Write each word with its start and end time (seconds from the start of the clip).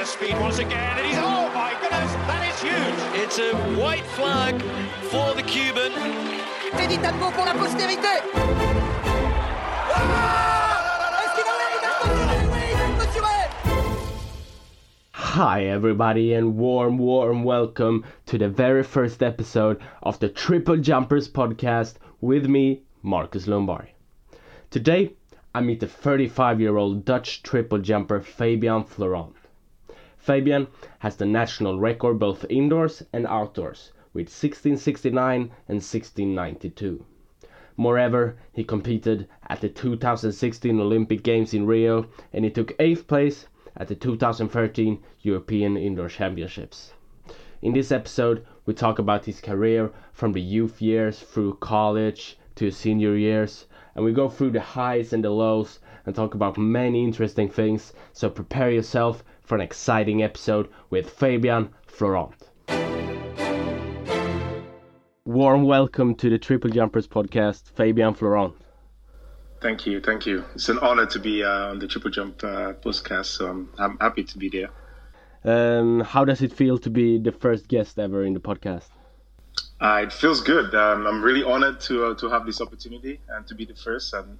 of 0.00 0.06
speed 0.06 0.32
once 0.40 0.58
again, 0.58 0.96
and 0.96 1.06
he's 1.06 1.18
oh 1.18 1.50
my 1.52 1.76
goodness, 1.78 2.10
that 2.24 2.42
is 2.48 2.58
huge. 2.62 3.22
It's 3.22 3.38
a 3.38 3.54
white 3.78 4.06
flag 4.16 4.62
for 5.10 5.34
the 5.34 5.42
Cuban. 5.42 5.92
Teddy 6.72 6.96
Tango 6.96 7.30
pour 7.32 7.44
la 7.44 7.52
postérité. 7.52 8.22
Est-ce 11.20 11.34
qu'il 11.36 11.44
en 11.44 11.58
est 11.60 11.76
Il 11.76 11.84
a 11.84 11.92
clôturé 12.00 12.38
Oui, 12.50 12.62
il 12.72 12.80
a 12.80 12.88
clôturé 12.96 13.36
Hi, 15.12 15.66
everybody, 15.66 16.32
and 16.32 16.56
warm, 16.56 16.96
warm 16.96 17.44
welcome 17.44 18.02
to 18.24 18.38
the 18.38 18.48
very 18.48 18.82
first 18.82 19.22
episode 19.22 19.78
of 20.02 20.18
the 20.20 20.30
Triple 20.30 20.78
Jumpers 20.78 21.28
podcast 21.28 21.96
with 22.22 22.46
me, 22.46 22.80
Marcus 23.02 23.46
Lombard. 23.46 23.88
Today, 24.70 25.12
I 25.54 25.60
meet 25.60 25.80
the 25.80 25.88
35 25.88 26.58
year 26.58 26.78
old 26.78 27.04
Dutch 27.04 27.42
triple 27.42 27.80
jumper 27.80 28.22
Fabian 28.22 28.84
Florant. 28.84 29.34
Fabian 30.20 30.66
has 30.98 31.16
the 31.16 31.24
national 31.24 31.80
record 31.80 32.18
both 32.18 32.44
indoors 32.50 33.02
and 33.10 33.26
outdoors 33.26 33.90
with 34.12 34.26
1669 34.26 35.40
and 35.40 35.80
1692. 35.80 37.02
Moreover, 37.74 38.36
he 38.52 38.62
competed 38.62 39.26
at 39.48 39.62
the 39.62 39.70
2016 39.70 40.78
Olympic 40.78 41.22
Games 41.22 41.54
in 41.54 41.64
Rio 41.66 42.04
and 42.34 42.44
he 42.44 42.50
took 42.50 42.76
8th 42.76 43.06
place 43.06 43.46
at 43.74 43.88
the 43.88 43.94
2013 43.94 44.98
European 45.22 45.78
Indoor 45.78 46.08
Championships. 46.08 46.92
In 47.62 47.72
this 47.72 47.90
episode, 47.90 48.44
we 48.66 48.74
talk 48.74 48.98
about 48.98 49.24
his 49.24 49.40
career 49.40 49.90
from 50.12 50.32
the 50.32 50.42
youth 50.42 50.82
years 50.82 51.20
through 51.20 51.54
college 51.54 52.36
to 52.56 52.70
senior 52.70 53.16
years, 53.16 53.66
and 53.94 54.04
we 54.04 54.12
go 54.12 54.28
through 54.28 54.50
the 54.50 54.60
highs 54.60 55.14
and 55.14 55.24
the 55.24 55.30
lows 55.30 55.78
and 56.04 56.14
talk 56.14 56.34
about 56.34 56.58
many 56.58 57.04
interesting 57.04 57.48
things. 57.48 57.94
So 58.12 58.28
prepare 58.28 58.70
yourself 58.70 59.24
for 59.50 59.56
an 59.56 59.60
exciting 59.60 60.22
episode 60.22 60.68
with 60.90 61.10
Fabian 61.10 61.70
Florant. 61.84 62.34
Warm 65.24 65.64
welcome 65.64 66.14
to 66.14 66.30
the 66.30 66.38
Triple 66.38 66.70
Jumpers 66.70 67.08
podcast, 67.08 67.68
Fabian 67.72 68.14
Florant. 68.14 68.54
Thank 69.60 69.86
you, 69.86 70.00
thank 70.00 70.24
you. 70.24 70.44
It's 70.54 70.68
an 70.68 70.78
honor 70.78 71.04
to 71.06 71.18
be 71.18 71.42
uh, 71.42 71.70
on 71.70 71.80
the 71.80 71.88
Triple 71.88 72.12
Jump 72.12 72.44
uh, 72.44 72.74
podcast, 72.74 73.26
so 73.26 73.48
I'm, 73.48 73.68
I'm 73.76 73.98
happy 73.98 74.22
to 74.22 74.38
be 74.38 74.50
there. 74.50 74.70
Um, 75.42 75.98
how 75.98 76.24
does 76.24 76.42
it 76.42 76.52
feel 76.52 76.78
to 76.78 76.88
be 76.88 77.18
the 77.18 77.32
first 77.32 77.66
guest 77.66 77.98
ever 77.98 78.24
in 78.24 78.34
the 78.34 78.40
podcast? 78.40 78.90
Uh, 79.80 80.02
it 80.04 80.12
feels 80.12 80.42
good. 80.42 80.72
Um, 80.76 81.08
I'm 81.08 81.22
really 81.22 81.42
honored 81.42 81.80
to 81.80 82.04
uh, 82.04 82.14
to 82.14 82.28
have 82.28 82.46
this 82.46 82.60
opportunity 82.60 83.18
and 83.28 83.44
to 83.48 83.56
be 83.56 83.64
the 83.64 83.74
first. 83.74 84.14
And 84.14 84.38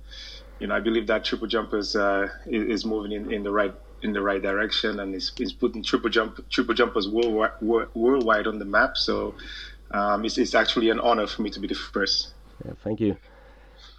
you 0.61 0.69
know, 0.69 0.77
I 0.77 0.81
believe 0.81 1.09
that 1.09 1.25
Triple 1.25 1.49
Jumpers 1.49 1.97
uh, 1.97 2.29
is, 2.47 2.83
is 2.83 2.85
moving 2.85 3.11
in, 3.11 3.33
in 3.33 3.43
the 3.43 3.51
right 3.51 3.75
in 4.03 4.13
the 4.13 4.23
right 4.23 4.43
direction 4.43 5.01
and 5.01 5.15
is, 5.15 5.33
is 5.39 5.53
putting 5.53 5.83
Triple 5.83 6.11
Jump 6.11 6.49
Triple 6.51 6.75
Jumpers 6.75 7.09
worldwide, 7.09 7.53
worldwide 7.61 8.47
on 8.47 8.59
the 8.59 8.65
map. 8.65 8.97
So 8.97 9.35
um, 9.91 10.25
it's, 10.25 10.39
it's 10.39 10.55
actually 10.55 10.91
an 10.91 11.01
honor 11.01 11.27
for 11.27 11.43
me 11.43 11.51
to 11.51 11.61
be 11.61 11.69
the 11.69 11.75
first. 11.75 12.33
Yeah, 12.65 12.73
thank 12.83 13.01
you. 13.01 13.17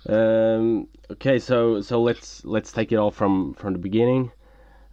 Um, 0.07 0.87
okay, 1.11 1.39
so 1.39 1.81
so 1.81 2.01
let's 2.01 2.43
let's 2.45 2.71
take 2.71 2.91
it 2.91 2.95
all 2.95 3.11
from 3.11 3.53
from 3.53 3.73
the 3.73 3.79
beginning. 3.79 4.31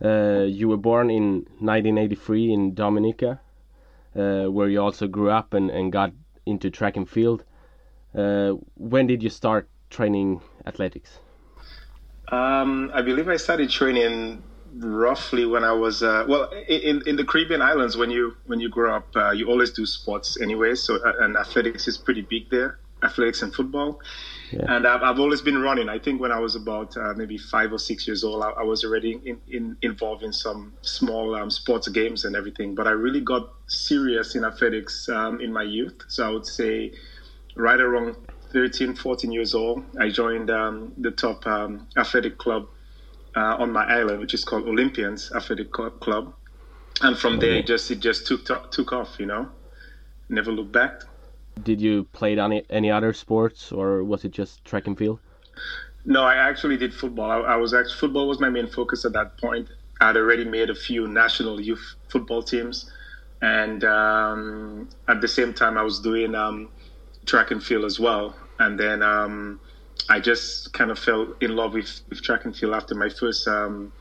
Uh, 0.05 0.45
you 0.47 0.69
were 0.69 0.77
born 0.77 1.11
in 1.11 1.47
1983 1.59 2.53
in 2.53 2.75
Dominica, 2.75 3.41
uh, 4.15 4.45
where 4.45 4.69
you 4.69 4.81
also 4.81 5.09
grew 5.09 5.31
up 5.31 5.55
and, 5.55 5.71
and 5.71 5.91
got 5.91 6.13
into 6.47 6.71
track 6.71 6.97
and 6.97 7.09
field. 7.09 7.45
Uh, 8.15 8.53
when 8.77 9.07
did 9.07 9.23
you 9.23 9.29
start 9.29 9.69
training 9.91 10.41
athletics? 10.67 11.19
Um, 12.29 12.91
I 12.95 13.03
believe 13.03 13.29
I 13.29 13.37
started 13.37 13.71
training 13.71 14.43
roughly 14.79 15.45
when 15.45 15.65
I 15.65 15.73
was 15.73 16.03
uh, 16.03 16.25
well 16.29 16.51
in 16.69 17.03
in 17.07 17.17
the 17.17 17.25
Caribbean 17.25 17.63
islands. 17.63 17.97
When 17.97 18.11
you 18.11 18.37
when 18.47 18.61
you 18.61 18.69
grow 18.69 18.97
up, 18.97 19.09
uh, 19.17 19.31
you 19.31 19.49
always 19.49 19.71
do 19.71 19.87
sports 19.87 20.41
anyway. 20.41 20.75
So 20.75 20.97
uh, 20.97 21.13
and 21.21 21.37
athletics 21.37 21.89
is 21.89 21.99
pretty 21.99 22.23
big 22.23 22.51
there. 22.51 22.79
Athletics 23.03 23.43
and 23.43 23.55
football. 23.55 24.01
Yeah. 24.51 24.65
And 24.69 24.87
I've, 24.87 25.03
I've 25.03 25.21
always 25.21 25.41
been 25.41 25.59
running. 25.59 25.89
I 25.89 26.01
think 26.01 26.21
when 26.21 26.33
I 26.33 26.41
was 26.41 26.57
about 26.57 26.97
uh, 26.97 27.13
maybe 27.15 27.39
five 27.39 27.73
or 27.73 27.79
six 27.79 28.09
years 28.09 28.25
old, 28.25 28.43
I, 28.43 28.51
I 28.51 28.63
was 28.65 28.83
already 28.85 29.21
in, 29.25 29.41
in, 29.47 29.77
involved 29.83 30.25
in 30.25 30.33
some 30.33 30.73
small 30.83 31.37
um, 31.37 31.49
sports 31.49 31.87
games 31.87 32.25
and 32.25 32.35
everything. 32.35 32.75
But 32.75 32.89
I 32.89 32.91
really 32.91 33.21
got 33.21 33.51
serious 33.69 34.35
in 34.35 34.45
athletics 34.45 35.09
um, 35.09 35.41
in 35.41 35.53
my 35.53 35.63
youth. 35.63 36.03
So 36.09 36.27
I 36.27 36.31
would 36.31 36.47
say 36.47 36.93
right 37.55 37.79
around 37.79 38.17
13, 38.53 38.97
14 38.97 39.31
years 39.31 39.55
old, 39.55 39.85
I 40.01 40.09
joined 40.09 40.51
um, 40.51 40.93
the 40.97 41.13
top 41.13 41.47
um, 41.47 41.87
athletic 41.97 42.39
club 42.39 42.69
uh, 43.39 43.57
on 43.63 43.71
my 43.73 43.85
island, 43.85 44.19
which 44.21 44.35
is 44.35 44.45
called 44.45 44.67
Olympians 44.67 45.31
Athletic 45.33 45.71
Club. 45.73 46.35
And 47.01 47.17
from 47.17 47.39
there, 47.39 47.55
it 47.55 47.67
just 47.67 47.91
it 47.91 48.01
just 48.01 48.27
took 48.27 48.71
took 48.73 48.93
off. 48.93 49.21
You 49.21 49.27
know, 49.27 49.49
never 50.29 50.51
looked 50.51 50.73
back. 50.73 51.03
Did 51.63 51.81
you 51.81 52.05
play 52.13 52.37
any 52.39 52.65
any 52.69 52.91
other 52.91 53.13
sports, 53.13 53.71
or 53.71 54.03
was 54.03 54.25
it 54.25 54.33
just 54.33 54.65
track 54.65 54.89
and 54.89 54.99
field? 54.99 55.21
No, 56.05 56.25
I 56.25 56.35
actually 56.35 56.77
did 56.77 56.93
football. 56.93 57.31
I, 57.31 57.55
I 57.55 57.57
was 57.57 57.73
actually 57.73 57.99
football 58.03 58.27
was 58.27 58.41
my 58.41 58.51
main 58.51 58.67
focus 58.67 59.05
at 59.05 59.13
that 59.13 59.39
point. 59.39 59.69
I'd 60.01 60.17
already 60.17 60.45
made 60.45 60.71
a 60.71 60.75
few 60.75 61.07
national 61.07 61.61
youth 61.61 61.95
football 62.09 62.43
teams, 62.43 62.91
and 63.41 63.85
um, 63.85 64.89
at 65.07 65.21
the 65.21 65.29
same 65.29 65.55
time, 65.55 65.79
I 65.79 65.83
was 65.83 66.01
doing 66.01 66.35
um, 66.35 66.69
track 67.27 67.53
and 67.53 67.63
field 67.63 67.85
as 67.85 68.01
well. 68.01 68.35
And 68.59 68.79
then 68.79 69.03
um, 69.03 69.61
I 70.09 70.21
just 70.21 70.73
kind 70.73 70.91
of 70.91 70.99
fell 70.99 71.35
in 71.41 71.55
love 71.57 71.75
with, 71.75 72.01
with 72.09 72.23
track 72.23 72.45
and 72.45 72.57
field 72.57 72.75
after 72.75 72.95
my 72.95 73.09
first, 73.09 73.47
um, 73.47 73.93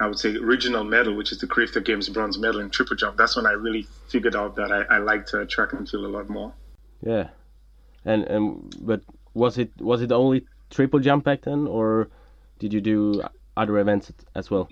I 0.00 0.06
would 0.06 0.18
say, 0.18 0.36
regional 0.36 0.84
medal, 0.84 1.14
which 1.14 1.32
is 1.32 1.38
the 1.38 1.46
Carifta 1.46 1.80
Games 1.80 2.08
bronze 2.08 2.38
medal 2.38 2.60
in 2.60 2.70
triple 2.70 2.96
jump. 2.96 3.16
That's 3.16 3.36
when 3.36 3.46
I 3.46 3.52
really 3.52 3.86
figured 4.08 4.34
out 4.34 4.56
that 4.56 4.72
I, 4.72 4.96
I 4.96 4.98
liked 4.98 5.32
uh, 5.34 5.44
track 5.44 5.72
and 5.72 5.88
field 5.88 6.04
a 6.04 6.08
lot 6.08 6.28
more. 6.28 6.52
Yeah, 7.04 7.28
and 8.04 8.24
and 8.24 8.74
but 8.80 9.00
was 9.34 9.58
it 9.58 9.70
was 9.80 10.02
it 10.02 10.12
only 10.12 10.46
triple 10.70 11.00
jump 11.00 11.24
back 11.24 11.42
then, 11.42 11.66
or 11.66 12.08
did 12.58 12.72
you 12.72 12.80
do 12.80 13.22
other 13.56 13.78
events 13.78 14.12
as 14.34 14.50
well? 14.50 14.68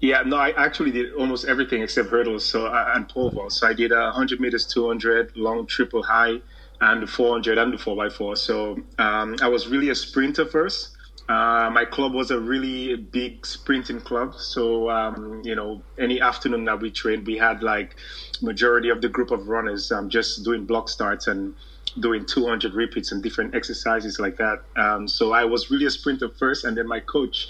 Yeah, 0.00 0.22
no, 0.26 0.36
I 0.36 0.50
actually 0.50 0.90
did 0.90 1.14
almost 1.14 1.44
everything 1.44 1.80
except 1.80 2.08
hurdles 2.08 2.44
so 2.44 2.66
uh, 2.66 2.92
and 2.96 3.08
pole 3.08 3.30
vault. 3.30 3.52
So 3.52 3.68
I 3.68 3.72
did 3.72 3.92
uh, 3.92 4.10
100 4.10 4.40
meters, 4.40 4.66
200, 4.66 5.36
long 5.36 5.64
triple 5.66 6.02
high, 6.02 6.40
and 6.82 7.02
the 7.02 7.06
400 7.06 7.58
and 7.58 7.72
the 7.72 7.76
4x4. 7.76 8.36
So 8.36 8.76
um, 8.98 9.36
I 9.40 9.48
was 9.48 9.68
really 9.68 9.90
a 9.90 9.94
sprinter 9.94 10.44
first. 10.44 10.96
Uh, 11.28 11.70
my 11.72 11.84
club 11.84 12.12
was 12.12 12.32
a 12.32 12.40
really 12.40 12.96
big 12.96 13.46
sprinting 13.46 14.00
club. 14.00 14.34
So, 14.34 14.90
um, 14.90 15.40
you 15.44 15.54
know, 15.54 15.80
any 15.96 16.20
afternoon 16.20 16.64
that 16.64 16.80
we 16.80 16.90
trained, 16.90 17.24
we 17.24 17.38
had 17.38 17.62
like 17.62 17.94
majority 18.42 18.88
of 18.88 19.00
the 19.00 19.08
group 19.08 19.30
of 19.30 19.48
runners 19.48 19.92
um, 19.92 20.10
just 20.10 20.44
doing 20.44 20.66
block 20.66 20.88
starts 20.88 21.28
and 21.28 21.54
doing 22.00 22.26
200 22.26 22.74
repeats 22.74 23.12
and 23.12 23.22
different 23.22 23.54
exercises 23.54 24.18
like 24.18 24.36
that. 24.38 24.62
Um, 24.74 25.06
so 25.06 25.32
I 25.32 25.44
was 25.44 25.70
really 25.70 25.86
a 25.86 25.90
sprinter 25.90 26.28
first. 26.28 26.64
And 26.64 26.76
then 26.76 26.88
my 26.88 26.98
coach 26.98 27.46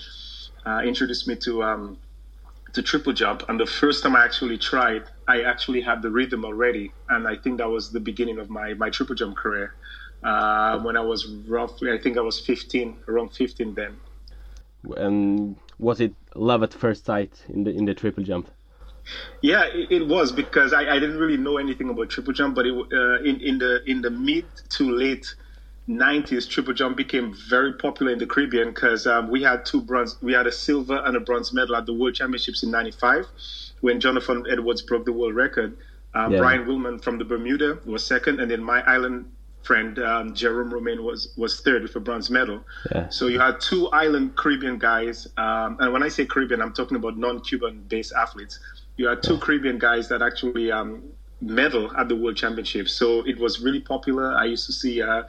uh, 0.67 0.83
introduced 0.85 1.27
me 1.27 1.37
to 1.37 1.63
um, 1.63 1.97
to 2.73 2.83
triple 2.83 3.13
jump. 3.13 3.45
And 3.49 3.61
the 3.61 3.67
first 3.67 4.03
time 4.03 4.17
I 4.17 4.25
actually 4.25 4.59
tried, 4.59 5.05
I 5.29 5.43
actually 5.43 5.81
had 5.81 6.03
the 6.03 6.11
rhythm 6.11 6.45
already. 6.45 6.93
And 7.09 7.29
I 7.29 7.37
think 7.37 7.59
that 7.59 7.69
was 7.69 7.93
the 7.93 8.01
beginning 8.01 8.39
of 8.39 8.49
my, 8.51 8.75
my 8.75 8.91
triple 8.91 9.15
jump 9.15 9.37
career. 9.37 9.75
Uh, 10.23 10.79
when 10.81 10.97
I 10.97 11.01
was 11.01 11.27
roughly, 11.27 11.93
I 11.93 11.99
think 11.99 12.17
I 12.17 12.21
was 12.21 12.39
15, 12.41 12.97
around 13.09 13.31
15 13.31 13.75
then. 13.75 13.97
And 14.97 15.57
was 15.79 16.01
it 16.01 16.15
love 16.35 16.63
at 16.63 16.73
first 16.73 17.05
sight 17.05 17.45
in 17.49 17.65
the 17.65 17.71
in 17.71 17.85
the 17.85 17.95
triple 17.95 18.25
jump? 18.25 18.51
Yeah, 19.41 19.65
it, 19.65 19.91
it 19.91 20.07
was 20.07 20.33
because 20.33 20.73
I, 20.73 20.83
I 20.83 20.99
didn't 20.99 21.19
really 21.19 21.37
know 21.37 21.59
anything 21.59 21.89
about 21.91 22.11
triple 22.11 22.33
jump, 22.33 22.55
but 22.55 22.67
it, 22.67 22.75
uh, 22.75 23.23
in 23.23 23.41
in 23.41 23.59
the 23.59 23.83
in 23.89 24.01
the 24.01 24.11
mid 24.11 24.45
to 24.71 24.91
late 24.91 25.35
90s, 25.89 26.49
triple 26.49 26.73
jump 26.73 26.97
became 26.97 27.35
very 27.49 27.73
popular 27.73 28.13
in 28.13 28.19
the 28.19 28.27
Caribbean 28.27 28.69
because 28.71 29.07
um, 29.07 29.31
we 29.31 29.43
had 29.43 29.65
two 29.65 29.81
bronze, 29.81 30.17
we 30.23 30.33
had 30.33 30.47
a 30.47 30.53
silver 30.53 31.03
and 31.05 31.17
a 31.17 31.21
bronze 31.21 31.53
medal 31.53 31.75
at 31.75 31.87
the 31.87 31.93
World 31.93 32.15
Championships 32.15 32.63
in 32.63 32.71
'95 32.71 33.27
when 33.81 33.99
Jonathan 34.01 34.45
Edwards 34.51 34.83
broke 34.83 35.05
the 35.05 35.13
world 35.13 35.35
record. 35.35 35.77
Um, 36.15 36.33
Yeah. 36.33 36.39
Brian 36.39 36.67
Wellman 36.67 36.99
from 36.99 37.19
the 37.19 37.25
Bermuda 37.25 37.79
was 37.85 38.05
second, 38.05 38.39
and 38.41 38.51
then 38.51 38.63
my 38.63 38.83
island 38.83 39.27
friend 39.63 39.99
um, 40.01 40.35
Jerome 40.35 40.73
Romain 40.73 41.03
was 41.03 41.33
was 41.37 41.61
third 41.61 41.83
with 41.83 41.97
a 41.97 42.01
bronze 42.01 42.31
medal. 42.31 42.65
Yeah. 42.95 43.09
So 43.09 43.27
you 43.27 43.41
had 43.41 43.61
two 43.61 43.89
island 43.91 44.37
Caribbean 44.37 44.79
guys, 44.79 45.27
um, 45.37 45.79
and 45.81 45.93
when 45.93 46.03
I 46.05 46.09
say 46.09 46.27
Caribbean, 46.27 46.63
I'm 46.63 46.73
talking 46.73 46.97
about 46.97 47.19
non-Cuban 47.19 47.87
based 47.89 48.13
athletes. 48.13 48.61
You 48.99 49.09
had 49.09 49.23
two 49.23 49.39
Caribbean 49.39 49.79
guys 49.79 50.09
that 50.11 50.23
actually 50.23 50.71
um, 50.71 51.03
medal 51.41 51.91
at 51.97 52.09
the 52.09 52.15
World 52.15 52.37
Championships. 52.37 52.93
So 52.93 53.27
it 53.27 53.39
was 53.39 53.61
really 53.61 53.81
popular. 53.81 54.33
I 54.35 54.45
used 54.45 54.67
to 54.67 54.73
see 54.73 55.03
uh, 55.03 55.25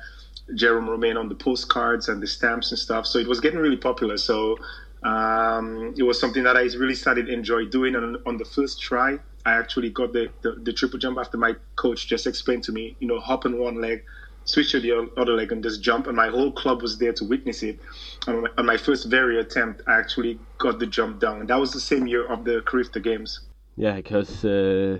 Jerome 0.55 0.89
Romain 0.89 1.17
on 1.17 1.29
the 1.29 1.35
postcards 1.35 2.09
and 2.09 2.21
the 2.21 2.27
stamps 2.27 2.71
and 2.71 2.79
stuff. 2.79 3.05
So 3.05 3.19
it 3.19 3.27
was 3.27 3.39
getting 3.39 3.59
really 3.59 3.77
popular. 3.77 4.17
So 4.17 4.57
um, 5.03 5.93
it 5.97 6.03
was 6.03 6.19
something 6.19 6.43
that 6.43 6.57
I 6.57 6.63
really 6.77 6.95
started 6.95 7.29
enjoy 7.29 7.65
doing. 7.65 7.95
And 7.95 8.17
on 8.25 8.37
the 8.37 8.45
first 8.45 8.81
try, 8.81 9.19
I 9.45 9.51
actually 9.53 9.89
got 9.89 10.13
the, 10.13 10.29
the, 10.41 10.51
the 10.51 10.73
triple 10.73 10.99
jump 10.99 11.17
after 11.17 11.37
my 11.37 11.55
coach 11.75 12.07
just 12.07 12.27
explained 12.27 12.63
to 12.63 12.71
me, 12.71 12.95
you 12.99 13.07
know, 13.07 13.19
hop 13.19 13.45
on 13.45 13.59
one 13.59 13.81
leg, 13.81 14.03
switch 14.45 14.71
to 14.71 14.79
the 14.79 15.09
other 15.17 15.33
leg, 15.33 15.51
and 15.51 15.63
just 15.63 15.81
jump. 15.81 16.07
And 16.07 16.15
my 16.15 16.29
whole 16.29 16.51
club 16.51 16.81
was 16.81 16.97
there 16.97 17.13
to 17.13 17.25
witness 17.25 17.63
it. 17.63 17.79
And 18.27 18.47
on 18.57 18.65
my 18.65 18.77
first 18.77 19.09
very 19.09 19.39
attempt, 19.39 19.81
I 19.87 19.97
actually 19.97 20.39
got 20.57 20.79
the 20.79 20.87
jump 20.87 21.19
down. 21.19 21.41
And 21.41 21.49
That 21.49 21.59
was 21.59 21.71
the 21.71 21.79
same 21.79 22.07
year 22.07 22.25
of 22.25 22.45
the 22.45 22.61
Carifta 22.61 22.99
Games. 22.99 23.41
Yeah, 23.75 23.95
because 23.95 24.45
uh, 24.45 24.99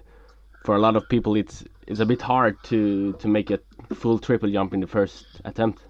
for 0.66 0.76
a 0.76 0.80
lot 0.80 0.96
of 0.96 1.08
people, 1.10 1.36
it's 1.36 1.64
it's 1.86 2.00
a 2.00 2.06
bit 2.06 2.22
hard 2.22 2.62
to 2.64 3.14
to 3.14 3.28
make 3.28 3.52
a 3.52 3.60
full 3.94 4.20
triple 4.20 4.50
jump 4.50 4.74
in 4.74 4.80
the 4.80 4.88
first 4.88 5.26
attempt. 5.46 5.82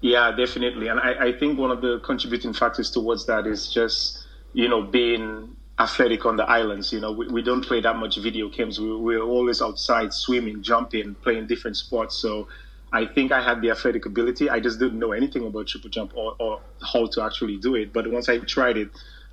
Yeah, 0.00 0.32
definitely. 0.32 0.88
And 0.88 0.98
I, 0.98 1.26
I 1.26 1.32
think 1.32 1.58
one 1.58 1.70
of 1.70 1.80
the 1.80 2.00
contributing 2.00 2.52
factors 2.52 2.90
towards 2.90 3.26
that 3.26 3.46
is 3.46 3.72
just 3.72 4.24
you 4.52 4.68
know 4.68 4.82
being 4.82 5.56
athletic 5.78 6.26
on 6.26 6.36
the 6.36 6.44
islands. 6.44 6.92
You 6.92 7.00
know, 7.00 7.12
we, 7.12 7.28
we 7.28 7.42
don't 7.42 7.62
play 7.62 7.80
that 7.80 7.96
much 7.96 8.16
video 8.16 8.48
games. 8.48 8.80
We, 8.80 8.94
we're 8.96 9.22
always 9.22 9.62
outside 9.62 10.12
swimming, 10.12 10.62
jumping, 10.62 11.14
playing 11.16 11.46
different 11.46 11.76
sports. 11.76 12.16
So 12.16 12.48
I 12.92 13.06
think 13.06 13.32
I 13.32 13.42
had 13.42 13.62
the 13.62 13.70
athletic 13.70 14.06
ability. 14.06 14.50
I 14.50 14.60
just 14.60 14.78
didn't 14.78 14.98
know 14.98 15.12
anything 15.12 15.46
about 15.46 15.66
triple 15.66 15.90
jump 15.90 16.12
or, 16.14 16.36
or 16.38 16.60
how 16.92 17.06
to 17.06 17.22
actually 17.22 17.56
do 17.56 17.74
it. 17.74 17.92
But 17.92 18.10
once 18.10 18.28
I 18.28 18.38
tried 18.38 18.76
it, 18.76 18.90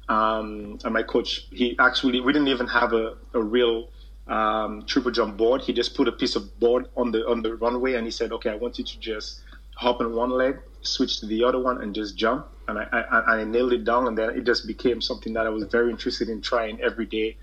um, 0.08 0.80
and 0.84 0.94
my 0.94 1.04
coach, 1.04 1.46
he 1.52 1.78
actually, 1.78 2.20
we 2.22 2.34
didn't 2.34 2.48
even 2.48 2.68
have 2.68 2.94
a, 2.94 3.16
a 3.34 3.42
real 3.42 3.90
um, 4.30 4.84
triple 4.86 5.12
jump 5.12 5.38
board. 5.38 5.62
He 5.62 5.74
just 5.74 5.96
put 5.96 6.08
a 6.08 6.12
piece 6.12 6.36
of 6.36 6.60
board 6.60 6.88
on 6.96 7.12
the 7.12 7.28
on 7.28 7.42
the 7.42 7.56
runway, 7.56 7.96
and 7.96 8.06
he 8.06 8.12
said, 8.12 8.32
"Okay, 8.32 8.52
I 8.52 8.56
want 8.56 8.78
you 8.78 8.86
to 8.86 9.00
just 9.00 9.42
hop 9.76 10.00
on 10.02 10.16
one 10.16 10.30
leg, 10.30 10.60
switch 10.82 11.20
to 11.20 11.26
the 11.26 11.44
other 11.44 11.60
one, 11.60 11.82
and 11.82 11.94
just 11.94 12.16
jump." 12.16 12.48
And 12.68 12.78
I, 12.78 12.86
I, 13.12 13.40
I 13.40 13.44
nailed 13.44 13.74
it 13.74 13.84
down, 13.84 14.08
and 14.08 14.16
then 14.18 14.30
it 14.30 14.46
just 14.46 14.68
became 14.68 15.02
something 15.02 15.34
that 15.34 15.48
I 15.48 15.50
was 15.50 15.64
very 15.64 15.90
interested 15.90 16.30
in 16.30 16.42
trying 16.42 16.80
every 16.82 17.08
day 17.08 17.38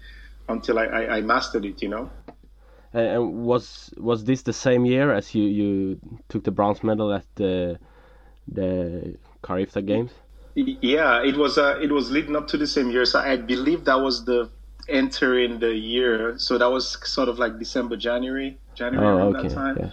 until 0.49 0.79
I, 0.79 0.85
I, 0.85 1.17
I 1.17 1.21
mastered 1.21 1.65
it. 1.65 1.83
You 1.83 1.89
know. 1.89 2.11
And 2.93 3.45
was 3.45 3.93
was 3.99 4.25
this 4.25 4.43
the 4.43 4.53
same 4.53 4.87
year 4.87 5.13
as 5.13 5.35
you 5.35 5.45
you 5.45 6.01
took 6.29 6.45
the 6.45 6.53
bronze 6.53 6.85
medal 6.85 7.13
at 7.13 7.27
the 7.35 7.79
the 8.47 9.17
Carifta 9.43 9.83
Games? 9.83 10.13
Yeah, 10.55 11.23
it 11.23 11.37
was. 11.37 11.59
Uh, 11.59 11.79
it 11.83 11.91
was 11.91 12.11
leading 12.11 12.37
up 12.37 12.47
to 12.49 12.57
the 12.57 12.67
same 12.67 12.91
year. 12.91 13.05
So 13.05 13.19
I 13.19 13.37
believe 13.37 13.85
that 13.85 14.01
was 14.01 14.25
the 14.25 14.49
entering 14.89 15.59
the 15.59 15.75
year. 15.75 16.39
So 16.39 16.59
that 16.59 16.71
was 16.71 16.97
sort 17.09 17.29
of 17.29 17.39
like 17.39 17.59
December, 17.59 17.97
January, 17.97 18.59
January 18.75 19.07
Oh, 19.07 19.17
around 19.17 19.37
okay, 19.37 19.49
that 19.49 19.55
time. 19.55 19.77
yeah. 19.79 19.91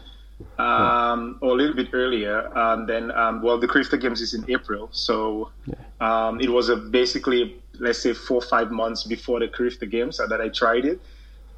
Um, 0.58 1.38
or 1.42 1.52
a 1.52 1.56
little 1.56 1.76
bit 1.76 1.90
earlier. 1.94 2.50
And 2.56 2.88
then, 2.88 3.12
um, 3.12 3.42
well, 3.42 3.58
the 3.60 3.68
Carifta 3.68 3.98
Games 3.98 4.22
is 4.22 4.34
in 4.34 4.50
April. 4.50 4.90
So 4.92 5.52
um, 6.00 6.42
it 6.42 6.50
was 6.50 6.70
a 6.70 6.76
basically, 6.76 7.62
let's 7.80 8.00
say, 8.02 8.14
four 8.14 8.38
or 8.38 8.42
five 8.42 8.72
months 8.72 9.04
before 9.04 9.40
the 9.40 9.48
Carifta 9.48 9.86
Games 9.86 10.18
that 10.18 10.42
I 10.42 10.50
tried 10.50 10.86
it. 10.86 11.00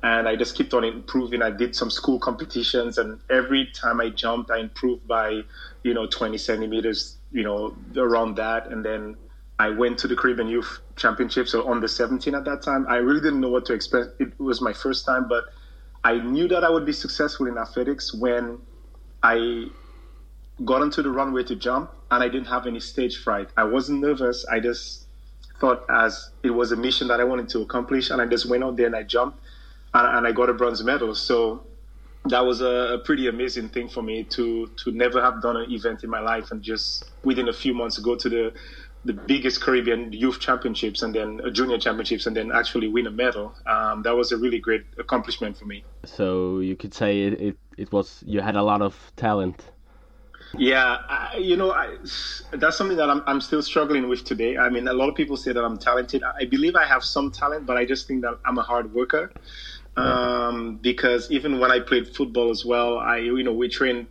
And 0.04 0.28
I 0.28 0.36
just 0.36 0.56
kept 0.56 0.74
on 0.74 0.84
improving. 0.84 1.42
I 1.42 1.50
did 1.50 1.76
some 1.76 1.90
school 1.90 2.20
competitions, 2.20 3.00
and 3.00 3.20
every 3.32 3.66
time 3.74 4.00
I 4.00 4.10
jumped, 4.10 4.52
I 4.52 4.60
improved 4.60 5.08
by, 5.08 5.42
you 5.82 5.96
know, 5.96 6.06
20 6.06 6.38
centimeters, 6.38 7.16
you 7.32 7.44
know, 7.44 7.76
around 7.98 8.36
that. 8.36 8.68
And 8.68 8.86
then 8.86 9.16
I 9.58 9.70
went 9.70 9.98
to 10.00 10.08
the 10.08 10.16
Caribbean 10.16 10.48
Youth 10.48 10.80
Championship, 10.96 11.48
so 11.48 11.68
on 11.68 11.80
the 11.80 11.88
17 11.88 12.36
at 12.36 12.44
that 12.46 12.62
time. 12.62 12.86
I 12.90 12.98
really 12.98 13.22
didn't 13.22 13.40
know 13.40 13.50
what 13.50 13.66
to 13.66 13.74
expect. 13.74 14.20
It 14.20 14.38
was 14.40 14.62
my 14.62 14.74
first 14.74 15.06
time, 15.06 15.28
but 15.30 15.46
I 16.04 16.18
knew 16.18 16.48
that 16.50 16.64
I 16.64 16.70
would 16.70 16.86
be 16.86 16.92
successful 16.92 17.48
in 17.48 17.58
athletics 17.58 18.14
when 18.14 18.60
I 19.24 19.68
got 20.64 20.82
onto 20.82 21.02
the 21.02 21.10
runway 21.10 21.44
to 21.44 21.56
jump 21.56 21.92
and 22.12 22.24
I 22.24 22.28
didn't 22.28 22.48
have 22.48 22.68
any 22.68 22.80
stage 22.80 23.18
fright. 23.18 23.50
I 23.58 23.64
wasn't 23.64 24.02
nervous. 24.02 24.46
I 24.46 24.60
just 24.60 25.08
thought 25.60 25.86
as 25.90 26.32
it 26.44 26.52
was 26.52 26.72
a 26.72 26.76
mission 26.76 27.08
that 27.08 27.22
I 27.22 27.24
wanted 27.24 27.50
to 27.50 27.62
accomplish, 27.62 28.10
and 28.10 28.22
I 28.22 28.26
just 28.26 28.46
went 28.46 28.64
out 28.64 28.76
there 28.76 28.88
and 28.88 28.96
I 28.96 29.04
jumped, 29.04 29.40
and, 29.94 30.18
and 30.18 30.28
I 30.28 30.32
got 30.34 30.50
a 30.50 30.54
bronze 30.54 30.84
medal. 30.84 31.16
So 31.16 31.66
that 32.26 32.46
was 32.46 32.62
a, 32.62 32.94
a 32.94 32.98
pretty 33.00 33.28
amazing 33.28 33.70
thing 33.70 33.88
for 33.88 34.02
me 34.02 34.24
to 34.24 34.68
to 34.84 34.92
never 34.92 35.22
have 35.22 35.42
done 35.42 35.58
an 35.58 35.72
event 35.72 36.04
in 36.04 36.10
my 36.10 36.20
life 36.20 36.52
and 36.52 36.62
just 36.62 37.06
within 37.24 37.48
a 37.50 37.54
few 37.54 37.74
months 37.74 37.98
go 38.00 38.16
to 38.16 38.30
the 38.30 38.54
the 39.06 39.14
biggest 39.14 39.62
Caribbean 39.62 40.12
youth 40.12 40.40
championships 40.40 41.04
and 41.04 41.14
then 41.14 41.40
a 41.44 41.52
junior 41.52 41.78
championships 41.78 42.26
and 42.26 42.36
then 42.36 42.52
actually 42.52 42.88
win 42.88 43.06
a 43.06 43.12
medal. 43.12 43.56
Um, 43.68 44.02
that 44.02 44.16
was 44.16 44.32
a 44.32 44.38
really 44.38 44.60
great 44.60 44.84
accomplishment 44.98 45.58
for 45.58 45.66
me. 45.66 45.84
So 46.04 46.60
you 46.60 46.76
could 46.76 46.94
say 46.94 47.22
it, 47.22 47.40
it, 47.40 47.58
it 47.78 47.92
was 47.92 48.24
you 48.26 48.42
had 48.42 48.56
a 48.56 48.64
lot 48.64 48.82
of 48.82 49.12
talent. 49.16 49.72
Yeah, 50.58 50.98
I, 51.10 51.38
you 51.38 51.58
know, 51.58 51.72
I, 51.72 51.98
that's 52.54 52.78
something 52.78 52.98
that 52.98 53.10
I'm, 53.10 53.22
I'm 53.28 53.42
still 53.42 53.62
struggling 53.62 54.08
with 54.08 54.24
today. 54.24 54.58
I 54.58 54.70
mean, 54.70 54.88
a 54.88 54.94
lot 54.94 55.10
of 55.10 55.16
people 55.16 55.38
say 55.38 55.52
that 55.52 55.64
I'm 55.64 55.78
talented. 55.78 56.24
I 56.24 56.46
believe 56.46 56.76
I 56.76 56.86
have 56.86 57.04
some 57.04 57.32
talent, 57.32 57.66
but 57.66 57.78
I 57.78 57.86
just 57.86 58.08
think 58.08 58.22
that 58.22 58.40
I'm 58.46 58.58
a 58.58 58.64
hard 58.64 58.94
worker. 58.94 59.32
Um, 59.98 60.78
because 60.82 61.32
even 61.32 61.60
when 61.60 61.72
I 61.72 61.80
played 61.80 62.08
football 62.08 62.52
as 62.52 62.66
well, 62.66 63.00
I, 63.00 63.18
you 63.18 63.44
know, 63.44 63.54
we 63.54 63.70
trained 63.70 64.08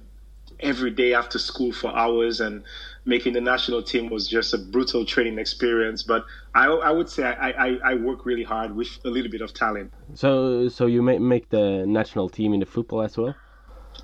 every 0.60 0.90
day 0.90 1.14
after 1.14 1.38
school 1.38 1.72
for 1.72 1.94
hours 1.94 2.40
and 2.40 2.64
making 3.06 3.32
the 3.34 3.40
national 3.40 3.82
team 3.82 4.08
was 4.08 4.28
just 4.28 4.54
a 4.54 4.58
brutal 4.58 5.04
training 5.04 5.38
experience. 5.38 6.02
But 6.02 6.24
I, 6.54 6.66
I 6.66 6.90
would 6.90 7.08
say 7.08 7.24
I, 7.24 7.50
I, 7.50 7.78
I 7.84 7.94
work 7.94 8.24
really 8.24 8.44
hard 8.44 8.74
with 8.74 8.88
a 9.04 9.08
little 9.08 9.30
bit 9.30 9.42
of 9.42 9.52
talent. 9.52 9.92
So 10.14 10.68
so 10.68 10.86
you 10.86 11.02
make 11.02 11.20
make 11.20 11.50
the 11.50 11.84
national 11.86 12.28
team 12.28 12.54
in 12.54 12.60
the 12.60 12.66
football 12.66 13.02
as 13.02 13.16
well. 13.16 13.34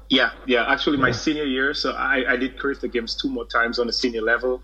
Yeah, 0.09 0.33
yeah. 0.47 0.71
Actually, 0.71 0.97
my 0.99 1.13
senior 1.13 1.45
year, 1.45 1.73
so 1.73 1.93
I, 1.93 2.33
I 2.33 2.37
did 2.37 2.59
the 2.59 2.89
Games 2.89 3.15
two 3.15 3.29
more 3.29 3.47
times 3.47 3.79
on 3.79 3.87
the 3.87 3.93
senior 3.93 4.23
level. 4.23 4.63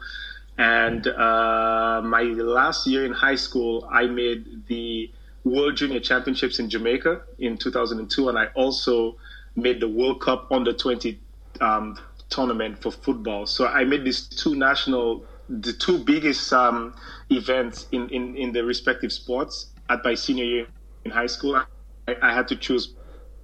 And 0.58 1.06
uh, 1.06 2.00
my 2.04 2.22
last 2.22 2.86
year 2.86 3.04
in 3.04 3.12
high 3.12 3.34
school, 3.34 3.88
I 3.90 4.06
made 4.06 4.66
the 4.66 5.10
World 5.44 5.76
Junior 5.76 6.00
Championships 6.00 6.58
in 6.58 6.68
Jamaica 6.68 7.22
in 7.38 7.58
2002. 7.58 8.28
And 8.28 8.38
I 8.38 8.46
also 8.54 9.16
made 9.54 9.80
the 9.80 9.88
World 9.88 10.20
Cup 10.20 10.50
under 10.50 10.72
20 10.72 11.20
um, 11.60 11.98
tournament 12.28 12.80
for 12.82 12.90
football. 12.90 13.46
So 13.46 13.66
I 13.66 13.84
made 13.84 14.04
these 14.04 14.26
two 14.28 14.54
national, 14.54 15.24
the 15.48 15.72
two 15.72 15.98
biggest 15.98 16.52
um, 16.52 16.94
events 17.30 17.86
in, 17.92 18.08
in, 18.10 18.36
in 18.36 18.52
the 18.52 18.64
respective 18.64 19.12
sports 19.12 19.70
at 19.88 20.04
my 20.04 20.14
senior 20.14 20.44
year 20.44 20.66
in 21.04 21.10
high 21.10 21.26
school. 21.26 21.56
I, 22.08 22.16
I 22.22 22.34
had 22.34 22.48
to 22.48 22.56
choose 22.56 22.94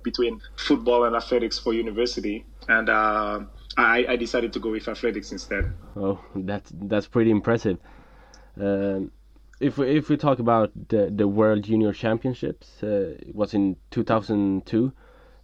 between 0.02 0.40
football 0.56 1.04
and 1.04 1.14
athletics 1.14 1.58
for 1.58 1.72
university. 1.72 2.44
And 2.68 2.88
uh, 2.88 3.40
I, 3.76 4.04
I 4.08 4.16
decided 4.16 4.52
to 4.54 4.58
go 4.58 4.70
with 4.70 4.88
athletics 4.88 5.32
instead. 5.32 5.72
Oh, 5.96 6.20
that's, 6.34 6.70
that's 6.74 7.06
pretty 7.06 7.30
impressive. 7.30 7.78
Uh, 8.60 9.00
if 9.60 9.78
we, 9.78 9.96
if 9.96 10.08
we 10.08 10.16
talk 10.16 10.40
about 10.40 10.72
the, 10.88 11.10
the 11.14 11.28
World 11.28 11.62
Junior 11.64 11.92
Championships, 11.92 12.82
uh, 12.82 13.16
it 13.20 13.34
was 13.34 13.54
in 13.54 13.76
2002. 13.90 14.92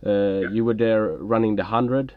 Uh, 0.05 0.11
yeah. 0.11 0.49
You 0.51 0.65
were 0.65 0.75
there 0.75 1.09
running 1.09 1.57
the 1.57 1.63
100 1.63 2.15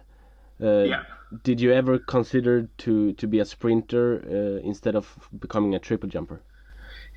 yeah. 0.62 1.04
Did 1.44 1.62
you 1.62 1.72
ever 1.72 1.98
consider 1.98 2.68
to 2.80 3.14
to 3.14 3.28
be 3.28 3.40
a 3.40 3.46
sprinter 3.46 4.22
uh, 4.26 4.68
instead 4.68 4.96
of 4.96 5.30
becoming 5.40 5.76
a 5.76 5.80
triple 5.80 6.10
jumper? 6.10 6.42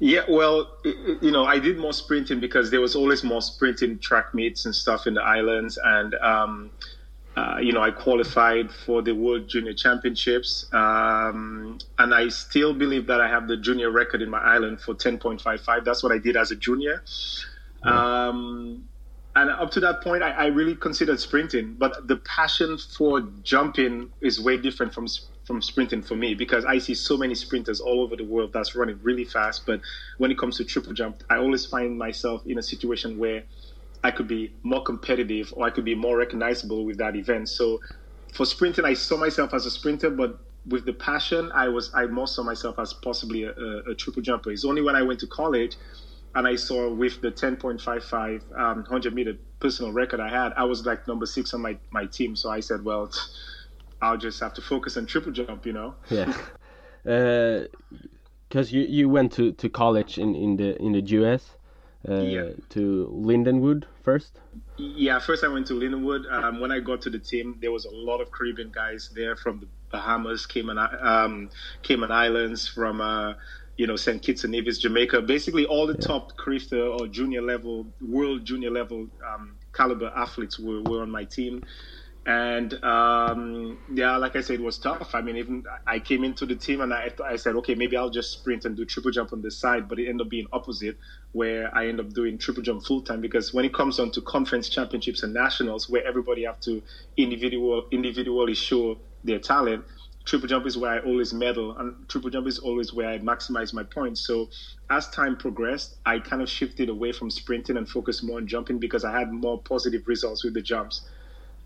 Yeah, 0.01 0.23
well, 0.29 0.77
you 0.85 1.31
know, 1.31 1.45
I 1.45 1.59
did 1.61 1.79
more 1.79 1.93
sprinting 1.93 2.41
because 2.41 2.71
there 2.71 2.81
was 2.81 2.97
always 2.97 3.23
more 3.23 3.41
sprinting 3.41 3.99
track 4.01 4.35
meets 4.35 4.65
and 4.65 4.75
stuff 4.75 5.07
in 5.07 5.15
the 5.15 5.23
islands, 5.23 5.79
and 5.83 6.15
um, 6.17 6.71
uh, 7.37 7.59
you 7.61 7.73
know, 7.73 7.81
I 7.81 7.91
qualified 7.91 8.71
for 8.71 9.03
the 9.03 9.13
World 9.13 9.49
Junior 9.49 9.73
Championships, 9.73 10.67
um, 10.73 11.79
and 11.99 12.15
I 12.15 12.29
still 12.29 12.73
believe 12.73 13.07
that 13.07 13.21
I 13.21 13.29
have 13.29 13.49
the 13.49 13.57
junior 13.57 13.91
record 13.91 14.23
in 14.23 14.31
my 14.31 14.39
island 14.39 14.81
for 14.81 14.95
10.55. 14.95 15.85
That's 15.85 16.03
what 16.03 16.13
I 16.13 16.19
did 16.19 16.37
as 16.37 16.53
a 16.53 16.57
junior. 16.57 17.03
Um, 17.83 18.89
and 19.37 19.51
up 19.51 19.71
to 19.73 19.81
that 19.81 20.01
point, 20.03 20.23
I, 20.23 20.31
I, 20.31 20.47
really 20.47 20.77
considered 20.77 21.19
sprinting, 21.19 21.75
but 21.77 22.07
the 22.07 22.17
passion 22.19 22.79
for 22.79 23.23
jumping 23.43 24.11
is 24.21 24.41
way 24.41 24.57
different 24.57 24.95
from 24.95 25.09
from 25.45 25.61
sprinting 25.61 26.03
for 26.03 26.17
me 26.17 26.35
because 26.35 26.65
I 26.65 26.79
see 26.79 26.95
so 26.95 27.19
many 27.19 27.35
sprinters 27.35 27.79
all 27.81 28.01
over 28.01 28.17
the 28.17 28.25
world 28.25 28.53
that's 28.53 28.75
running 28.75 28.99
really 29.03 29.25
fast. 29.25 29.67
But 29.67 29.81
when 30.19 30.31
it 30.31 30.39
comes 30.39 30.57
to 30.57 30.65
triple 30.65 30.95
jump, 30.95 31.23
I 31.29 31.37
always 31.37 31.67
find 31.67 31.99
myself 31.99 32.47
in 32.47 32.59
a 32.59 32.63
situation 32.63 33.19
where 33.19 33.43
I 34.03 34.11
could 34.11 34.29
be 34.29 34.55
more 34.63 34.83
competitive 34.83 35.53
or 35.57 35.67
I 35.67 35.71
could 35.71 35.85
be 35.85 35.95
more 35.95 36.17
recognizable 36.17 36.85
with 36.87 36.97
that 36.99 37.15
event. 37.15 37.49
So 37.49 37.81
for 38.33 38.47
sprinting, 38.47 38.85
I 38.85 38.95
saw 38.95 39.19
myself 39.19 39.53
as 39.53 39.67
a 39.67 39.71
sprinter, 39.71 40.11
but 40.11 40.39
with 40.67 40.87
the 40.87 40.95
passion, 40.95 41.51
I 41.53 41.69
was 41.69 41.91
I 41.95 42.07
more 42.07 42.27
saw 42.29 42.43
myself 42.43 42.79
as 42.79 42.95
possibly 42.95 43.43
a, 43.45 43.53
a, 43.53 43.91
a 43.91 43.95
triple 43.95 44.23
jumper. 44.23 44.51
It's 44.51 44.65
only 44.65 44.81
when 44.81 44.97
I 44.97 45.03
went 45.03 45.21
to 45.21 45.27
college 45.27 45.77
and 46.35 46.47
I 46.47 46.57
saw 46.57 46.93
with 46.93 47.21
the 47.21 47.31
10.55 47.31 48.59
um, 48.59 48.77
100 48.79 49.15
meter 49.15 49.37
personal 49.61 49.93
record 49.93 50.21
I 50.21 50.29
had, 50.29 50.53
I 50.57 50.65
was 50.65 50.85
like 50.85 51.07
number 51.07 51.27
six 51.27 51.55
on 51.55 51.63
my, 51.63 51.77
my 51.91 52.07
team. 52.07 52.35
So 52.37 52.51
I 52.51 52.61
said, 52.61 52.85
well, 52.85 53.11
I'll 54.03 54.19
just 54.19 54.41
have 54.41 54.55
to 54.55 54.63
focus 54.63 54.97
on 54.97 55.07
triple 55.07 55.33
jump, 55.33 55.65
you 55.65 55.73
know. 55.73 55.95
Yeah, 56.11 56.33
because 57.03 57.69
uh, 58.73 58.77
you 58.77 58.83
you 58.83 59.09
went 59.09 59.33
to, 59.33 59.53
to 59.53 59.69
college 59.69 60.19
in, 60.19 60.35
in 60.35 60.57
the 60.57 60.81
in 60.83 60.93
the 60.93 61.01
US. 61.01 61.57
Uh, 62.07 62.17
yeah. 62.17 62.51
To 62.69 63.11
Lindenwood 63.11 63.85
first. 64.03 64.41
Yeah, 64.77 65.19
first 65.21 65.43
I 65.43 65.49
went 65.49 65.67
to 65.69 65.73
Lindenwood. 65.73 66.31
Um, 66.31 66.61
when 66.61 66.71
I 66.71 66.81
got 66.81 67.01
to 67.03 67.11
the 67.11 67.19
team, 67.19 67.57
there 67.63 67.73
was 67.73 67.87
a 67.87 67.91
lot 67.91 68.21
of 68.21 68.31
Caribbean 68.31 68.71
guys 68.71 69.11
there 69.15 69.37
from 69.37 69.61
the 69.61 69.67
Bahamas, 69.91 70.45
Cayman, 70.45 70.77
um, 71.01 71.49
Cayman 71.83 72.11
Islands, 72.11 72.69
from 72.69 73.01
uh, 73.01 73.35
you 73.77 73.87
know 73.87 73.97
St. 73.97 74.23
Kitts 74.23 74.45
and 74.45 74.53
Nevis, 74.53 74.79
Jamaica. 74.79 75.23
Basically, 75.23 75.67
all 75.67 75.87
the 75.87 75.97
yeah. 76.01 76.07
top 76.07 76.37
Carifta 76.37 76.81
or 76.83 77.09
junior 77.09 77.43
level, 77.43 77.87
world 78.01 78.45
junior 78.45 78.71
level 78.71 79.09
um, 79.27 79.59
caliber 79.75 80.13
athletes 80.17 80.59
were, 80.59 80.83
were 80.83 81.03
on 81.03 81.11
my 81.11 81.25
team 81.25 81.63
And 82.27 82.75
um, 82.85 83.81
yeah, 83.93 84.17
like 84.17 84.37
I 84.37 84.43
said, 84.43 84.61
it 84.61 84.63
was 84.63 84.79
tough. 84.79 85.15
I 85.15 85.21
mean, 85.23 85.37
even 85.37 85.65
I 85.87 85.99
came 85.99 86.25
into 86.25 86.47
the 86.47 86.57
team 86.57 86.81
and 86.81 86.95
I, 86.95 87.13
I 87.25 87.37
said, 87.37 87.57
okay, 87.57 87.75
maybe 87.75 87.97
I'll 87.97 88.11
just 88.11 88.33
sprint 88.33 88.65
and 88.65 88.77
do 88.77 88.87
triple 88.87 89.11
jump 89.11 89.33
on 89.33 89.43
the 89.43 89.51
side, 89.51 89.89
but 89.89 89.99
it 89.99 90.09
ended 90.09 90.27
up 90.27 90.31
being 90.31 90.47
opposite, 90.53 90.99
where 91.33 91.75
I 91.77 91.89
end 91.89 92.01
up 92.01 92.13
doing 92.15 92.39
triple 92.39 92.63
jump 92.63 92.85
full 92.85 93.03
time 93.03 93.21
because 93.21 93.53
when 93.53 93.67
it 93.67 93.75
comes 93.75 93.99
on 94.01 94.13
to 94.13 94.23
conference 94.23 94.71
championships 94.71 95.23
and 95.25 95.35
nationals, 95.35 95.91
where 95.91 96.07
everybody 96.07 96.45
have 96.45 96.61
to 96.61 96.83
individual 97.19 97.85
individually 97.93 98.55
show 98.55 99.01
their 99.25 99.41
talent, 99.41 99.85
triple 100.25 100.49
jump 100.49 100.67
is 100.67 100.77
where 100.77 100.91
I 100.91 100.99
always 101.01 101.33
medal, 101.33 101.77
and 101.79 102.09
triple 102.09 102.31
jump 102.31 102.47
is 102.47 102.59
always 102.59 102.93
where 102.93 103.09
I 103.09 103.19
maximize 103.19 103.73
my 103.73 103.83
points. 103.83 104.21
So 104.21 104.49
as 104.91 105.09
time 105.11 105.37
progressed, 105.37 105.97
I 106.07 106.19
kind 106.19 106.43
of 106.43 106.49
shifted 106.49 106.89
away 106.89 107.13
from 107.13 107.31
sprinting 107.31 107.77
and 107.77 107.89
focused 107.89 108.25
more 108.25 108.39
on 108.39 108.47
jumping 108.47 108.79
because 108.79 109.05
I 109.05 109.19
had 109.19 109.33
more 109.33 109.61
positive 109.61 110.09
results 110.09 110.45
with 110.45 110.55
the 110.55 110.63
jumps 110.63 111.09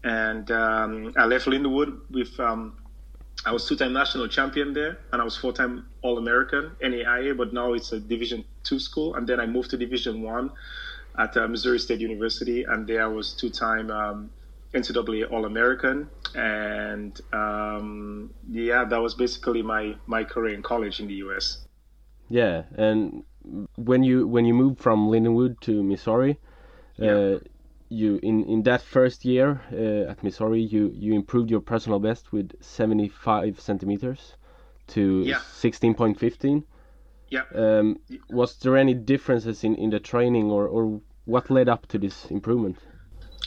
and 0.05 0.50
um, 0.50 1.12
I 1.17 1.25
left 1.25 1.47
Lindenwood 1.47 1.99
with. 2.11 2.38
Um, 2.38 2.77
I 3.47 3.53
was 3.53 3.69
two-time 3.69 3.93
national 3.93 4.27
champion 4.27 4.73
there, 4.73 4.99
and 5.12 5.23
I 5.23 5.25
was 5.25 5.37
four-time 5.37 5.87
All-American 6.03 6.73
NAIA. 6.83 7.37
But 7.37 7.53
now 7.53 7.73
it's 7.73 7.93
a 7.93 8.00
Division 8.00 8.45
two 8.65 8.81
school, 8.81 9.15
and 9.15 9.27
then 9.27 9.38
I 9.38 9.47
moved 9.47 9.71
to 9.71 9.77
Division 9.77 10.23
one 10.23 10.50
at 11.17 11.37
uh, 11.37 11.47
Missouri 11.47 11.79
State 11.79 12.00
University, 12.00 12.65
and 12.65 12.87
there 12.87 13.03
I 13.03 13.07
was 13.07 13.35
two-time 13.35 13.91
um, 13.91 14.31
NCAA 14.75 15.31
All-American, 15.33 16.09
and 16.35 17.19
um, 17.33 18.31
yeah, 18.51 18.85
that 18.85 19.01
was 19.01 19.15
basically 19.15 19.63
my 19.63 19.97
my 20.07 20.25
career 20.25 20.55
in 20.55 20.63
college 20.63 21.01
in 21.01 21.07
the 21.09 21.15
U.S. 21.15 21.67
Yeah, 22.29 22.65
and 22.77 23.25
when 23.77 24.03
you 24.03 24.27
when 24.27 24.45
you 24.45 24.55
moved 24.55 24.79
from 24.81 25.09
Lindenwood 25.09 25.61
to 25.61 25.83
Missouri, 25.83 26.39
yeah. 26.97 27.13
uh, 27.13 27.39
you 27.89 28.21
in 28.23 28.45
in 28.45 28.63
that 28.65 28.83
first 28.83 29.25
year 29.25 29.63
uh, 29.73 30.11
at 30.11 30.23
Missouri, 30.23 30.61
you 30.61 30.93
you 30.95 31.15
improved 31.15 31.51
your 31.51 31.61
personal 31.63 31.99
best 31.99 32.33
with 32.33 32.53
75 32.61 33.61
centimeters 33.61 34.37
to 34.89 35.23
Yeah. 35.25 35.41
16.15. 35.61 36.65
Yeah. 37.31 37.43
Um, 37.55 37.99
was 38.31 38.57
there 38.59 38.77
any 38.77 38.95
differences 38.95 39.65
in 39.65 39.75
in 39.77 39.91
the 39.91 40.01
training, 40.01 40.51
or 40.51 40.67
or 40.67 41.01
what 41.25 41.51
led 41.51 41.69
up 41.69 41.87
to 41.89 41.99
this 41.99 42.31
improvement? 42.31 42.79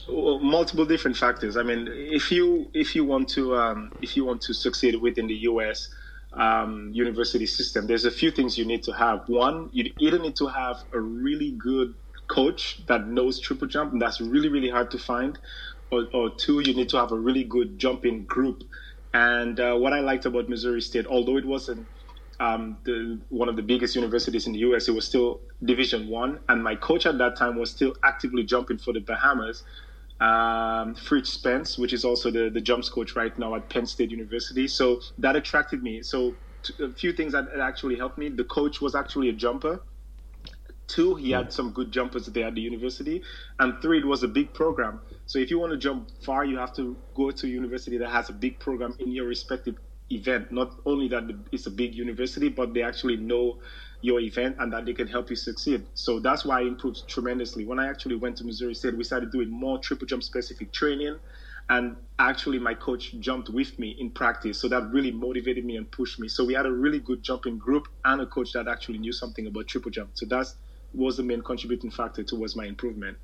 Multiple 0.10 0.86
different 0.86 1.18
factors. 1.18 1.58
I 1.58 1.64
mean, 1.64 1.88
if 1.92 2.32
you 2.32 2.70
if 2.74 2.96
you 2.96 3.06
want 3.06 3.30
to 3.30 3.56
um, 3.56 3.92
if 4.02 4.16
you 4.18 4.26
want 4.26 4.42
to 4.44 4.54
succeed 4.54 4.96
within 4.96 5.28
the 5.28 5.36
U.S. 5.52 5.90
Um, 6.34 6.92
university 6.94 7.46
system, 7.46 7.88
there's 7.88 8.06
a 8.06 8.12
few 8.12 8.32
things 8.32 8.58
you 8.58 8.66
need 8.66 8.84
to 8.84 8.94
have. 8.94 9.28
One, 9.28 9.70
you 9.72 9.92
either 10.00 10.18
need 10.18 10.36
to 10.38 10.48
have 10.48 10.78
a 10.94 11.00
really 11.00 11.52
good 11.52 11.94
coach 12.28 12.86
that 12.88 13.08
knows 13.08 13.40
triple 13.40 13.68
jump, 13.68 13.94
and 13.94 14.02
that's 14.02 14.20
really 14.22 14.50
really 14.50 14.70
hard 14.70 14.92
to 14.92 14.98
find. 14.98 15.38
Or, 15.92 16.08
or 16.14 16.32
two, 16.36 16.62
you 16.62 16.74
need 16.74 16.90
to 16.90 16.98
have 16.98 17.12
a 17.12 17.20
really 17.20 17.44
good 17.44 17.78
jumping 17.78 18.26
group. 18.26 18.64
And 19.14 19.60
uh, 19.60 19.76
what 19.76 19.92
I 19.92 20.00
liked 20.00 20.26
about 20.26 20.48
Missouri 20.48 20.82
State, 20.82 21.06
although 21.06 21.38
it 21.38 21.46
wasn't 21.46 21.88
um, 22.42 22.78
the, 22.86 23.20
one 23.30 23.48
of 23.50 23.56
the 23.56 23.62
biggest 23.62 23.96
universities 23.96 24.48
in 24.48 24.54
the 24.54 24.60
U.S. 24.60 24.88
It 24.88 24.96
was 24.96 25.06
still 25.06 25.42
Division 25.64 26.10
One, 26.10 26.40
and 26.50 26.64
my 26.64 26.76
coach 26.76 27.06
at 27.06 27.20
that 27.20 27.38
time 27.38 27.56
was 27.56 27.70
still 27.70 27.94
actively 28.04 28.44
jumping 28.44 28.80
for 28.80 28.94
the 28.94 29.00
Bahamas. 29.00 29.64
Um, 30.20 30.96
Fritz 30.96 31.30
Spence, 31.30 31.78
which 31.78 31.94
is 31.94 32.04
also 32.04 32.32
the, 32.32 32.50
the 32.50 32.62
jumps 32.62 32.90
coach 32.90 33.16
right 33.16 33.38
now 33.38 33.56
at 33.56 33.70
Penn 33.70 33.86
State 33.86 34.10
University. 34.10 34.68
So 34.68 35.02
that 35.20 35.36
attracted 35.36 35.84
me. 35.84 36.02
So 36.02 36.36
t- 36.64 36.74
a 36.84 36.90
few 36.90 37.14
things 37.14 37.34
that 37.34 37.48
actually 37.60 37.96
helped 37.96 38.18
me. 38.18 38.30
The 38.30 38.44
coach 38.44 38.82
was 38.82 38.94
actually 38.96 39.30
a 39.30 39.34
jumper. 39.34 39.82
Two, 40.88 41.16
he 41.16 41.32
had 41.32 41.52
some 41.54 41.72
good 41.72 41.92
jumpers 41.92 42.28
there 42.28 42.48
at 42.48 42.56
the 42.56 42.62
university. 42.62 43.24
And 43.60 43.82
three, 43.82 44.00
it 44.00 44.06
was 44.06 44.22
a 44.24 44.28
big 44.28 44.54
program. 44.54 45.00
So 45.26 45.40
if 45.40 45.50
you 45.50 45.58
want 45.58 45.72
to 45.72 45.78
jump 45.78 46.10
far, 46.24 46.46
you 46.46 46.58
have 46.58 46.76
to 46.76 46.98
go 47.16 47.32
to 47.32 47.48
a 47.48 47.50
university 47.50 47.98
that 47.98 48.10
has 48.10 48.30
a 48.30 48.34
big 48.34 48.60
program 48.60 48.96
in 49.00 49.12
your 49.12 49.26
respective 49.26 49.76
event. 50.12 50.52
Not 50.52 50.76
only 50.86 51.08
that 51.10 51.24
it's 51.52 51.68
a 51.68 51.72
big 51.72 51.96
university, 51.96 52.50
but 52.50 52.74
they 52.74 52.84
actually 52.84 53.18
know 53.18 53.60
your 54.02 54.20
event 54.20 54.56
and 54.60 54.74
that 54.74 54.86
they 54.86 54.94
can 54.94 55.08
help 55.08 55.30
you 55.30 55.36
succeed. 55.36 55.86
So 55.94 56.20
that's 56.20 56.44
why 56.44 56.60
I 56.60 56.62
improved 56.64 57.08
tremendously. 57.08 57.66
When 57.66 57.80
I 57.80 57.88
actually 57.88 58.16
went 58.16 58.38
to 58.38 58.44
Missouri 58.44 58.74
State, 58.74 58.98
we 58.98 59.04
started 59.04 59.32
doing 59.32 59.50
more 59.50 59.78
triple 59.78 60.08
jump 60.08 60.24
specific 60.24 60.72
training. 60.72 61.18
And 61.70 61.96
actually, 62.20 62.60
my 62.60 62.74
coach 62.74 63.14
jumped 63.20 63.50
with 63.50 63.78
me 63.80 63.96
in 64.00 64.10
practice. 64.10 64.60
So 64.60 64.68
that 64.68 64.92
really 64.92 65.12
motivated 65.12 65.64
me 65.64 65.78
and 65.78 65.90
pushed 65.90 66.20
me. 66.20 66.28
So 66.28 66.44
we 66.44 66.54
had 66.54 66.66
a 66.66 66.72
really 66.72 67.00
good 67.00 67.24
jumping 67.24 67.58
group 67.60 67.88
and 68.04 68.20
a 68.22 68.26
coach 68.26 68.52
that 68.54 68.68
actually 68.68 68.98
knew 68.98 69.14
something 69.14 69.48
about 69.48 69.68
triple 69.68 69.92
jump. 69.92 70.10
So 70.16 70.26
that 70.26 70.48
was 70.94 71.18
the 71.18 71.24
main 71.24 71.42
contributing 71.42 71.92
factor 71.92 72.24
towards 72.24 72.56
my 72.56 72.66
improvement. 72.66 73.18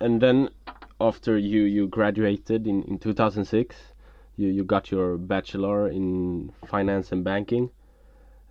And 0.00 0.20
then 0.20 0.50
after 1.02 1.36
you 1.36 1.62
you 1.62 1.88
graduated 1.88 2.66
in 2.66 2.82
in 2.84 2.98
2006, 2.98 3.76
you 4.36 4.48
you 4.48 4.64
got 4.64 4.90
your 4.90 5.18
bachelor 5.18 5.88
in 5.88 6.52
finance 6.66 7.12
and 7.12 7.24
banking. 7.24 7.70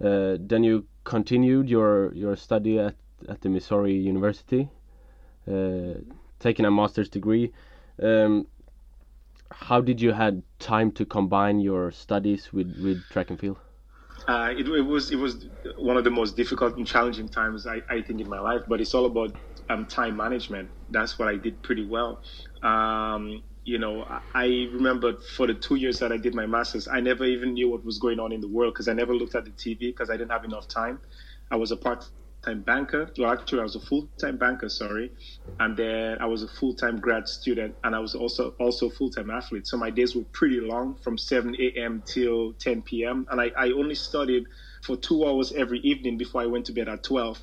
Uh, 0.03 0.37
then 0.39 0.63
you 0.63 0.85
continued 1.03 1.69
your 1.69 2.13
your 2.13 2.35
study 2.35 2.79
at 2.79 2.95
at 3.29 3.41
the 3.41 3.49
Missouri 3.49 3.93
University, 3.93 4.69
uh, 5.47 5.93
taking 6.39 6.65
a 6.65 6.71
master's 6.71 7.09
degree. 7.09 7.51
Um, 8.01 8.47
how 9.51 9.81
did 9.81 10.01
you 10.01 10.11
had 10.11 10.41
time 10.59 10.91
to 10.91 11.05
combine 11.05 11.59
your 11.59 11.91
studies 11.91 12.51
with 12.53 12.69
with 12.81 12.97
track 13.09 13.29
and 13.29 13.39
field? 13.39 13.57
Uh, 14.27 14.53
it, 14.55 14.67
it, 14.67 14.81
was 14.81 15.11
it 15.11 15.15
was 15.15 15.47
one 15.77 15.97
of 15.97 16.03
the 16.03 16.11
most 16.11 16.37
difficult 16.37 16.77
and 16.77 16.85
challenging 16.85 17.27
times 17.27 17.65
I, 17.65 17.81
I 17.89 18.01
think 18.01 18.21
in 18.21 18.29
my 18.29 18.39
life. 18.39 18.61
But 18.67 18.79
it's 18.81 18.93
all 18.93 19.05
about 19.05 19.35
um, 19.69 19.85
time 19.87 20.17
management. 20.17 20.71
That's 20.89 21.19
what 21.19 21.27
I 21.27 21.37
did 21.37 21.63
pretty 21.63 21.87
well. 21.87 22.21
Um, 22.63 23.43
you 23.63 23.77
know, 23.79 24.05
I, 24.33 24.69
remember 24.73 25.13
for 25.35 25.47
the 25.47 25.53
two 25.53 25.75
years 25.75 25.99
that 25.99 26.11
I 26.11 26.17
did 26.17 26.35
my 26.35 26.45
masters, 26.47 26.87
I 26.87 26.99
never 26.99 27.25
even 27.25 27.53
knew 27.53 27.69
what 27.69 27.85
was 27.85 27.99
going 27.99 28.19
on 28.19 28.31
in 28.31 28.41
the 28.41 28.47
world 28.49 28.73
because 28.73 28.87
I 28.87 28.93
never 28.93 29.15
looked 29.15 29.35
at 29.35 29.45
the 29.45 29.51
TV 29.51 29.79
because 29.79 30.09
I 30.09 30.17
didn't 30.17 30.31
have 30.31 30.45
enough 30.45 30.67
time. 30.67 30.99
I 31.51 31.55
was 31.57 31.71
a 31.71 31.77
part 31.77 32.05
time 32.43 32.63
banker. 32.63 33.11
Well, 33.17 33.31
actually, 33.31 33.59
I 33.59 33.63
was 33.63 33.75
a 33.75 33.79
full 33.79 34.09
time 34.19 34.37
banker. 34.37 34.69
Sorry, 34.69 35.11
and 35.59 35.77
then 35.77 36.17
I 36.19 36.25
was 36.25 36.43
a 36.43 36.47
full 36.47 36.73
time 36.75 36.99
grad 36.99 37.27
student, 37.27 37.75
and 37.83 37.95
I 37.95 37.99
was 37.99 38.15
also 38.15 38.55
also 38.59 38.89
full 38.89 39.11
time 39.11 39.29
athlete. 39.29 39.67
So 39.67 39.77
my 39.77 39.91
days 39.91 40.15
were 40.15 40.25
pretty 40.33 40.59
long, 40.59 40.95
from 41.03 41.17
7 41.17 41.55
a.m. 41.59 42.03
till 42.05 42.53
10 42.53 42.81
p.m. 42.83 43.27
And 43.31 43.39
I, 43.39 43.51
I 43.57 43.71
only 43.71 43.95
studied 43.95 44.45
for 44.83 44.97
two 44.97 45.25
hours 45.25 45.51
every 45.53 45.79
evening 45.81 46.17
before 46.17 46.41
I 46.41 46.47
went 46.47 46.65
to 46.65 46.73
bed 46.73 46.89
at 46.89 47.03
12. 47.03 47.39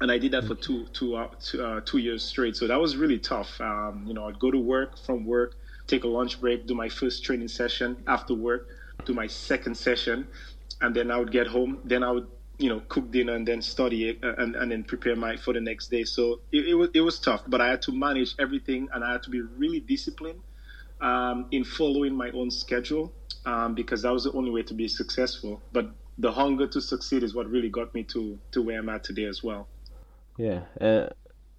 And 0.00 0.10
I 0.10 0.18
did 0.18 0.32
that 0.32 0.44
for 0.44 0.54
two 0.54 0.86
two 0.92 1.16
uh, 1.16 1.28
two, 1.40 1.64
uh, 1.64 1.80
two 1.80 1.98
years 1.98 2.22
straight. 2.24 2.56
So 2.56 2.66
that 2.66 2.80
was 2.80 2.96
really 2.96 3.18
tough. 3.18 3.60
Um, 3.60 4.04
you 4.06 4.14
know, 4.14 4.28
I'd 4.28 4.38
go 4.38 4.50
to 4.50 4.58
work 4.58 4.98
from 4.98 5.24
work, 5.24 5.54
take 5.86 6.04
a 6.04 6.08
lunch 6.08 6.40
break, 6.40 6.66
do 6.66 6.74
my 6.74 6.88
first 6.88 7.24
training 7.24 7.48
session 7.48 7.96
after 8.06 8.34
work, 8.34 8.68
do 9.04 9.14
my 9.14 9.26
second 9.26 9.76
session, 9.76 10.26
and 10.80 10.94
then 10.94 11.10
I 11.10 11.16
would 11.16 11.30
get 11.30 11.46
home. 11.46 11.78
Then 11.84 12.02
I 12.02 12.10
would 12.10 12.26
you 12.58 12.68
know 12.68 12.80
cook 12.88 13.10
dinner 13.10 13.34
and 13.34 13.46
then 13.46 13.60
study 13.60 14.10
it 14.10 14.18
uh, 14.22 14.34
and, 14.38 14.54
and 14.54 14.70
then 14.70 14.84
prepare 14.84 15.16
my 15.16 15.36
for 15.36 15.52
the 15.52 15.60
next 15.60 15.88
day 15.88 16.04
so 16.04 16.40
it, 16.52 16.68
it, 16.68 16.74
was, 16.74 16.88
it 16.94 17.00
was 17.00 17.18
tough 17.18 17.42
but 17.48 17.60
i 17.60 17.68
had 17.68 17.82
to 17.82 17.92
manage 17.92 18.34
everything 18.38 18.88
and 18.92 19.02
i 19.02 19.12
had 19.12 19.22
to 19.22 19.30
be 19.30 19.40
really 19.40 19.80
disciplined 19.80 20.40
um, 21.00 21.46
in 21.50 21.64
following 21.64 22.14
my 22.14 22.30
own 22.30 22.50
schedule 22.50 23.12
um, 23.44 23.74
because 23.74 24.02
that 24.02 24.12
was 24.12 24.24
the 24.24 24.32
only 24.32 24.50
way 24.50 24.62
to 24.62 24.74
be 24.74 24.86
successful 24.86 25.60
but 25.72 25.90
the 26.18 26.30
hunger 26.30 26.66
to 26.68 26.80
succeed 26.80 27.24
is 27.24 27.34
what 27.34 27.48
really 27.48 27.68
got 27.68 27.92
me 27.92 28.04
to 28.04 28.38
to 28.52 28.62
where 28.62 28.78
i'm 28.78 28.88
at 28.88 29.02
today 29.02 29.24
as 29.24 29.42
well 29.42 29.68
yeah 30.36 30.60
uh, 30.80 31.08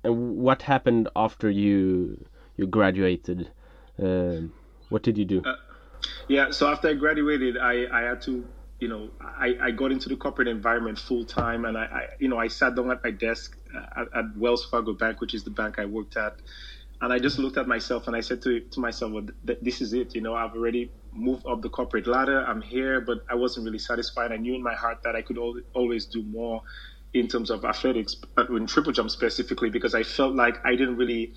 and 0.03 0.37
what 0.37 0.61
happened 0.63 1.09
after 1.15 1.49
you 1.49 2.25
you 2.57 2.67
graduated 2.67 3.49
uh, 4.01 4.37
what 4.89 5.03
did 5.03 5.17
you 5.17 5.25
do 5.25 5.41
uh, 5.45 5.55
yeah 6.27 6.51
so 6.51 6.67
after 6.67 6.89
i 6.89 6.93
graduated 6.93 7.57
i 7.57 7.85
i 7.91 8.01
had 8.01 8.21
to 8.21 8.45
you 8.79 8.89
know, 8.89 9.09
I, 9.21 9.55
I 9.61 9.71
got 9.71 9.91
into 9.91 10.09
the 10.09 10.17
corporate 10.17 10.47
environment 10.47 10.99
full 10.99 11.23
time, 11.23 11.65
and 11.65 11.77
I, 11.77 11.83
I, 11.83 12.07
you 12.19 12.27
know, 12.27 12.37
I 12.37 12.47
sat 12.49 12.75
down 12.75 12.91
at 12.91 13.03
my 13.03 13.11
desk 13.11 13.57
at, 13.95 14.07
at, 14.13 14.37
Wells 14.37 14.65
Fargo 14.65 14.93
Bank, 14.93 15.21
which 15.21 15.33
is 15.33 15.43
the 15.43 15.49
bank 15.49 15.79
I 15.79 15.85
worked 15.85 16.17
at, 16.17 16.35
and 17.01 17.13
I 17.13 17.19
just 17.19 17.39
looked 17.39 17.57
at 17.57 17.67
myself 17.67 18.07
and 18.07 18.15
I 18.15 18.21
said 18.21 18.41
to 18.43 18.59
to 18.59 18.79
myself, 18.79 19.11
well, 19.13 19.25
th- 19.47 19.59
this 19.61 19.81
is 19.81 19.93
it. 19.93 20.13
You 20.13 20.21
know, 20.21 20.35
I've 20.35 20.53
already 20.53 20.91
moved 21.13 21.45
up 21.47 21.61
the 21.61 21.69
corporate 21.69 22.07
ladder. 22.07 22.43
I'm 22.45 22.61
here, 22.61 22.99
but 22.99 23.19
I 23.29 23.35
wasn't 23.35 23.65
really 23.65 23.79
satisfied. 23.79 24.31
I 24.31 24.37
knew 24.37 24.55
in 24.55 24.63
my 24.63 24.75
heart 24.75 24.99
that 25.03 25.15
I 25.15 25.21
could 25.21 25.37
al- 25.37 25.61
always 25.73 26.05
do 26.05 26.23
more 26.23 26.61
in 27.15 27.27
terms 27.29 27.49
of 27.49 27.63
athletics, 27.63 28.17
in 28.49 28.67
triple 28.67 28.91
jump 28.91 29.09
specifically, 29.09 29.69
because 29.69 29.95
I 29.95 30.03
felt 30.03 30.35
like 30.35 30.63
I 30.65 30.75
didn't 30.75 30.97
really 30.97 31.33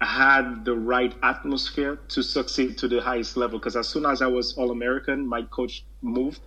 had 0.00 0.64
the 0.64 0.74
right 0.74 1.14
atmosphere 1.22 1.98
to 2.08 2.22
succeed 2.22 2.78
to 2.78 2.88
the 2.88 3.00
highest 3.00 3.36
level. 3.36 3.58
Because 3.58 3.76
as 3.76 3.88
soon 3.88 4.04
as 4.04 4.20
I 4.22 4.26
was 4.26 4.52
All 4.58 4.70
American, 4.70 5.26
my 5.26 5.42
coach 5.42 5.84
moved 6.02 6.42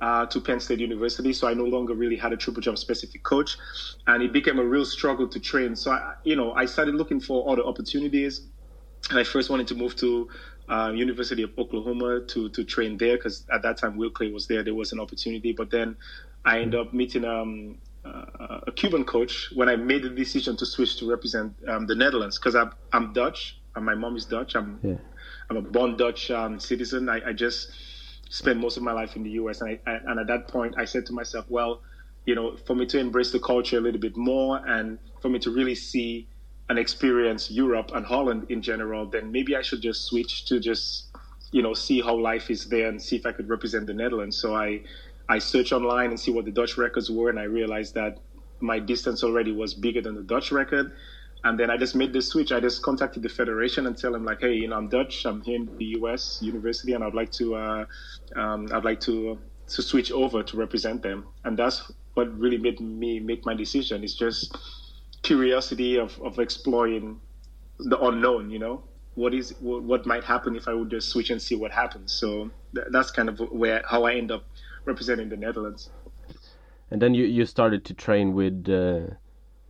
uh, 0.00 0.24
to 0.26 0.40
Penn 0.40 0.60
State 0.60 0.80
University, 0.80 1.32
so 1.34 1.46
I 1.46 1.52
no 1.54 1.64
longer 1.64 1.94
really 1.94 2.16
had 2.16 2.32
a 2.32 2.36
triple 2.36 2.62
jump 2.62 2.78
specific 2.78 3.22
coach, 3.22 3.58
and 4.06 4.22
it 4.22 4.32
became 4.32 4.58
a 4.58 4.64
real 4.64 4.86
struggle 4.86 5.28
to 5.28 5.38
train. 5.38 5.76
So 5.76 5.92
I, 5.92 6.14
you 6.24 6.36
know, 6.36 6.52
I 6.54 6.64
started 6.64 6.94
looking 6.94 7.20
for 7.20 7.50
other 7.52 7.62
opportunities. 7.62 8.48
And 9.10 9.18
I 9.18 9.24
first 9.24 9.50
wanted 9.50 9.66
to 9.68 9.74
move 9.74 9.96
to 9.96 10.28
uh, 10.68 10.92
University 10.94 11.42
of 11.42 11.50
Oklahoma 11.58 12.20
to 12.28 12.48
to 12.50 12.64
train 12.64 12.96
there 12.96 13.16
because 13.16 13.44
at 13.52 13.62
that 13.62 13.76
time 13.76 13.96
Will 13.96 14.10
Claye 14.10 14.32
was 14.32 14.46
there. 14.46 14.62
There 14.62 14.74
was 14.74 14.92
an 14.92 15.00
opportunity, 15.00 15.52
but 15.52 15.70
then 15.70 15.96
I 16.44 16.60
ended 16.60 16.80
up 16.80 16.92
meeting 16.92 17.24
um, 17.24 17.78
uh, 18.04 18.60
a 18.66 18.72
Cuban 18.72 19.04
coach 19.04 19.50
when 19.54 19.68
I 19.68 19.76
made 19.76 20.02
the 20.02 20.10
decision 20.10 20.56
to 20.56 20.66
switch 20.66 20.98
to 20.98 21.08
represent 21.08 21.54
um, 21.68 21.86
the 21.86 21.94
Netherlands 21.94 22.38
because 22.38 22.54
I'm, 22.54 22.72
I'm 22.92 23.12
Dutch 23.12 23.60
and 23.74 23.84
my 23.84 23.94
mom 23.94 24.16
is 24.16 24.24
Dutch. 24.24 24.54
I'm 24.56 24.78
Yeah. 24.82 24.96
I'm 25.48 25.56
a 25.56 25.62
born 25.62 25.96
Dutch 25.96 26.30
um, 26.30 26.60
citizen. 26.60 27.08
I, 27.08 27.20
I 27.30 27.32
just 27.32 27.72
spent 28.30 28.60
most 28.60 28.76
of 28.76 28.84
my 28.84 28.92
life 28.92 29.16
in 29.16 29.24
the 29.24 29.30
U.S. 29.30 29.60
and 29.60 29.70
I, 29.70 29.90
I, 29.90 29.98
and 30.06 30.20
at 30.20 30.28
that 30.28 30.48
point 30.48 30.76
I 30.78 30.84
said 30.84 31.04
to 31.06 31.12
myself, 31.12 31.44
well, 31.48 31.82
you 32.24 32.34
know, 32.34 32.56
for 32.56 32.76
me 32.76 32.86
to 32.86 32.98
embrace 32.98 33.32
the 33.32 33.40
culture 33.40 33.78
a 33.78 33.80
little 33.80 34.00
bit 34.00 34.16
more 34.16 34.60
and 34.66 34.98
for 35.20 35.28
me 35.28 35.38
to 35.40 35.50
really 35.50 35.74
see 35.74 36.28
and 36.68 36.78
experience 36.78 37.50
Europe 37.50 37.90
and 37.94 38.06
Holland 38.06 38.46
in 38.48 38.62
general, 38.62 39.04
then 39.06 39.32
maybe 39.32 39.56
I 39.56 39.62
should 39.62 39.82
just 39.82 40.04
switch 40.04 40.44
to 40.46 40.60
just 40.60 41.06
you 41.52 41.62
know 41.62 41.74
see 41.74 42.00
how 42.00 42.16
life 42.16 42.48
is 42.48 42.66
there 42.66 42.88
and 42.88 43.02
see 43.02 43.16
if 43.16 43.26
I 43.26 43.32
could 43.32 43.48
represent 43.48 43.86
the 43.86 43.94
Netherlands. 43.94 44.36
So 44.36 44.54
I 44.54 44.82
I 45.30 45.38
searched 45.38 45.72
online 45.72 46.10
and 46.10 46.18
see 46.18 46.32
what 46.32 46.44
the 46.44 46.50
Dutch 46.50 46.76
records 46.76 47.08
were, 47.08 47.30
and 47.30 47.38
I 47.38 47.44
realized 47.44 47.94
that 47.94 48.18
my 48.58 48.80
distance 48.80 49.22
already 49.22 49.52
was 49.52 49.74
bigger 49.74 50.02
than 50.02 50.16
the 50.16 50.24
Dutch 50.24 50.50
record. 50.50 50.90
And 51.44 51.58
then 51.58 51.70
I 51.70 51.76
just 51.76 51.94
made 51.94 52.12
the 52.12 52.20
switch. 52.20 52.50
I 52.50 52.58
just 52.58 52.82
contacted 52.82 53.22
the 53.22 53.28
federation 53.28 53.86
and 53.86 53.96
tell 53.96 54.10
them 54.10 54.24
like, 54.24 54.40
hey, 54.40 54.54
you 54.54 54.66
know, 54.66 54.76
I'm 54.76 54.88
Dutch. 54.88 55.24
I'm 55.24 55.40
here 55.42 55.54
in 55.54 55.70
the 55.78 55.84
U.S. 56.00 56.40
university, 56.42 56.94
and 56.94 57.04
I'd 57.04 57.14
like 57.14 57.30
to, 57.32 57.54
uh, 57.54 57.84
um, 58.34 58.68
I'd 58.72 58.84
like 58.84 59.00
to 59.02 59.38
to 59.68 59.82
switch 59.82 60.10
over 60.10 60.42
to 60.42 60.56
represent 60.56 61.00
them. 61.00 61.28
And 61.44 61.56
that's 61.56 61.92
what 62.14 62.36
really 62.36 62.58
made 62.58 62.80
me 62.80 63.20
make 63.20 63.46
my 63.46 63.54
decision. 63.54 64.02
It's 64.02 64.14
just 64.14 64.58
curiosity 65.22 65.96
of 65.96 66.20
of 66.20 66.40
exploring 66.40 67.20
the 67.78 67.98
unknown. 68.00 68.50
You 68.50 68.58
know, 68.58 68.82
what 69.14 69.32
is 69.32 69.54
what, 69.60 69.84
what 69.84 70.06
might 70.06 70.24
happen 70.24 70.56
if 70.56 70.66
I 70.66 70.74
would 70.74 70.90
just 70.90 71.08
switch 71.08 71.30
and 71.30 71.40
see 71.40 71.54
what 71.54 71.70
happens. 71.70 72.12
So 72.12 72.50
th- 72.74 72.88
that's 72.90 73.12
kind 73.12 73.28
of 73.28 73.38
where 73.52 73.82
how 73.88 74.04
I 74.04 74.14
end 74.14 74.32
up 74.32 74.44
representing 74.84 75.28
the 75.28 75.36
Netherlands. 75.36 75.90
And 76.90 77.00
then 77.00 77.14
you, 77.14 77.24
you 77.24 77.46
started 77.46 77.84
to 77.84 77.94
train 77.94 78.34
with 78.34 78.68
uh, 78.68 79.14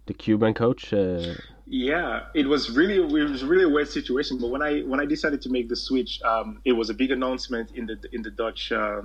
the 0.07 0.15
Cuban 0.15 0.55
coach. 0.55 0.93
Uh, 0.93 1.35
Yeah, 1.67 2.25
it 2.35 2.47
was 2.47 2.71
really 2.71 2.97
it 2.97 3.31
was 3.31 3.45
really 3.45 3.65
a 3.65 3.69
weird 3.69 3.89
situation. 3.89 4.39
But 4.41 4.49
when 4.49 4.63
I 4.63 4.81
when 4.81 4.99
I 4.99 5.07
decided 5.07 5.41
to 5.43 5.51
make 5.51 5.69
the 5.69 5.77
switch, 5.77 6.21
um, 6.23 6.61
it 6.65 6.73
was 6.73 6.91
a 6.91 6.95
big 6.95 7.11
announcement 7.13 7.71
in 7.73 7.87
the 7.87 7.97
in 8.13 8.23
the 8.23 8.31
Dutch 8.31 8.73
uh, 8.73 9.03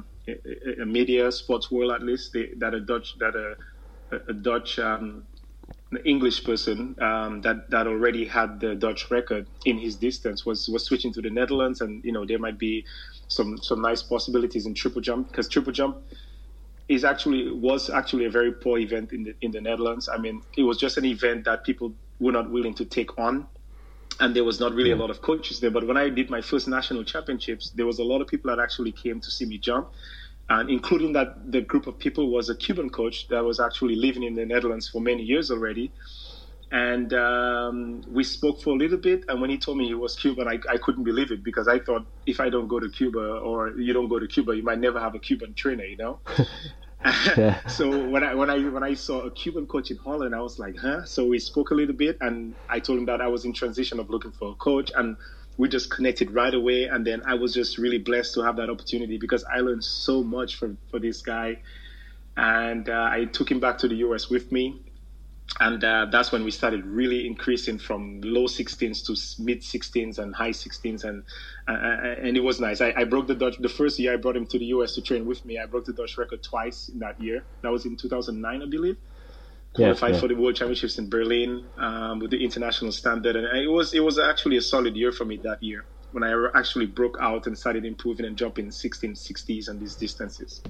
media, 0.86 1.32
sports 1.32 1.70
world 1.70 1.92
at 1.92 2.02
least, 2.02 2.34
they, 2.34 2.50
that 2.58 2.74
a 2.74 2.80
Dutch 2.80 3.18
that 3.20 3.36
a 3.36 3.56
a 4.30 4.34
Dutch 4.34 4.80
um, 4.80 5.28
English 6.06 6.44
person 6.44 6.96
um, 7.02 7.42
that 7.42 7.70
that 7.70 7.88
already 7.88 8.26
had 8.26 8.60
the 8.60 8.76
Dutch 8.76 9.12
record 9.12 9.48
in 9.66 9.78
his 9.78 9.96
distance 9.96 10.46
was 10.46 10.68
was 10.68 10.84
switching 10.86 11.14
to 11.14 11.22
the 11.22 11.30
Netherlands, 11.30 11.82
and 11.82 12.04
you 12.04 12.12
know 12.12 12.26
there 12.26 12.40
might 12.40 12.58
be 12.58 12.86
some 13.28 13.58
some 13.58 13.82
nice 13.82 14.02
possibilities 14.04 14.66
in 14.66 14.74
triple 14.74 15.02
jump 15.02 15.30
because 15.30 15.48
triple 15.48 15.74
jump 15.74 15.98
is 16.88 17.04
actually 17.04 17.52
was 17.52 17.90
actually 17.90 18.26
a 18.26 18.30
very 18.30 18.52
poor 18.52 18.78
event 18.78 19.12
in 19.12 19.24
the 19.24 19.36
in 19.42 19.52
the 19.52 19.62
Netherlands. 19.62 20.08
I 20.08 20.18
mean, 20.18 20.42
it 20.58 20.64
was 20.64 20.78
just 20.78 20.98
an 20.98 21.06
event 21.06 21.46
that 21.46 21.64
people 21.64 21.94
were 22.20 22.32
not 22.32 22.50
willing 22.50 22.76
to 22.76 22.86
take 22.86 23.18
on, 23.18 23.48
and 24.20 24.36
there 24.36 24.44
was 24.44 24.60
not 24.60 24.74
really 24.74 24.92
a 24.92 24.96
lot 24.96 25.10
of 25.10 25.22
coaches 25.22 25.60
there. 25.60 25.72
But 25.72 25.88
when 25.88 25.98
I 25.98 26.10
did 26.10 26.30
my 26.30 26.42
first 26.42 26.68
national 26.68 27.04
championships, 27.04 27.72
there 27.72 27.86
was 27.86 28.00
a 28.00 28.04
lot 28.04 28.22
of 28.22 28.28
people 28.28 28.56
that 28.56 28.62
actually 28.62 28.92
came 28.92 29.20
to 29.20 29.32
see 29.32 29.46
me 29.46 29.58
jump, 29.58 29.90
and 30.50 30.70
including 30.70 31.14
that 31.14 31.52
the 31.52 31.62
group 31.62 31.88
of 31.88 31.98
people 31.98 32.30
was 32.30 32.50
a 32.50 32.56
Cuban 32.56 32.90
coach 32.90 33.28
that 33.30 33.44
was 33.44 33.60
actually 33.60 33.96
living 33.96 34.24
in 34.24 34.36
the 34.36 34.46
Netherlands 34.46 34.88
for 34.88 35.02
many 35.02 35.24
years 35.24 35.50
already. 35.50 35.92
And 36.76 37.14
um, 37.14 38.02
we 38.06 38.26
spoke 38.26 38.62
for 38.62 38.72
a 38.72 38.78
little 38.78 38.98
bit. 38.98 39.24
And 39.30 39.40
when 39.40 39.50
he 39.50 39.58
told 39.58 39.78
me 39.78 39.88
he 39.88 39.94
was 39.94 40.18
Cuban, 40.18 40.46
I, 40.46 40.60
I 40.70 40.78
couldn't 40.78 41.06
believe 41.06 41.32
it 41.32 41.42
because 41.42 41.70
I 41.70 41.80
thought 41.80 42.06
if 42.26 42.42
I 42.42 42.50
don't 42.50 42.68
go 42.68 42.82
to 42.82 42.90
Cuba 42.90 43.20
or 43.20 43.70
you 43.80 43.94
don't 43.94 44.10
go 44.10 44.20
to 44.20 44.28
Cuba, 44.28 44.54
you 44.58 44.64
might 44.64 44.80
never 44.80 45.00
have 45.00 45.16
a 45.16 45.20
Cuban 45.20 45.54
trainer, 45.56 45.86
you 45.86 45.96
know. 45.96 46.20
Yeah. 47.38 47.60
so 47.68 48.08
when 48.10 48.24
I 48.24 48.34
when 48.34 48.50
I 48.50 48.58
when 48.70 48.84
I 48.84 48.96
saw 48.96 49.22
a 49.22 49.32
Cuban 49.32 49.68
coach 49.68 49.92
in 49.92 49.98
Holland, 49.98 50.34
I 50.34 50.42
was 50.42 50.58
like, 50.58 50.76
huh? 50.82 51.06
So 51.06 51.28
we 51.28 51.40
spoke 51.40 51.70
a 51.70 51.76
little 51.76 51.96
bit, 51.96 52.18
and 52.20 52.56
I 52.68 52.80
told 52.80 52.98
him 53.00 53.06
that 53.06 53.22
I 53.22 53.28
was 53.28 53.46
in 53.46 53.54
transition 53.54 54.00
of 54.00 54.10
looking 54.10 54.32
for 54.32 54.52
a 54.52 54.56
coach, 54.56 54.92
and 54.96 55.18
we 55.58 55.70
just 55.70 55.92
connected 55.92 56.32
right 56.32 56.54
away. 56.54 56.86
And 56.86 57.06
then 57.06 57.22
I 57.28 57.36
was 57.36 57.54
just 57.54 57.78
really 57.78 58.00
blessed 58.00 58.34
to 58.36 58.42
have 58.42 58.56
that 58.58 58.72
opportunity 58.72 59.18
because 59.18 59.44
I 59.44 59.60
learned 59.60 59.84
so 59.84 60.24
much 60.24 60.56
from 60.56 60.80
for 60.90 61.00
this 61.00 61.22
guy, 61.22 61.62
and 62.36 62.90
uh, 62.90 63.10
I 63.12 63.26
took 63.26 63.52
him 63.52 63.60
back 63.60 63.78
to 63.80 63.88
the 63.88 63.98
US 63.98 64.30
with 64.30 64.52
me. 64.52 64.85
And 65.60 65.84
uh, 65.84 66.08
that's 66.12 66.32
when 66.32 66.44
we 66.44 66.52
started 66.52 66.86
really 66.86 67.26
increasing 67.26 67.78
from 67.78 68.20
low 68.22 68.46
16s 68.46 69.06
to 69.06 69.42
mid 69.42 69.62
16s 69.62 70.20
and 70.20 70.36
high 70.36 70.50
16s, 70.50 71.04
and 71.06 71.24
uh, 71.68 71.72
and 71.72 72.36
it 72.36 72.44
was 72.44 72.60
nice. 72.60 72.82
I, 72.82 72.94
I 72.98 73.06
broke 73.06 73.28
the 73.28 73.36
Dutch 73.36 73.58
the 73.60 73.70
first 73.70 73.98
year 73.98 74.14
I 74.14 74.18
brought 74.18 74.36
him 74.36 74.48
to 74.48 74.60
the 74.60 74.66
US 74.66 74.96
to 74.96 75.02
train 75.02 75.26
with 75.26 75.46
me. 75.46 75.58
I 75.58 75.66
broke 75.66 75.86
the 75.86 75.94
Dutch 75.94 76.18
record 76.18 76.44
twice 76.44 76.90
in 76.90 77.00
that 77.00 77.22
year. 77.22 77.44
That 77.62 77.72
was 77.72 77.86
in 77.86 77.96
2009, 77.96 78.62
I 78.62 78.66
believe. 78.66 78.98
Yeah, 79.78 79.86
Qualified 79.86 80.16
yeah. 80.16 80.20
for 80.20 80.28
the 80.28 80.36
World 80.36 80.56
Championships 80.56 80.98
in 80.98 81.10
Berlin 81.10 81.66
um, 81.78 82.20
with 82.20 82.32
the 82.32 82.44
international 82.44 82.92
standard, 82.92 83.36
and 83.36 83.46
it 83.58 83.68
was 83.70 83.94
it 83.94 84.04
was 84.04 84.20
actually 84.20 84.58
a 84.58 84.62
solid 84.62 84.98
year 84.98 85.12
for 85.12 85.26
me 85.26 85.38
that 85.38 85.64
year 85.64 85.86
when 86.12 86.24
I 86.24 86.48
actually 86.56 86.86
broke 86.86 87.18
out 87.20 87.46
and 87.46 87.58
started 87.58 87.84
improving 87.84 88.26
and 88.26 88.38
jumping 88.38 88.68
1660s 88.68 89.68
and 89.68 89.82
these 89.82 89.96
distances. 89.96 90.62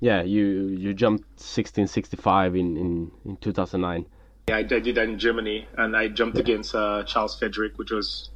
Yeah, 0.00 0.22
you 0.22 0.68
you 0.68 0.94
jumped 0.94 1.24
1665 1.40 2.56
in, 2.56 2.76
in, 2.76 3.10
in 3.24 3.36
2009. 3.38 4.06
Yeah, 4.48 4.56
I, 4.56 4.62
did 4.62 4.94
that 4.96 5.08
in 5.08 5.18
Germany, 5.18 5.66
and 5.78 5.96
I 5.96 6.08
jumped 6.08 6.36
against 6.36 6.74
uh, 6.74 7.02
Charles 7.04 7.38
Friedek, 7.38 7.78
which 7.78 7.90
was 7.90 8.28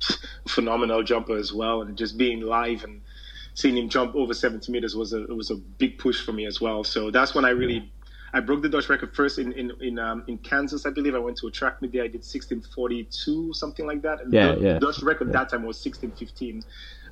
a 0.47 0.49
phenomenal 0.49 1.03
jumper 1.03 1.37
as 1.37 1.53
well. 1.53 1.83
And 1.83 1.99
just 1.99 2.17
being 2.17 2.41
live 2.41 2.83
and 2.85 3.03
seeing 3.53 3.77
him 3.77 3.91
jump 3.91 4.15
over 4.15 4.33
70 4.33 4.73
meters 4.73 4.97
was 4.97 5.13
a 5.13 5.21
was 5.23 5.51
a 5.51 5.57
big 5.57 5.99
push 5.99 6.25
for 6.25 6.33
me 6.33 6.47
as 6.47 6.61
well. 6.61 6.83
So 6.85 7.11
that's 7.11 7.35
when 7.35 7.45
I 7.45 7.51
really 7.51 7.93
I 8.33 8.41
broke 8.41 8.63
the 8.63 8.69
Dutch 8.69 8.89
record 8.89 9.15
first 9.15 9.39
in 9.39 9.53
in 9.53 9.73
in, 9.81 9.99
um, 9.99 10.25
in 10.29 10.39
Kansas, 10.39 10.87
I 10.87 10.91
believe. 10.91 11.15
I 11.15 11.19
went 11.19 11.37
to 11.39 11.47
a 11.47 11.51
track 11.51 11.83
meet 11.83 11.93
there. 11.93 12.05
I 12.05 12.07
did 12.07 12.25
1642, 12.25 13.53
something 13.53 13.87
like 13.87 14.03
that. 14.03 14.23
And 14.23 14.33
Yeah, 14.33 14.55
the 14.55 14.61
yeah. 14.61 14.79
Dutch 14.79 15.03
record 15.03 15.33
that 15.33 15.51
time 15.51 15.65
was 15.65 15.85
1615. 15.85 16.63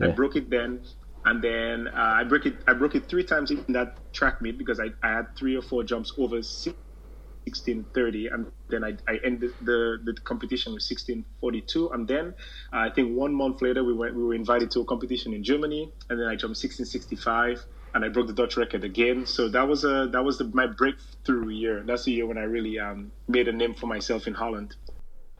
I 0.01 0.09
broke 0.15 0.37
it 0.37 0.49
then. 0.49 0.81
And 1.27 1.43
then 1.43 1.89
uh, 1.89 2.15
I 2.21 2.25
broke 2.25 2.47
it. 2.47 2.63
I 2.69 2.73
broke 2.73 2.95
it 2.95 3.09
three 3.11 3.25
times 3.25 3.51
in 3.51 3.65
that 3.71 3.99
track 4.13 4.41
meet 4.41 4.59
because 4.59 4.79
I, 4.79 4.87
I 5.03 5.09
had 5.09 5.37
three 5.37 5.57
or 5.57 5.63
four 5.63 5.83
jumps 5.83 6.13
over 6.17 6.37
1630 6.37 8.29
and 8.29 8.47
then 8.69 8.85
I, 8.85 8.93
I 9.09 9.19
ended 9.25 9.51
the, 9.61 9.99
the 10.05 10.15
competition 10.23 10.73
with 10.73 10.83
1642 10.83 11.91
and 11.91 12.07
then 12.07 12.35
uh, 12.73 12.79
I 12.79 12.91
think 12.91 13.19
one 13.19 13.35
month 13.35 13.61
later 13.61 13.83
we 13.83 13.93
went 13.93 14.15
we 14.15 14.23
were 14.23 14.35
invited 14.35 14.71
to 14.73 14.81
a 14.81 14.85
competition 14.85 15.35
in 15.35 15.43
Germany. 15.43 15.93
And 16.09 16.21
then 16.21 16.29
I 16.29 16.37
jumped 16.37 16.63
1665 16.63 17.67
and 17.95 18.05
I 18.05 18.09
broke 18.09 18.29
the 18.29 18.33
Dutch 18.33 18.57
record 18.57 18.85
again. 18.85 19.27
So 19.27 19.49
that 19.49 19.67
was 19.67 19.85
a 19.85 20.09
that 20.13 20.23
was 20.23 20.39
the, 20.39 20.45
my 20.55 20.69
breakthrough 20.69 21.49
year. 21.49 21.83
That's 21.85 22.05
the 22.05 22.13
year 22.13 22.27
when 22.27 22.39
I 22.39 22.45
really 22.45 22.79
um, 22.79 23.11
made 23.27 23.49
a 23.49 23.53
name 23.53 23.75
for 23.75 23.89
myself 23.89 24.29
in 24.29 24.35
Holland. 24.35 24.77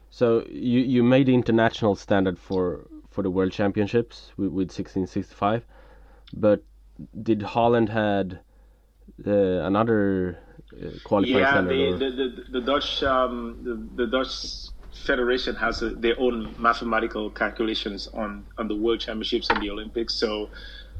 So 0.09 0.43
you 0.49 0.81
you 0.81 1.01
made 1.01 1.27
the 1.27 1.33
international 1.33 1.95
standard 1.95 2.37
for 2.37 2.87
for 3.09 3.23
the 3.23 3.31
World 3.31 3.51
Championships 3.51 4.31
with 4.37 4.51
1665, 4.51 5.65
but 6.33 6.63
did 7.21 7.41
Holland 7.41 7.89
had 7.89 8.39
uh, 9.25 9.31
another 9.31 10.39
uh, 10.73 10.89
qualifying 11.03 11.37
yeah 11.37 11.61
the, 11.61 11.97
the, 11.97 12.09
the, 12.09 12.59
the 12.59 12.61
Dutch 12.61 13.03
um, 13.03 13.59
the, 13.63 14.03
the 14.03 14.07
Dutch 14.09 14.69
federation 15.05 15.55
has 15.55 15.81
a, 15.81 15.89
their 15.89 16.19
own 16.19 16.53
mathematical 16.57 17.29
calculations 17.29 18.07
on 18.13 18.45
on 18.57 18.67
the 18.67 18.75
World 18.75 18.99
Championships 18.99 19.49
and 19.49 19.61
the 19.61 19.69
Olympics. 19.69 20.13
So 20.15 20.49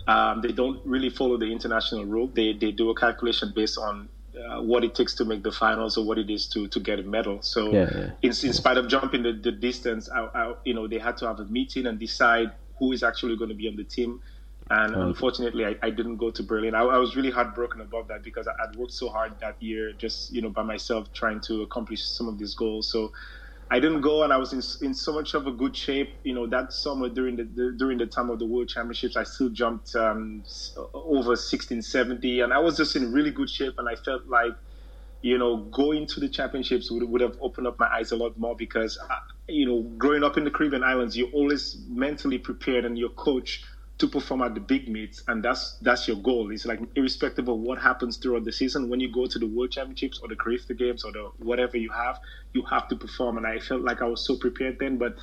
um, 0.08 0.42
they 0.42 0.52
don't 0.52 0.80
really 0.86 1.10
follow 1.10 1.38
the 1.38 1.52
international 1.52 2.06
rule. 2.06 2.28
They 2.28 2.54
they 2.54 2.72
do 2.72 2.90
a 2.90 2.96
calculation 2.96 3.52
based 3.56 3.78
on 3.78 4.10
uh, 4.38 4.62
what 4.62 4.84
it 4.84 4.94
takes 4.96 5.14
to 5.16 5.26
make 5.26 5.44
the 5.44 5.52
finals 5.52 5.98
or 5.98 6.06
what 6.06 6.18
it 6.18 6.30
is 6.30 6.48
to 6.50 6.68
to 6.68 6.80
get 6.80 7.00
a 7.00 7.04
medal. 7.04 7.42
So 7.42 7.74
Yeah, 7.74 7.90
yeah. 7.94 8.12
in, 8.22 8.30
in 8.30 8.54
spite 8.54 8.78
of 8.78 8.88
jumping 8.88 9.24
the, 9.24 9.34
the 9.34 9.52
distance 9.52 10.10
I, 10.10 10.22
I, 10.34 10.54
you 10.64 10.74
know 10.74 10.88
they 10.88 11.00
had 11.00 11.18
to 11.18 11.28
have 11.28 11.40
a 11.40 11.46
meeting 11.46 11.88
and 11.88 12.00
decide 12.00 12.52
who 12.80 12.92
is 12.92 13.04
actually 13.04 13.36
going 13.36 13.50
to 13.50 13.56
be 13.56 13.68
on 13.68 13.76
the 13.76 13.84
team 13.84 14.22
and 14.70 14.96
unfortunately 14.96 15.66
I, 15.66 15.76
I 15.82 15.90
didn't 15.90 16.18
go 16.18 16.32
to 16.32 16.44
berlin 16.44 16.76
I, 16.76 16.82
I 16.82 16.98
was 16.98 17.16
really 17.16 17.32
heartbroken 17.32 17.82
about 17.82 18.08
that 18.10 18.24
because 18.24 18.48
I, 18.48 18.52
i'd 18.64 18.76
worked 18.76 18.94
so 18.94 19.10
hard 19.10 19.40
that 19.40 19.62
year 19.62 19.94
just 19.94 20.32
you 20.32 20.42
know 20.42 20.50
by 20.50 20.64
myself 20.64 21.12
trying 21.14 21.40
to 21.42 21.62
accomplish 21.62 22.04
some 22.06 22.28
of 22.28 22.38
these 22.38 22.54
goals 22.54 22.92
so 22.92 23.12
I 23.70 23.80
didn't 23.80 24.02
go, 24.02 24.24
and 24.24 24.32
I 24.32 24.38
was 24.38 24.54
in, 24.54 24.62
in 24.88 24.94
so 24.94 25.14
much 25.14 25.34
of 25.34 25.46
a 25.46 25.52
good 25.52 25.76
shape. 25.76 26.16
You 26.24 26.34
know, 26.34 26.48
that 26.48 26.72
summer 26.72 27.10
during 27.10 27.36
the, 27.36 27.44
the 27.44 27.76
during 27.78 27.98
the 27.98 28.06
time 28.06 28.30
of 28.30 28.40
the 28.40 28.46
World 28.46 28.70
Championships, 28.70 29.18
I 29.18 29.24
still 29.24 29.50
jumped 29.50 29.94
um, 29.96 30.44
over 30.94 31.36
1670, 31.36 32.40
and 32.40 32.54
I 32.54 32.60
was 32.60 32.78
just 32.78 32.96
in 32.96 33.12
really 33.12 33.32
good 33.32 33.50
shape. 33.50 33.74
And 33.78 33.90
I 33.90 33.96
felt 33.96 34.26
like, 34.28 34.54
you 35.22 35.38
know, 35.38 35.58
going 35.58 36.06
to 36.08 36.22
the 36.22 36.30
championships 36.30 36.90
would, 36.90 37.04
would 37.04 37.20
have 37.20 37.36
opened 37.42 37.68
up 37.68 37.78
my 37.78 37.88
eyes 37.88 38.12
a 38.14 38.16
lot 38.16 38.38
more 38.38 38.56
because, 38.56 38.98
uh, 39.10 39.16
you 39.50 39.66
know, 39.66 39.82
growing 39.98 40.24
up 40.24 40.38
in 40.38 40.46
the 40.46 40.52
Caribbean 40.52 40.84
islands, 40.84 41.18
you're 41.18 41.32
always 41.32 41.78
mentally 41.90 42.38
prepared, 42.38 42.86
and 42.86 42.98
your 42.98 43.10
coach 43.10 43.64
to 43.98 44.08
perform 44.08 44.44
at 44.44 44.54
the 44.54 44.60
big 44.60 44.88
meets, 44.88 45.24
and 45.28 45.44
that's 45.44 45.78
that's 45.82 46.08
your 46.08 46.18
goal. 46.18 46.52
It's 46.52 46.66
like 46.66 46.80
irrespective 46.96 47.48
of 47.48 47.58
what 47.58 47.80
happens 47.80 48.18
throughout 48.18 48.46
the 48.46 48.52
season, 48.52 48.90
when 48.90 49.00
you 49.00 49.12
go 49.12 49.26
to 49.26 49.40
the 49.40 49.48
World 49.48 49.72
Championships 49.72 50.20
or 50.20 50.28
the 50.28 50.36
Carifta 50.36 50.76
Games 50.76 51.04
or 51.04 51.12
the 51.12 51.32
whatever 51.40 51.78
you 51.78 51.90
have, 51.90 52.20
you 52.54 52.62
have 52.64 52.88
to 52.90 52.96
perform. 52.96 53.38
And 53.38 53.48
I 53.48 53.60
felt 53.60 53.82
like 53.82 54.02
I 54.02 54.06
was 54.06 54.24
so 54.24 54.38
prepared 54.38 54.78
then, 54.80 54.98
but 54.98 55.16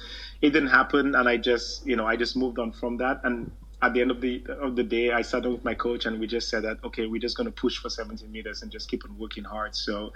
it 0.43 0.51
didn't 0.51 0.71
happen, 0.71 1.15
and 1.15 1.29
I 1.29 1.37
just 1.37 1.87
you 1.87 1.95
know 1.95 2.07
I 2.07 2.17
just 2.17 2.37
moved 2.37 2.59
on 2.59 2.73
from 2.73 2.97
that. 2.97 3.21
And 3.23 3.53
at 3.81 3.95
the 3.95 4.01
end 4.01 4.11
of 4.11 4.21
the 4.21 4.43
of 4.61 4.75
the 4.75 4.83
day, 4.83 5.13
I 5.13 5.23
sat 5.23 5.45
down 5.45 5.53
with 5.53 5.65
my 5.65 5.75
coach 5.75 6.07
and 6.07 6.19
we 6.19 6.27
just 6.27 6.49
said 6.49 6.65
that 6.65 6.79
okay, 6.85 7.07
we're 7.07 7.21
just 7.21 7.37
going 7.37 7.47
to 7.47 7.53
push 7.53 7.79
for 7.79 7.91
17 7.91 8.31
meters 8.33 8.63
and 8.63 8.73
just 8.73 8.91
keep 8.91 9.05
on 9.05 9.17
working 9.19 9.45
hard. 9.45 9.77
So 9.77 10.13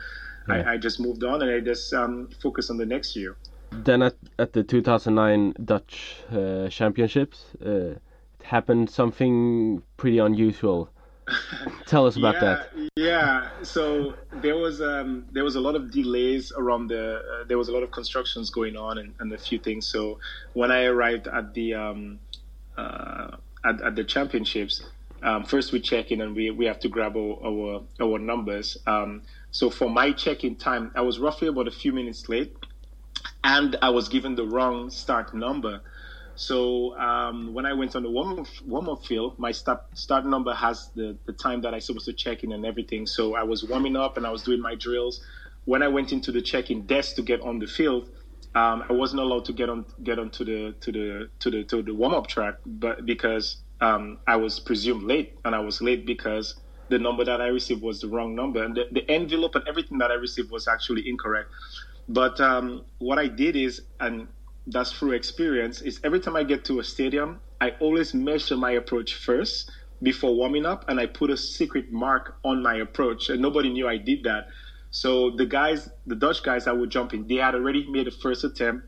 yeah. 0.49 0.55
I, 0.55 0.73
I, 0.73 0.77
just 0.79 0.99
moved 0.99 1.23
on 1.23 1.42
and 1.42 1.51
I 1.51 1.61
just 1.61 1.92
um, 1.92 2.29
focused 2.40 2.71
on 2.71 2.79
the 2.79 2.87
next 2.87 3.14
year. 3.14 3.37
Then 3.71 4.03
at, 4.03 4.16
at 4.38 4.55
the 4.55 4.62
2009 4.64 5.55
Dutch 5.64 6.16
uh, 6.33 6.68
Championships, 6.68 7.44
uh, 7.64 7.97
happened 8.48 8.90
something 8.90 9.82
pretty 9.96 10.18
unusual. 10.18 10.90
Tell 11.87 12.06
us 12.06 12.16
about 12.16 12.37
yeah, 12.37 12.40
that. 12.40 12.90
Yeah, 12.96 13.48
so 13.62 14.14
there 14.32 14.56
was 14.56 14.80
um, 14.80 15.26
there 15.30 15.44
was 15.44 15.56
a 15.56 15.61
lot 15.61 15.74
of 15.76 15.90
delays 15.90 16.52
around 16.56 16.88
the 16.88 17.16
uh, 17.16 17.44
there 17.46 17.58
was 17.58 17.68
a 17.68 17.72
lot 17.72 17.82
of 17.82 17.90
constructions 17.90 18.50
going 18.50 18.76
on 18.76 18.98
and, 18.98 19.14
and, 19.20 19.30
a 19.32 19.38
few 19.38 19.58
things. 19.58 19.87
So 19.87 20.18
when 20.54 20.70
I 20.70 20.84
arrived 20.84 21.28
at 21.28 21.52
the 21.52 21.74
um, 21.74 22.18
uh, 22.78 23.37
at, 23.64 23.82
at, 23.82 23.94
the 23.94 24.04
championships, 24.04 24.82
um, 25.22 25.44
first 25.44 25.72
we 25.72 25.80
check 25.80 26.11
in 26.11 26.22
and 26.22 26.34
we, 26.34 26.50
we 26.50 26.64
have 26.64 26.80
to 26.80 26.88
grab 26.88 27.14
our 27.14 27.38
our, 27.44 27.82
our 28.00 28.18
numbers. 28.18 28.78
Um, 28.87 29.22
so 29.50 29.68
for 29.68 29.90
my 29.90 30.12
check-in 30.12 30.56
time, 30.56 30.92
I 30.94 31.02
was 31.02 31.18
roughly 31.18 31.48
about 31.48 31.68
a 31.68 31.70
few 31.70 31.92
minutes 31.92 32.28
late, 32.28 32.56
and 33.44 33.76
I 33.82 33.90
was 33.90 34.08
given 34.08 34.34
the 34.34 34.46
wrong 34.46 34.88
start 34.90 35.34
number. 35.34 35.82
So 36.38 36.96
um, 36.96 37.53
when 37.53 37.66
I 37.66 37.72
went 37.72 37.96
on 37.96 38.05
the 38.05 38.11
warm 38.11 38.46
warm 38.64 38.88
up 38.88 39.05
field, 39.05 39.37
my 39.40 39.51
start 39.51 39.81
start 39.94 40.24
number 40.24 40.55
has 40.55 40.88
the 40.94 41.16
the 41.27 41.33
time 41.33 41.62
that 41.62 41.74
I 41.74 41.81
supposed 41.81 42.07
to 42.07 42.12
check 42.12 42.44
in 42.44 42.53
and 42.53 42.64
everything. 42.64 43.09
So 43.09 43.35
I 43.35 43.42
was 43.42 43.64
warming 43.64 43.96
up 43.96 44.16
and 44.16 44.24
I 44.24 44.31
was 44.31 44.44
doing 44.44 44.61
my 44.61 44.77
drills. 44.77 45.20
When 45.64 45.83
I 45.83 45.88
went 45.88 46.12
into 46.12 46.31
the 46.31 46.40
check-in 46.40 46.87
desk 46.87 47.16
to 47.16 47.22
get 47.22 47.40
on 47.40 47.59
the 47.59 47.66
field, 47.66 48.09
um, 48.55 48.85
I 48.88 48.92
wasn't 48.92 49.20
allowed 49.20 49.46
to 49.46 49.53
get 49.53 49.68
on 49.68 49.85
get 50.05 50.20
onto 50.20 50.44
the 50.44 50.77
to 50.81 50.92
the 50.92 51.29
to 51.40 51.51
the 51.51 51.64
to 51.64 51.83
the 51.83 51.92
warm 51.92 52.14
up 52.14 52.29
track, 52.29 52.55
but 52.64 53.05
because 53.05 53.57
um, 53.81 54.18
I 54.29 54.37
was 54.37 54.61
presumed 54.61 55.03
late, 55.03 55.35
and 55.44 55.57
I 55.57 55.59
was 55.59 55.83
late 55.83 56.07
because 56.07 56.55
the 56.88 57.01
number 57.01 57.24
that 57.24 57.40
I 57.40 57.48
received 57.48 57.83
was 57.83 58.01
the 58.01 58.09
wrong 58.09 58.37
number, 58.37 58.62
and 58.62 58.77
the, 58.77 58.85
the 58.92 59.11
envelope 59.11 59.57
and 59.57 59.66
everything 59.66 59.98
that 59.98 60.12
I 60.12 60.14
received 60.14 60.53
was 60.53 60.68
actually 60.68 61.09
incorrect. 61.09 61.51
But 62.09 62.40
um, 62.40 62.85
what 62.98 63.18
I 63.18 63.27
did 63.27 63.57
is, 63.57 63.83
and 64.01 64.29
that's 64.70 64.92
through 64.92 65.12
experience, 65.12 65.81
is 65.81 66.00
every 66.04 66.20
time 66.20 66.37
I 66.37 66.42
get 66.44 66.64
to 66.66 66.78
a 66.78 66.85
stadium, 66.85 67.40
I 67.61 67.70
always 67.81 68.14
measure 68.14 68.57
my 68.57 68.72
approach 68.72 69.14
first 69.14 69.70
before 70.02 70.35
warming 70.35 70.66
up, 70.66 70.85
and 70.88 71.00
I 71.00 71.07
put 71.07 71.31
a 71.31 71.37
secret 71.37 71.90
mark 71.90 72.37
on 72.44 72.62
my 72.62 72.76
approach, 72.76 73.31
and 73.31 73.40
nobody 73.42 73.68
knew 73.70 73.88
I 73.88 73.96
did 73.96 74.24
that. 74.24 74.46
So 74.90 75.31
the 75.37 75.46
guys, 75.46 75.88
the 76.07 76.14
Dutch 76.14 76.42
guys 76.42 76.64
that 76.66 76.76
would 76.78 76.90
jump 76.90 77.14
in, 77.14 77.26
they 77.26 77.37
had 77.37 77.54
already 77.54 77.87
made 77.90 78.07
a 78.07 78.11
first 78.11 78.44
attempt, 78.44 78.87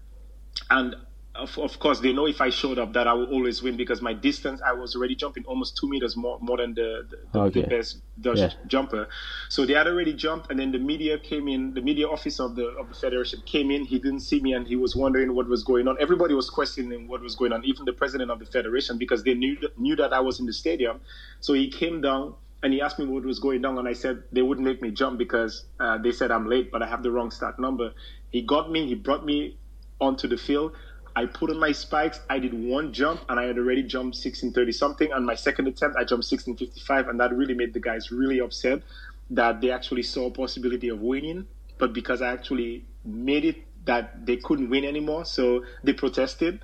and 0.70 0.94
of, 1.34 1.56
of 1.58 1.78
course, 1.78 2.00
they 2.00 2.12
know 2.12 2.26
if 2.26 2.40
I 2.40 2.50
showed 2.50 2.78
up 2.78 2.92
that 2.94 3.06
I 3.06 3.12
will 3.12 3.26
always 3.26 3.62
win 3.62 3.76
because 3.76 4.02
my 4.02 4.12
distance, 4.12 4.60
I 4.66 4.72
was 4.72 4.96
already 4.96 5.14
jumping 5.14 5.44
almost 5.44 5.76
two 5.76 5.88
meters 5.88 6.16
more 6.16 6.38
more 6.40 6.56
than 6.56 6.74
the, 6.74 7.06
the, 7.32 7.38
okay. 7.38 7.62
the 7.62 7.68
best 7.68 7.98
Dutch 8.20 8.38
yeah. 8.38 8.50
jumper. 8.66 9.08
So 9.48 9.64
they 9.64 9.74
had 9.74 9.86
already 9.86 10.12
jumped, 10.12 10.50
and 10.50 10.58
then 10.58 10.72
the 10.72 10.78
media 10.78 11.18
came 11.18 11.46
in. 11.46 11.72
The 11.72 11.82
media 11.82 12.08
office 12.08 12.40
of 12.40 12.56
the 12.56 12.66
of 12.66 12.88
the 12.88 12.94
federation 12.94 13.42
came 13.46 13.70
in. 13.70 13.84
He 13.84 13.98
didn't 13.98 14.20
see 14.20 14.40
me, 14.40 14.54
and 14.54 14.66
he 14.66 14.74
was 14.74 14.96
wondering 14.96 15.34
what 15.34 15.46
was 15.46 15.62
going 15.62 15.86
on. 15.86 15.96
Everybody 16.00 16.34
was 16.34 16.50
questioning 16.50 17.06
what 17.06 17.20
was 17.20 17.36
going 17.36 17.52
on, 17.52 17.64
even 17.64 17.84
the 17.84 17.92
president 17.92 18.30
of 18.30 18.40
the 18.40 18.46
federation, 18.46 18.98
because 18.98 19.22
they 19.22 19.34
knew 19.34 19.56
knew 19.76 19.94
that 19.96 20.12
I 20.12 20.20
was 20.20 20.40
in 20.40 20.46
the 20.46 20.52
stadium. 20.52 21.00
So 21.38 21.54
he 21.54 21.70
came 21.70 22.00
down 22.00 22.34
and 22.62 22.72
he 22.72 22.80
asked 22.80 22.98
me 22.98 23.06
what 23.06 23.24
was 23.24 23.38
going 23.38 23.64
on, 23.64 23.78
and 23.78 23.86
I 23.86 23.92
said 23.92 24.24
they 24.32 24.42
wouldn't 24.42 24.66
make 24.66 24.82
me 24.82 24.90
jump 24.90 25.16
because 25.16 25.64
uh, 25.78 25.96
they 25.98 26.10
said 26.10 26.32
I'm 26.32 26.48
late, 26.48 26.72
but 26.72 26.82
I 26.82 26.88
have 26.88 27.04
the 27.04 27.10
wrong 27.12 27.30
start 27.30 27.58
number. 27.60 27.92
He 28.30 28.42
got 28.42 28.70
me. 28.70 28.86
He 28.88 28.94
brought 28.96 29.24
me 29.24 29.56
onto 30.00 30.26
the 30.26 30.36
field. 30.36 30.72
I 31.16 31.26
put 31.26 31.50
on 31.50 31.58
my 31.58 31.72
spikes. 31.72 32.20
I 32.28 32.38
did 32.38 32.54
one 32.54 32.92
jump, 32.92 33.22
and 33.28 33.38
I 33.38 33.44
had 33.44 33.58
already 33.58 33.82
jumped 33.82 34.16
1630 34.16 34.72
something. 34.72 35.12
On 35.12 35.24
my 35.24 35.34
second 35.34 35.66
attempt, 35.66 35.96
I 35.96 36.00
jumped 36.00 36.30
1655, 36.30 37.08
and 37.08 37.20
that 37.20 37.34
really 37.34 37.54
made 37.54 37.74
the 37.74 37.80
guys 37.80 38.10
really 38.10 38.40
upset 38.40 38.82
that 39.30 39.60
they 39.60 39.70
actually 39.70 40.02
saw 40.02 40.26
a 40.26 40.30
possibility 40.30 40.88
of 40.88 41.00
winning, 41.00 41.46
but 41.78 41.92
because 41.92 42.20
I 42.22 42.32
actually 42.32 42.84
made 43.04 43.44
it 43.44 43.56
that 43.84 44.26
they 44.26 44.36
couldn't 44.36 44.70
win 44.70 44.84
anymore, 44.84 45.24
so 45.24 45.64
they 45.84 45.92
protested, 45.92 46.60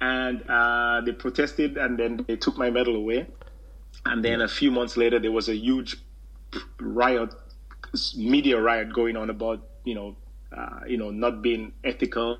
and 0.00 0.42
uh, 0.48 1.02
they 1.04 1.12
protested, 1.12 1.76
and 1.76 1.98
then 1.98 2.24
they 2.26 2.36
took 2.36 2.56
my 2.56 2.70
medal 2.70 2.96
away. 2.96 3.26
And 4.06 4.24
then 4.24 4.40
a 4.40 4.48
few 4.48 4.70
months 4.70 4.96
later, 4.96 5.18
there 5.18 5.32
was 5.32 5.48
a 5.48 5.56
huge 5.56 5.96
riot, 6.80 7.34
media 8.16 8.60
riot 8.60 8.92
going 8.92 9.16
on 9.16 9.30
about 9.30 9.66
you 9.84 9.94
know, 9.94 10.16
uh, 10.56 10.80
you 10.86 10.96
know, 10.96 11.10
not 11.10 11.42
being 11.42 11.72
ethical 11.84 12.38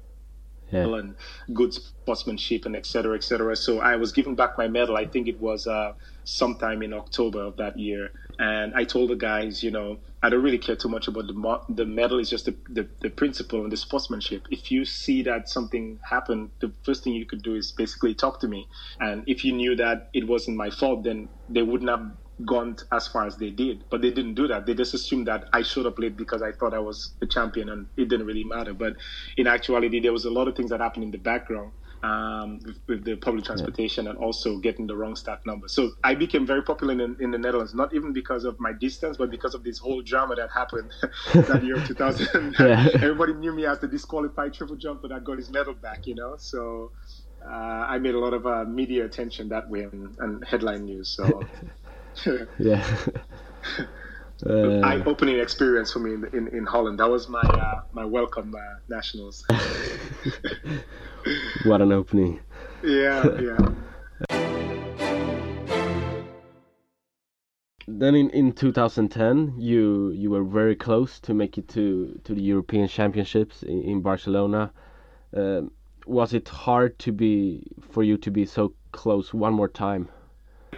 yeah. 0.71 0.85
and 0.95 1.15
good 1.53 1.73
sportsmanship 1.75 2.67
and 2.67 2.77
etc. 2.77 3.17
etc. 3.17 3.57
So 3.57 3.81
I 3.81 3.97
was 3.97 4.13
given 4.13 4.35
back 4.35 4.57
my 4.59 4.69
medal. 4.69 4.97
I 4.97 5.07
think 5.07 5.29
it 5.29 5.41
was 5.41 5.67
uh, 5.67 5.95
sometime 6.25 6.83
in 6.83 6.93
October 6.93 7.43
of 7.43 7.57
that 7.57 7.79
year, 7.79 8.11
and 8.39 8.75
I 8.75 8.85
told 8.85 9.11
the 9.11 9.17
guys, 9.17 9.63
you 9.63 9.71
know, 9.71 9.99
I 10.23 10.29
don't 10.29 10.43
really 10.43 10.59
care 10.59 10.77
too 10.77 10.89
much 10.89 11.09
about 11.09 11.27
the 11.27 11.61
the 11.69 11.87
medal. 11.87 12.19
It's 12.19 12.31
just 12.31 12.45
the, 12.45 12.55
the, 12.69 12.89
the 13.01 13.11
principle 13.11 13.63
and 13.63 13.73
the 13.73 13.77
sportsmanship. 13.77 14.47
If 14.51 14.71
you 14.71 14.85
see 14.85 15.23
that 15.23 15.49
something 15.49 15.99
happened, 16.09 16.51
the 16.61 16.73
first 16.85 17.05
thing 17.05 17.15
you 17.15 17.27
could 17.27 17.43
do 17.43 17.55
is 17.55 17.73
basically 17.73 18.15
talk 18.15 18.41
to 18.41 18.49
me. 18.49 18.67
And 19.01 19.25
if 19.27 19.45
you 19.45 19.53
knew 19.53 19.77
that 19.77 20.11
it 20.13 20.27
wasn't 20.27 20.57
my 20.57 20.71
fault, 20.71 21.05
then 21.05 21.29
they 21.49 21.63
wouldn't 21.63 21.91
have 21.91 22.11
gone 22.45 22.77
as 22.93 23.09
far 23.09 23.27
as 23.27 23.37
they 23.37 23.51
did. 23.51 23.85
But 23.91 24.03
they 24.03 24.11
didn't 24.11 24.35
do 24.35 24.49
that. 24.49 24.67
They 24.67 24.75
just 24.75 24.95
assumed 24.95 25.27
that 25.29 25.49
I 25.53 25.63
showed 25.63 25.87
up 25.87 25.99
late 25.99 26.17
because 26.17 26.43
I 26.43 26.53
thought 26.53 26.75
I 26.75 26.79
was 26.79 27.13
the 27.21 27.27
champion 27.27 27.69
and 27.69 27.87
it 27.97 28.09
didn't 28.09 28.27
really 28.27 28.45
matter. 28.45 28.75
But 28.75 28.97
in 29.37 29.47
actuality, 29.47 30.01
there 30.01 30.13
was 30.13 30.25
a 30.25 30.31
lot 30.31 30.49
of 30.49 30.57
things 30.57 30.71
that 30.71 30.81
happened 30.81 31.05
in 31.05 31.11
the 31.11 31.19
background 31.19 31.73
um, 32.03 32.61
with, 32.65 32.79
with, 32.87 33.05
the 33.05 33.17
public 33.17 33.45
transportation 33.45 34.05
yeah. 34.05 34.11
and 34.11 34.19
also 34.19 34.59
getting 34.59 34.87
the 34.87 34.97
wrong 34.97 35.15
start 35.17 35.45
number. 35.45 35.69
So 35.69 35.93
I 36.03 36.15
became 36.15 36.47
very 36.47 36.63
popular 36.63 36.95
in, 36.95 37.17
in, 37.21 37.31
the 37.31 37.39
Netherlands, 37.39 37.75
not 37.75 37.95
even 37.95 38.13
because 38.13 38.45
of 38.45 38.59
my 38.59 38.73
distance, 38.73 39.17
but 39.17 39.31
because 39.31 39.55
of 39.55 39.65
this 39.65 39.79
whole 39.79 40.01
drama 40.01 40.35
that 40.37 40.51
happened 40.51 40.91
that 41.35 41.63
year 41.63 41.77
2000. 41.85 42.57
yeah. 42.61 42.89
Everybody 42.95 43.35
knew 43.35 43.53
me 43.53 43.67
as 43.67 43.81
the 43.81 43.89
disqualified 43.89 44.55
triple 44.55 44.77
jumper 44.77 45.09
that 45.09 45.25
got 45.25 45.39
his 45.39 45.51
medal 45.51 45.75
back, 45.75 46.07
you 46.07 46.15
know? 46.15 46.37
So 46.39 46.93
uh, 47.45 47.49
I 47.49 47.99
made 47.99 48.15
a 48.15 48.19
lot 48.19 48.35
of 48.35 48.47
uh, 48.47 48.65
media 48.65 49.05
attention 49.05 49.49
that 49.51 49.69
way 49.69 49.83
and, 49.83 50.17
and 50.19 50.45
headline 50.45 50.85
news. 50.85 51.09
So 51.09 51.43
yeah. 52.59 52.85
Uh, 54.47 54.81
eye-opening 54.83 55.39
experience 55.39 55.93
for 55.93 55.99
me 55.99 56.15
in, 56.15 56.25
in, 56.33 56.49
in 56.49 56.65
Holland. 56.65 56.99
That 56.99 57.11
was 57.11 57.29
my 57.29 57.45
uh, 57.45 57.83
my 57.93 58.07
welcome 58.07 58.55
uh, 58.55 58.79
nationals. 58.89 59.45
what 61.65 61.83
an 61.83 61.93
opening! 61.93 62.41
Yeah, 62.83 63.39
yeah. 63.39 63.59
Then 67.87 68.15
in, 68.15 68.31
in 68.31 68.53
2010, 68.53 69.57
you 69.59 70.11
you 70.13 70.31
were 70.31 70.45
very 70.45 70.75
close 70.75 71.21
to 71.21 71.35
make 71.35 71.59
it 71.59 71.69
to 71.69 72.19
to 72.25 72.35
the 72.35 72.41
European 72.41 72.89
Championships 72.89 73.63
in, 73.63 73.83
in 73.83 74.01
Barcelona. 74.01 74.73
Um, 75.37 75.71
was 76.07 76.33
it 76.33 76.49
hard 76.49 76.99
to 77.01 77.13
be 77.13 77.71
for 77.93 78.03
you 78.03 78.17
to 78.17 78.31
be 78.31 78.47
so 78.47 78.73
close 78.93 79.35
one 79.35 79.53
more 79.53 79.69
time? 79.69 80.09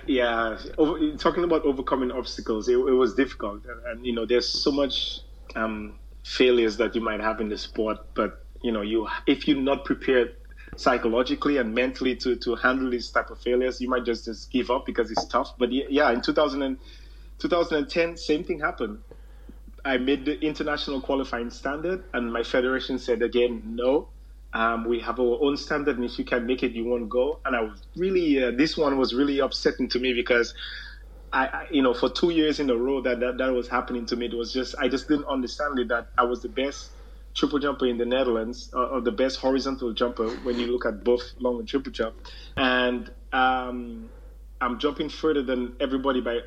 Yeah, 0.07 0.59
over, 0.79 1.17
talking 1.17 1.45
about 1.45 1.65
overcoming 1.65 2.11
obstacles, 2.11 2.69
it, 2.69 2.75
it 2.77 2.93
was 2.93 3.15
difficult, 3.15 3.65
and, 3.67 3.81
and, 3.87 4.07
you 4.07 4.15
know, 4.15 4.27
there's 4.27 4.49
so 4.49 4.71
much 4.71 5.21
um, 5.55 5.99
failures 6.25 6.77
that 6.79 6.95
you 6.95 7.01
might 7.01 7.21
have 7.21 7.41
in 7.41 7.49
the 7.49 7.59
sport, 7.59 7.99
but 8.15 8.45
you 8.63 8.73
know, 8.73 8.83
you 8.83 9.09
if 9.27 9.49
you're 9.49 9.57
not 9.57 9.85
prepared 9.85 10.35
psychologically 10.77 11.59
and 11.59 11.75
mentally 11.75 12.17
to 12.17 12.37
to 12.37 12.55
handle 12.57 12.91
these 12.91 13.11
type 13.11 13.31
of 13.31 13.41
failures, 13.41 13.81
you 13.81 13.89
might 13.89 14.05
just 14.05 14.25
just 14.25 14.51
give 14.51 14.71
up 14.71 14.87
because 14.87 15.11
it's 15.11 15.27
tough. 15.27 15.53
But 15.59 15.73
yeah, 15.73 16.11
in 16.13 16.21
2000 16.21 16.63
and, 16.63 16.79
2010, 17.39 18.17
same 18.17 18.45
thing 18.45 18.61
happened. 18.61 18.99
I 19.85 19.97
made 19.97 20.25
the 20.25 20.39
international 20.41 21.01
qualifying 21.01 21.51
standard, 21.51 22.05
and 22.15 22.33
my 22.33 22.45
federation 22.45 22.99
said 23.01 23.21
again, 23.21 23.63
no, 23.65 24.11
um, 24.55 24.85
we 24.87 25.01
have 25.01 25.21
our 25.21 25.39
own 25.43 25.57
standard, 25.57 25.97
and 25.97 26.05
if 26.05 26.19
you 26.19 26.25
can 26.25 26.47
make 26.47 26.63
it, 26.63 26.73
you 26.73 26.85
won't 26.85 27.09
go. 27.09 27.41
And 27.45 27.57
I 27.57 27.63
was 27.63 27.83
really, 27.97 28.43
uh, 28.43 28.53
this 28.57 28.77
one 28.77 28.99
was 28.99 29.15
really 29.15 29.41
upsetting 29.41 29.89
to 29.91 30.01
me 30.01 30.15
because 30.15 30.55
I, 31.33 31.47
I, 31.47 31.67
you 31.71 31.83
know, 31.83 31.95
for 31.95 32.11
two 32.11 32.31
years 32.31 32.61
in 32.61 32.71
a 32.71 32.77
row 32.77 33.03
that, 33.03 33.21
that 33.21 33.39
that 33.39 33.53
was 33.55 33.69
happening 33.69 34.07
to 34.09 34.17
me, 34.17 34.27
it 34.27 34.35
was 34.37 34.53
just 34.53 34.75
I 34.81 34.89
just 34.89 35.09
didn't 35.09 35.27
understand 35.27 35.79
it 35.79 35.89
that 35.91 36.09
I 36.19 36.25
was 36.25 36.43
the 36.43 36.51
best 36.51 36.97
triple 37.37 37.61
jumper 37.61 37.87
in 37.87 37.99
the 37.99 38.07
Netherlands, 38.07 38.71
uh, 38.75 38.87
or 38.87 39.01
the 39.03 39.13
best 39.13 39.39
horizontal 39.41 39.95
jumper 39.95 40.29
when 40.45 40.59
you 40.59 40.69
look 40.69 40.87
at 40.87 41.05
both 41.05 41.23
long 41.41 41.61
and 41.61 41.69
triple 41.69 41.93
jump, 41.93 42.17
and 42.57 43.11
um, 43.33 44.11
I'm 44.63 44.79
jumping 44.79 45.09
further 45.09 45.43
than 45.43 45.75
everybody 45.81 46.21
by 46.21 46.41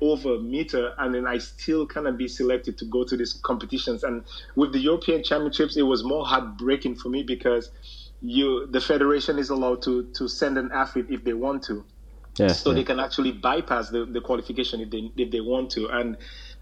over 0.00 0.36
a 0.36 0.38
meter, 0.38 0.92
and 0.98 1.14
then 1.14 1.26
I 1.26 1.38
still 1.38 1.86
cannot 1.86 2.18
be 2.18 2.28
selected 2.28 2.76
to 2.78 2.84
go 2.84 3.02
to 3.04 3.16
these 3.16 3.32
competitions. 3.32 4.04
And 4.04 4.24
with 4.54 4.72
the 4.72 4.78
European 4.78 5.22
Championships, 5.22 5.76
it 5.76 5.82
was 5.82 6.04
more 6.04 6.26
heartbreaking 6.26 6.96
for 6.96 7.08
me 7.08 7.22
because 7.22 7.70
you, 8.20 8.66
the 8.70 8.80
federation 8.80 9.38
is 9.38 9.50
allowed 9.50 9.82
to 9.82 10.04
to 10.14 10.28
send 10.28 10.58
an 10.58 10.70
athlete 10.72 11.06
if 11.08 11.24
they 11.24 11.32
want 11.32 11.64
to, 11.64 11.84
yeah, 12.38 12.48
so 12.48 12.70
yeah. 12.70 12.76
they 12.76 12.84
can 12.84 13.00
actually 13.00 13.32
bypass 13.32 13.88
the, 13.88 14.04
the 14.04 14.20
qualification 14.20 14.80
if 14.80 14.90
they 14.90 15.10
if 15.16 15.30
they 15.30 15.40
want 15.40 15.70
to. 15.70 15.88
And 15.88 16.18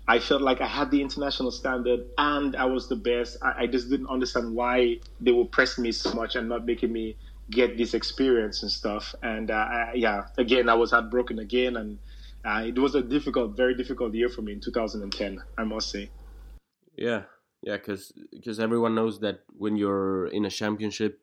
I 0.08 0.18
felt 0.18 0.42
like 0.42 0.60
I 0.60 0.66
had 0.66 0.90
the 0.90 1.02
international 1.02 1.50
standard 1.50 2.00
and 2.18 2.56
I 2.56 2.64
was 2.64 2.88
the 2.88 2.96
best. 2.96 3.36
I, 3.42 3.62
I 3.62 3.66
just 3.66 3.90
didn't 3.90 4.08
understand 4.08 4.54
why 4.54 4.96
they 5.20 5.32
were 5.32 5.44
pressing 5.44 5.82
me 5.82 5.92
so 5.92 6.12
much 6.12 6.36
and 6.36 6.48
not 6.48 6.64
making 6.64 6.92
me 6.92 7.16
get 7.50 7.76
this 7.76 7.94
experience 7.94 8.62
and 8.62 8.70
stuff. 8.70 9.14
And 9.22 9.50
uh, 9.50 9.54
I, 9.54 9.92
yeah, 9.94 10.26
again, 10.38 10.68
I 10.68 10.74
was 10.74 10.90
heartbroken 10.92 11.38
again, 11.38 11.76
and 11.76 11.98
uh, 12.44 12.62
it 12.66 12.78
was 12.78 12.94
a 12.94 13.02
difficult, 13.02 13.56
very 13.56 13.74
difficult 13.74 14.14
year 14.14 14.28
for 14.28 14.42
me 14.42 14.52
in 14.52 14.60
2010, 14.60 15.42
I 15.58 15.64
must 15.64 15.90
say. 15.90 16.10
Yeah, 16.96 17.22
yeah, 17.62 17.76
because 17.76 18.12
because 18.30 18.60
everyone 18.60 18.94
knows 18.94 19.20
that 19.20 19.40
when 19.56 19.76
you're 19.76 20.26
in 20.28 20.44
a 20.44 20.50
championship, 20.50 21.20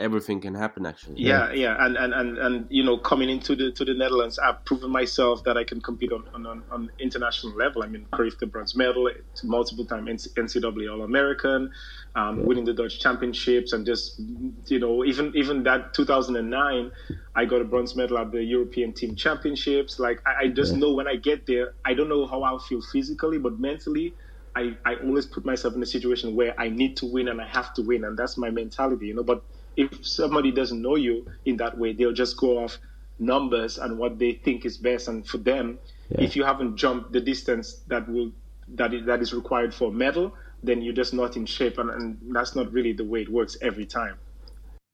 everything 0.00 0.40
can 0.40 0.54
happen 0.56 0.84
actually 0.86 1.14
yeah 1.16 1.52
yeah 1.52 1.76
and, 1.78 1.96
and 1.96 2.12
and 2.12 2.36
and 2.38 2.66
you 2.68 2.82
know 2.82 2.98
coming 2.98 3.30
into 3.30 3.54
the 3.54 3.70
to 3.70 3.84
the 3.84 3.94
netherlands 3.94 4.40
i've 4.40 4.64
proven 4.64 4.90
myself 4.90 5.44
that 5.44 5.56
i 5.56 5.62
can 5.62 5.80
compete 5.80 6.10
on 6.10 6.24
on, 6.34 6.64
on 6.72 6.90
international 6.98 7.54
level 7.54 7.80
i 7.80 7.86
mean 7.86 8.04
created 8.10 8.40
the 8.40 8.46
bronze 8.46 8.74
medal 8.74 9.08
multiple 9.44 9.84
time 9.84 10.06
ncaa 10.06 10.90
all-american 10.90 11.70
um, 12.16 12.40
yeah. 12.40 12.44
winning 12.44 12.64
the 12.64 12.72
dutch 12.72 12.98
championships 12.98 13.72
and 13.72 13.86
just 13.86 14.20
you 14.66 14.80
know 14.80 15.04
even 15.04 15.30
even 15.36 15.62
that 15.62 15.94
2009 15.94 16.90
i 17.36 17.44
got 17.44 17.60
a 17.60 17.64
bronze 17.64 17.94
medal 17.94 18.18
at 18.18 18.32
the 18.32 18.42
european 18.42 18.92
team 18.92 19.14
championships 19.14 20.00
like 20.00 20.20
i, 20.26 20.46
I 20.46 20.48
just 20.48 20.72
yeah. 20.72 20.80
know 20.80 20.92
when 20.92 21.06
i 21.06 21.14
get 21.14 21.46
there 21.46 21.74
i 21.84 21.94
don't 21.94 22.08
know 22.08 22.26
how 22.26 22.42
i'll 22.42 22.58
feel 22.58 22.82
physically 22.82 23.38
but 23.38 23.60
mentally 23.60 24.12
I, 24.56 24.76
I 24.84 24.94
always 24.96 25.26
put 25.26 25.44
myself 25.44 25.74
in 25.74 25.82
a 25.82 25.86
situation 25.86 26.36
where 26.36 26.54
I 26.56 26.68
need 26.68 26.96
to 26.98 27.06
win 27.06 27.26
and 27.26 27.40
I 27.40 27.46
have 27.48 27.74
to 27.74 27.82
win, 27.82 28.04
and 28.04 28.16
that's 28.16 28.38
my 28.38 28.50
mentality, 28.50 29.08
you 29.08 29.14
know. 29.14 29.24
But 29.24 29.42
if 29.76 30.06
somebody 30.06 30.50
doesn't 30.50 30.80
know 30.80 30.96
you 30.96 31.26
in 31.44 31.56
that 31.58 31.76
way, 31.76 31.92
they'll 31.92 32.12
just 32.12 32.36
go 32.36 32.58
off 32.58 32.78
numbers 33.18 33.78
and 33.78 33.98
what 33.98 34.18
they 34.18 34.32
think 34.32 34.64
is 34.64 34.76
best. 34.76 35.08
And 35.08 35.26
for 35.26 35.38
them, 35.38 35.78
yeah. 36.10 36.22
if 36.22 36.36
you 36.36 36.44
haven't 36.44 36.76
jumped 36.76 37.12
the 37.12 37.20
distance 37.20 37.82
that 37.88 38.08
will 38.08 38.32
that 38.68 38.94
is, 38.94 39.06
that 39.06 39.20
is 39.20 39.34
required 39.34 39.74
for 39.74 39.90
a 39.90 39.92
medal, 39.92 40.34
then 40.62 40.80
you're 40.80 40.94
just 40.94 41.12
not 41.12 41.36
in 41.36 41.46
shape, 41.46 41.78
and, 41.78 41.90
and 41.90 42.18
that's 42.34 42.56
not 42.56 42.72
really 42.72 42.92
the 42.92 43.04
way 43.04 43.22
it 43.22 43.28
works 43.28 43.56
every 43.60 43.84
time. 43.84 44.16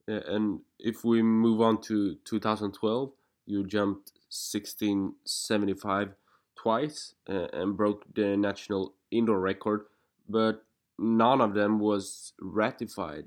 Yeah, 0.08 0.20
and 0.26 0.60
if 0.78 1.04
we 1.04 1.22
move 1.22 1.60
on 1.60 1.80
to 1.82 2.16
2012, 2.24 3.12
you 3.46 3.64
jumped 3.64 4.10
1675 4.30 6.14
twice 6.56 7.14
uh, 7.28 7.46
and 7.52 7.76
broke 7.76 8.04
the 8.14 8.36
national 8.36 8.94
indoor 9.10 9.38
record, 9.38 9.86
but 10.28 10.64
none 10.98 11.40
of 11.40 11.54
them 11.54 11.78
was 11.78 12.32
ratified. 12.40 13.26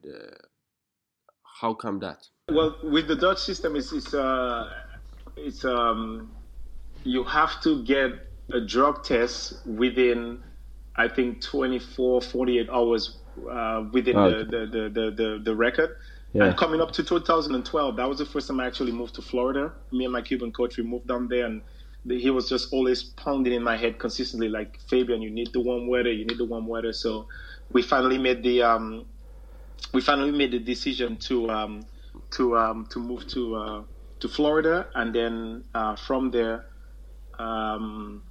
How 1.63 1.73
come 1.73 1.99
that? 1.99 2.28
Well, 2.49 2.76
with 2.84 3.08
the 3.08 3.15
Dutch 3.15 3.39
system, 3.39 3.78
it's 3.78 3.93
it's, 3.93 4.13
uh, 4.13 4.69
it's 5.38 5.63
um, 5.63 6.30
you 7.06 7.23
have 7.23 7.62
to 7.62 7.82
get 7.86 8.12
a 8.52 8.60
drug 8.60 9.06
test 9.06 9.65
within, 9.65 10.43
I 10.97 11.08
think, 11.08 11.41
24, 11.41 12.21
48 12.21 12.69
hours 12.69 13.15
uh, 13.49 13.86
within 13.93 14.17
oh. 14.17 14.30
the, 14.30 14.43
the, 14.43 14.89
the, 14.89 15.12
the, 15.15 15.41
the, 15.41 15.56
record. 15.56 15.95
Yeah. 16.34 16.47
And 16.47 16.58
coming 16.58 16.82
up 16.82 16.91
to 16.91 17.04
2012, 17.04 17.95
that 17.95 18.10
was 18.10 18.17
the 18.17 18.26
first 18.26 18.49
time 18.49 18.60
I 18.60 18.67
actually 18.67 18.91
moved 18.91 19.15
to 19.15 19.21
Florida. 19.21 19.71
Me 19.93 20.04
and 20.04 20.12
my 20.12 20.21
Cuban 20.21 20.52
coach, 20.52 20.76
we 20.76 20.84
moved 20.84 21.08
down 21.08 21.30
there, 21.30 21.45
and 21.45 21.62
he 22.06 22.30
was 22.30 22.49
just 22.49 22.73
always 22.73 23.04
pounding 23.04 23.54
in 23.54 23.63
my 23.63 23.78
head 23.78 23.99
consistently, 23.99 24.49
like 24.49 24.82
Fabian, 24.89 25.21
you 25.21 25.30
need 25.30 25.54
the 25.54 25.62
warm 25.62 25.88
weather, 25.88 26.12
you 26.12 26.26
need 26.26 26.38
the 26.38 26.45
warm 26.45 26.67
weather. 26.67 26.91
So 26.91 27.30
we 27.71 27.82
finally 27.82 28.17
made 28.17 28.43
the 28.43 28.63
um, 28.63 29.06
we 29.93 30.01
finally 30.01 30.31
made 30.31 30.51
the 30.51 30.59
decision 30.59 31.17
to 31.17 31.49
um, 31.49 31.86
to 32.31 32.57
um, 32.57 32.88
to 32.91 32.99
move 32.99 33.27
to 33.27 33.55
uh, 33.55 33.83
to 34.19 34.27
Florida, 34.27 34.88
and 34.95 35.13
then 35.13 35.63
uh, 35.73 35.95
from 35.95 36.31
there, 36.31 36.65
um, 37.39 38.23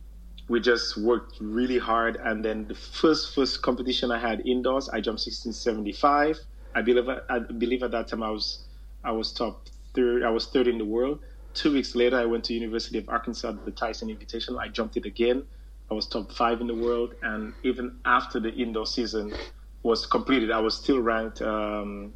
we 0.48 0.60
just 0.60 0.96
worked 0.96 1.36
really 1.40 1.78
hard. 1.78 2.16
And 2.16 2.44
then 2.44 2.66
the 2.66 2.74
first 2.74 3.34
first 3.34 3.62
competition 3.62 4.10
I 4.10 4.18
had 4.18 4.46
indoors, 4.46 4.88
I 4.88 5.00
jumped 5.00 5.22
1675. 5.26 6.38
I 6.74 6.82
believe 6.82 7.08
I 7.08 7.38
believe 7.38 7.82
at 7.82 7.90
that 7.92 8.08
time 8.08 8.22
I 8.22 8.30
was 8.30 8.66
I 9.04 9.12
was 9.12 9.32
top 9.32 9.68
third. 9.94 10.22
I 10.24 10.30
was 10.30 10.46
third 10.46 10.66
in 10.68 10.78
the 10.78 10.84
world. 10.84 11.20
Two 11.54 11.72
weeks 11.72 11.94
later, 11.94 12.16
I 12.16 12.24
went 12.24 12.44
to 12.44 12.54
University 12.54 12.96
of 12.96 13.08
Arkansas, 13.08 13.52
the 13.64 13.70
Tyson 13.70 14.08
Invitational. 14.08 14.58
I 14.58 14.68
jumped 14.68 14.96
it 14.96 15.04
again. 15.04 15.44
I 15.90 15.94
was 15.94 16.06
top 16.06 16.32
five 16.32 16.62
in 16.62 16.66
the 16.66 16.74
world, 16.74 17.14
and 17.22 17.52
even 17.62 17.98
after 18.06 18.40
the 18.40 18.50
indoor 18.50 18.86
season, 18.86 19.34
was 19.82 20.06
completed, 20.06 20.50
I 20.50 20.60
was 20.60 20.76
still 20.76 21.00
ranked 21.00 21.42
um, 21.42 22.12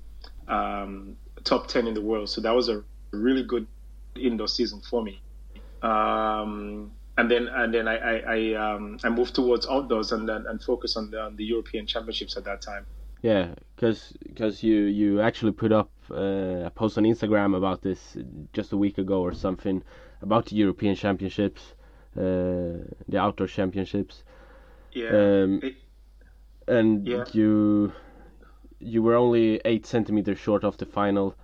um, 0.49 1.17
top 1.45 1.67
10 1.69 1.87
in 1.87 1.95
the 1.95 2.01
world. 2.01 2.29
So 2.29 2.41
that 2.41 2.55
was 2.55 2.69
a 2.69 2.83
really 3.11 3.43
good 3.43 3.67
indoor 4.15 4.49
season 4.49 4.81
for 4.81 5.03
me. 5.03 5.21
Um, 5.83 6.93
and 7.19 7.31
then 7.31 7.49
and 7.49 7.73
then 7.73 7.89
I 7.89 7.97
I, 7.97 8.35
I, 8.37 8.55
um, 8.55 8.99
I, 9.05 9.09
moved 9.09 9.35
towards 9.35 9.67
outdoors 9.67 10.13
and 10.13 10.29
and 10.29 10.63
focus 10.63 10.97
on 10.97 11.11
the, 11.11 11.21
on 11.21 11.37
the 11.37 11.45
European 11.45 11.87
Championships 11.87 12.37
at 12.37 12.45
that 12.45 12.61
time. 12.61 12.87
Yeah, 13.23 13.55
because 13.75 14.13
because 14.23 14.63
you 14.63 14.77
you 14.83 15.21
actually 15.21 15.53
put 15.53 15.73
up 15.73 15.91
uh, 16.11 16.67
a 16.67 16.73
post 16.75 16.99
on 16.99 17.05
Instagram 17.05 17.57
about 17.57 17.83
this 17.83 18.17
just 18.53 18.73
a 18.73 18.77
week 18.77 18.99
ago 18.99 19.21
or 19.21 19.33
something 19.33 19.83
about 20.23 20.47
the 20.47 20.57
European 20.57 20.95
Championships, 20.95 21.75
uh, 22.17 22.85
the 23.09 23.19
outdoor 23.19 23.47
championships. 23.47 24.23
Yeah. 24.93 25.09
Um, 25.09 25.61
it, 25.63 25.77
and 26.69 27.07
yeah. 27.07 27.25
you 27.33 27.93
you 28.79 29.03
were 29.03 29.15
only 29.15 29.61
eight 29.65 29.87
centimeters 29.87 30.39
short 30.39 30.65
of 30.65 30.77
the 30.77 30.87
final. 30.87 31.35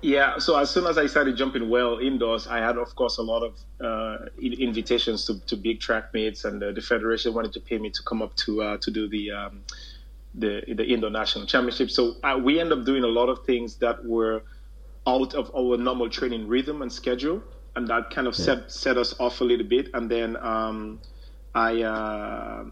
Yeah, 0.00 0.38
so 0.38 0.56
as 0.58 0.70
soon 0.70 0.86
as 0.86 0.96
I 0.96 1.06
started 1.06 1.36
jumping 1.36 1.68
well 1.68 1.98
indoors, 1.98 2.46
I 2.46 2.58
had, 2.58 2.78
of 2.78 2.94
course, 2.94 3.18
a 3.18 3.22
lot 3.22 3.42
of 3.42 3.58
uh, 3.80 4.26
invitations 4.40 5.26
to, 5.26 5.38
to 5.46 5.56
big 5.56 5.80
track 5.80 6.14
meets, 6.14 6.44
and 6.44 6.62
the, 6.62 6.72
the, 6.72 6.80
federation 6.80 7.34
wanted 7.34 7.52
to 7.54 7.60
pay 7.60 7.76
me 7.76 7.90
to 7.90 8.02
come 8.02 8.22
up 8.22 8.34
to 8.36 8.62
uh, 8.62 8.76
to 8.78 8.90
do 8.90 9.08
the 9.08 9.32
um, 9.32 9.64
the 10.34 10.62
the 10.68 10.84
indoor 10.84 11.10
national 11.10 11.46
championship. 11.46 11.90
So 11.90 12.16
uh, 12.22 12.38
we 12.42 12.60
end 12.60 12.72
up 12.72 12.84
doing 12.84 13.04
a 13.04 13.08
lot 13.08 13.28
of 13.28 13.44
things 13.44 13.76
that 13.76 14.04
were 14.04 14.44
out 15.06 15.34
of 15.34 15.54
our 15.54 15.76
normal 15.76 16.08
training 16.08 16.48
rhythm 16.48 16.80
and 16.82 16.90
schedule, 16.90 17.42
and 17.74 17.86
that 17.88 18.10
kind 18.10 18.26
of 18.26 18.38
yeah. 18.38 18.44
set 18.44 18.72
set 18.72 18.96
us 18.96 19.18
off 19.18 19.40
a 19.40 19.44
little 19.44 19.66
bit. 19.66 19.88
And 19.92 20.10
then 20.10 20.36
um, 20.36 21.00
I 21.54 21.82
uh, 21.82 22.64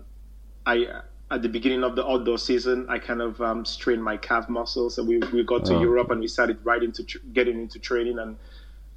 I 0.65 1.01
at 1.35 1.42
the 1.42 1.49
beginning 1.49 1.83
of 1.83 1.97
the 1.97 2.07
outdoor 2.07 2.38
season, 2.38 2.87
I 2.88 3.01
kind 3.01 3.20
of 3.20 3.40
um, 3.40 3.64
strained 3.64 4.05
my 4.05 4.16
calf 4.16 4.49
muscles. 4.49 4.99
and 4.99 5.09
we, 5.09 5.18
we 5.33 5.42
got 5.42 5.64
to 5.66 5.75
oh. 5.75 5.81
Europe 5.81 6.12
and 6.12 6.20
we 6.20 6.29
started 6.29 6.59
right 6.64 6.81
into 6.81 7.03
tr- 7.03 7.18
getting 7.33 7.59
into 7.59 7.81
training. 7.81 8.20
And 8.20 8.37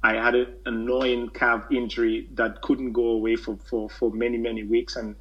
I 0.04 0.14
had 0.14 0.36
an 0.36 0.54
annoying 0.64 1.30
calf 1.30 1.64
injury 1.72 2.28
that 2.34 2.62
couldn't 2.62 2.92
go 2.92 3.08
away 3.08 3.34
for, 3.34 3.58
for, 3.68 3.90
for 3.90 4.12
many, 4.12 4.38
many 4.38 4.62
weeks. 4.62 4.94
And 4.94 5.16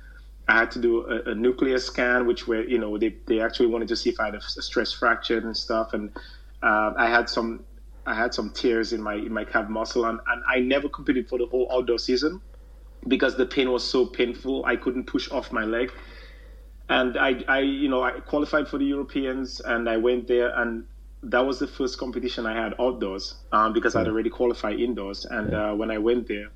I 0.48 0.60
had 0.60 0.70
to 0.72 0.80
do 0.80 1.08
a, 1.08 1.32
a 1.32 1.36
nuclear 1.36 1.80
scan, 1.80 2.28
which 2.28 2.48
were, 2.48 2.62
you 2.62 2.78
know, 2.78 3.00
they, 3.00 3.16
they 3.26 3.42
actually 3.42 3.68
wanted 3.68 3.88
to 3.88 3.96
see 3.96 4.12
if 4.12 4.20
I 4.20 4.26
had 4.26 4.36
a, 4.36 4.38
a 4.38 4.62
stress 4.62 4.94
fracture 4.94 5.40
and 5.40 5.58
stuff. 5.58 5.94
And 5.94 6.12
uh, 6.62 6.94
I 6.98 7.10
had 7.10 7.30
some 7.30 7.64
I 8.06 8.14
had 8.14 8.34
some 8.34 8.52
tears 8.52 8.94
in 8.94 9.02
my 9.02 9.16
in 9.16 9.34
my 9.34 9.44
calf 9.44 9.68
muscle, 9.68 10.06
and, 10.06 10.20
and 10.28 10.42
I 10.48 10.60
never 10.60 10.88
competed 10.88 11.28
for 11.28 11.38
the 11.38 11.46
whole 11.46 11.68
outdoor 11.70 12.00
season 12.00 12.40
because 13.06 13.36
the 13.36 13.46
pain 13.46 13.70
was 13.70 13.84
so 13.84 14.06
painful. 14.06 14.64
I 14.64 14.78
couldn't 14.78 15.08
push 15.08 15.30
off 15.30 15.52
my 15.52 15.66
leg 15.66 15.92
and 16.90 17.18
I, 17.18 17.44
I, 17.48 17.60
you 17.60 17.90
know, 17.90 18.04
I 18.04 18.12
qualified 18.20 18.68
for 18.68 18.78
the 18.78 18.86
Europeans, 18.86 19.60
and 19.60 19.90
I 19.90 19.98
went 19.98 20.28
there, 20.28 20.58
and 20.58 20.86
that 21.24 21.46
was 21.46 21.60
the 21.60 21.68
first 21.68 21.98
competition 21.98 22.46
I 22.46 22.54
had 22.54 22.76
outdoors 22.80 23.36
um, 23.52 23.74
because 23.74 23.96
I'd 23.96 24.08
already 24.08 24.30
qualified 24.30 24.80
indoors. 24.80 25.26
And 25.26 25.54
uh, 25.54 25.74
when 25.74 25.92
I 25.92 25.98
went 25.98 26.28
there, 26.28 26.50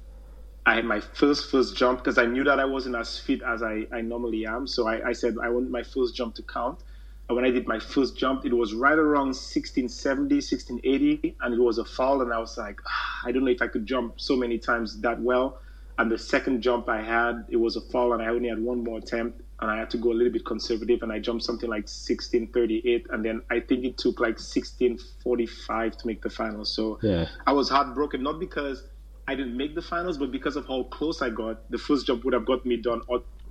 I 0.65 0.75
had 0.75 0.85
my 0.85 0.99
first 0.99 1.49
first 1.49 1.75
jump 1.75 1.99
because 1.99 2.17
I 2.17 2.25
knew 2.25 2.43
that 2.43 2.59
I 2.59 2.65
wasn't 2.65 2.95
as 2.95 3.17
fit 3.17 3.41
as 3.41 3.63
I, 3.63 3.87
I 3.91 4.01
normally 4.01 4.45
am. 4.45 4.67
So 4.67 4.87
I, 4.87 5.09
I 5.09 5.11
said 5.13 5.35
I 5.41 5.49
want 5.49 5.71
my 5.71 5.83
first 5.83 6.15
jump 6.15 6.35
to 6.35 6.43
count. 6.43 6.83
And 7.27 7.35
when 7.35 7.45
I 7.45 7.49
did 7.49 7.67
my 7.67 7.79
first 7.79 8.17
jump, 8.17 8.45
it 8.45 8.53
was 8.53 8.73
right 8.73 8.97
around 8.97 9.33
1670, 9.33 10.35
1680, 10.35 11.35
and 11.41 11.53
it 11.53 11.59
was 11.59 11.77
a 11.77 11.85
fall. 11.85 12.21
And 12.21 12.31
I 12.31 12.39
was 12.39 12.57
like, 12.57 12.79
ah, 12.85 13.21
I 13.25 13.31
don't 13.31 13.43
know 13.43 13.51
if 13.51 13.61
I 13.61 13.67
could 13.67 13.85
jump 13.85 14.19
so 14.19 14.35
many 14.35 14.59
times 14.59 14.99
that 15.01 15.19
well. 15.19 15.59
And 15.97 16.11
the 16.11 16.17
second 16.17 16.61
jump 16.61 16.89
I 16.89 17.01
had, 17.01 17.45
it 17.49 17.57
was 17.57 17.75
a 17.75 17.81
fall, 17.81 18.13
and 18.13 18.21
I 18.21 18.27
only 18.27 18.49
had 18.49 18.59
one 18.59 18.83
more 18.83 18.97
attempt 18.99 19.41
and 19.61 19.69
I 19.69 19.77
had 19.77 19.89
to 19.91 19.97
go 19.97 20.11
a 20.11 20.13
little 20.13 20.33
bit 20.33 20.43
conservative 20.43 21.03
and 21.03 21.11
I 21.11 21.19
jumped 21.19 21.43
something 21.43 21.69
like 21.69 21.83
1638 21.83 23.07
and 23.11 23.23
then 23.23 23.41
I 23.51 23.59
think 23.59 23.85
it 23.85 23.97
took 23.97 24.19
like 24.19 24.39
1645 24.39 25.97
to 25.97 26.07
make 26.07 26.23
the 26.23 26.29
finals. 26.29 26.73
So 26.73 26.99
yeah. 27.03 27.27
I 27.45 27.53
was 27.53 27.69
heartbroken 27.69 28.23
not 28.23 28.39
because 28.39 28.83
I 29.27 29.35
didn't 29.35 29.55
make 29.55 29.75
the 29.75 29.81
finals, 29.81 30.17
but 30.17 30.31
because 30.31 30.55
of 30.55 30.67
how 30.67 30.83
close 30.83 31.21
I 31.21 31.29
got. 31.29 31.69
The 31.69 31.77
first 31.77 32.07
jump 32.07 32.25
would 32.25 32.33
have 32.33 32.45
got 32.45 32.65
me 32.65 32.77
done, 32.77 33.01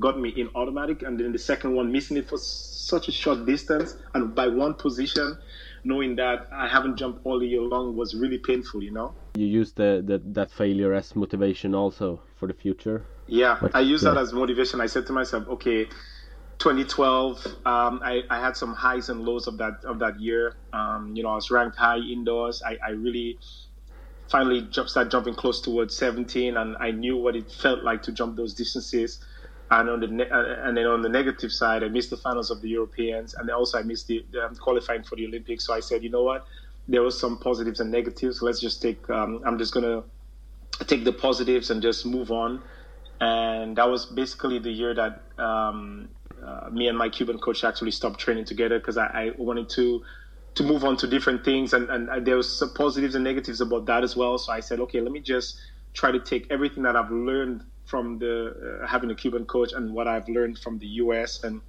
got 0.00 0.18
me 0.18 0.30
in 0.30 0.50
automatic, 0.54 1.02
and 1.02 1.18
then 1.18 1.32
the 1.32 1.38
second 1.38 1.74
one 1.74 1.92
missing 1.92 2.16
it 2.16 2.28
for 2.28 2.38
such 2.38 3.08
a 3.08 3.12
short 3.12 3.46
distance 3.46 3.94
and 4.14 4.34
by 4.34 4.48
one 4.48 4.74
position, 4.74 5.38
knowing 5.84 6.16
that 6.16 6.48
I 6.52 6.66
haven't 6.66 6.96
jumped 6.96 7.24
all 7.24 7.42
year 7.42 7.62
long 7.62 7.96
was 7.96 8.14
really 8.14 8.38
painful. 8.38 8.82
You 8.82 8.90
know. 8.90 9.14
You 9.36 9.46
used 9.46 9.76
the, 9.76 10.02
the 10.04 10.20
that 10.32 10.50
failure 10.50 10.92
as 10.92 11.14
motivation 11.14 11.74
also 11.74 12.20
for 12.36 12.48
the 12.48 12.54
future. 12.54 13.06
Yeah, 13.30 13.60
I 13.74 13.80
use 13.80 14.02
yeah. 14.02 14.10
that 14.10 14.20
as 14.20 14.32
motivation. 14.32 14.80
I 14.80 14.86
said 14.86 15.06
to 15.06 15.12
myself, 15.12 15.46
okay, 15.48 15.84
2012, 16.58 17.46
um, 17.64 18.00
I, 18.02 18.22
I, 18.28 18.40
had 18.40 18.56
some 18.56 18.74
highs 18.74 19.08
and 19.08 19.22
lows 19.22 19.46
of 19.46 19.56
that 19.58 19.84
of 19.84 20.00
that 20.00 20.20
year. 20.20 20.56
Um, 20.72 21.14
you 21.14 21.22
know, 21.22 21.30
I 21.30 21.36
was 21.36 21.48
ranked 21.48 21.76
high 21.76 21.98
indoors. 21.98 22.60
I, 22.66 22.76
I 22.84 22.90
really 22.90 23.38
finally 24.28 24.62
jump, 24.62 24.88
started 24.88 25.10
jumping 25.10 25.34
close 25.34 25.60
towards 25.60 25.96
17, 25.96 26.56
and 26.56 26.76
I 26.78 26.90
knew 26.90 27.16
what 27.16 27.36
it 27.36 27.50
felt 27.52 27.84
like 27.84 28.02
to 28.02 28.12
jump 28.12 28.36
those 28.36 28.52
distances. 28.52 29.24
And 29.70 29.88
on 29.88 30.00
the 30.00 30.08
ne- 30.08 30.28
uh, 30.28 30.66
and 30.66 30.76
then 30.76 30.86
on 30.86 31.00
the 31.00 31.08
negative 31.08 31.52
side, 31.52 31.84
I 31.84 31.88
missed 31.88 32.10
the 32.10 32.16
finals 32.16 32.50
of 32.50 32.60
the 32.60 32.68
Europeans, 32.68 33.34
and 33.34 33.48
also 33.50 33.78
I 33.78 33.82
missed 33.82 34.08
the, 34.08 34.26
the 34.32 34.44
um, 34.44 34.56
qualifying 34.56 35.04
for 35.04 35.14
the 35.14 35.26
Olympics. 35.26 35.64
So 35.66 35.72
I 35.72 35.80
said, 35.80 36.02
you 36.02 36.10
know 36.10 36.24
what, 36.24 36.46
there 36.88 37.02
was 37.02 37.18
some 37.18 37.38
positives 37.38 37.78
and 37.78 37.92
negatives. 37.92 38.42
Let's 38.42 38.60
just 38.60 38.82
take. 38.82 39.08
Um, 39.08 39.40
I'm 39.46 39.56
just 39.56 39.72
gonna 39.72 40.02
take 40.88 41.04
the 41.04 41.12
positives 41.12 41.70
and 41.70 41.80
just 41.80 42.04
move 42.04 42.32
on. 42.32 42.60
And 43.20 43.76
that 43.76 43.88
was 43.88 44.06
basically 44.06 44.58
the 44.58 44.70
year 44.70 44.94
that 44.94 45.22
um, 45.38 46.08
uh, 46.44 46.70
me 46.70 46.88
and 46.88 46.96
my 46.96 47.08
Cuban 47.08 47.38
coach 47.38 47.64
actually 47.64 47.90
stopped 47.90 48.18
training 48.18 48.46
together 48.46 48.78
because 48.78 48.96
I, 48.96 49.06
I, 49.06 49.30
wanted 49.36 49.68
to 49.70 50.02
to 50.54 50.62
move 50.64 50.84
on 50.84 50.96
to 50.96 51.06
different 51.06 51.44
things, 51.44 51.72
and, 51.74 51.88
and 51.90 52.26
there 52.26 52.36
was 52.36 52.62
positives 52.74 53.14
and 53.14 53.22
negatives 53.22 53.60
about 53.60 53.86
that 53.86 54.02
as 54.02 54.16
well. 54.16 54.36
So 54.36 54.52
I 54.52 54.58
said, 54.58 54.80
okay, 54.80 55.00
let 55.00 55.12
me 55.12 55.20
just 55.20 55.60
try 55.94 56.10
to 56.10 56.18
take 56.18 56.46
everything 56.50 56.82
that 56.82 56.96
I've 56.96 57.10
learned 57.10 57.62
from 57.84 58.18
the 58.18 58.80
uh, 58.82 58.86
having 58.86 59.10
a 59.10 59.14
Cuban 59.14 59.44
coach 59.44 59.72
and 59.72 59.92
what 59.92 60.08
I've 60.08 60.28
learned 60.28 60.58
from 60.58 60.78
the 60.78 60.86
U.S. 61.04 61.44
and 61.44 61.60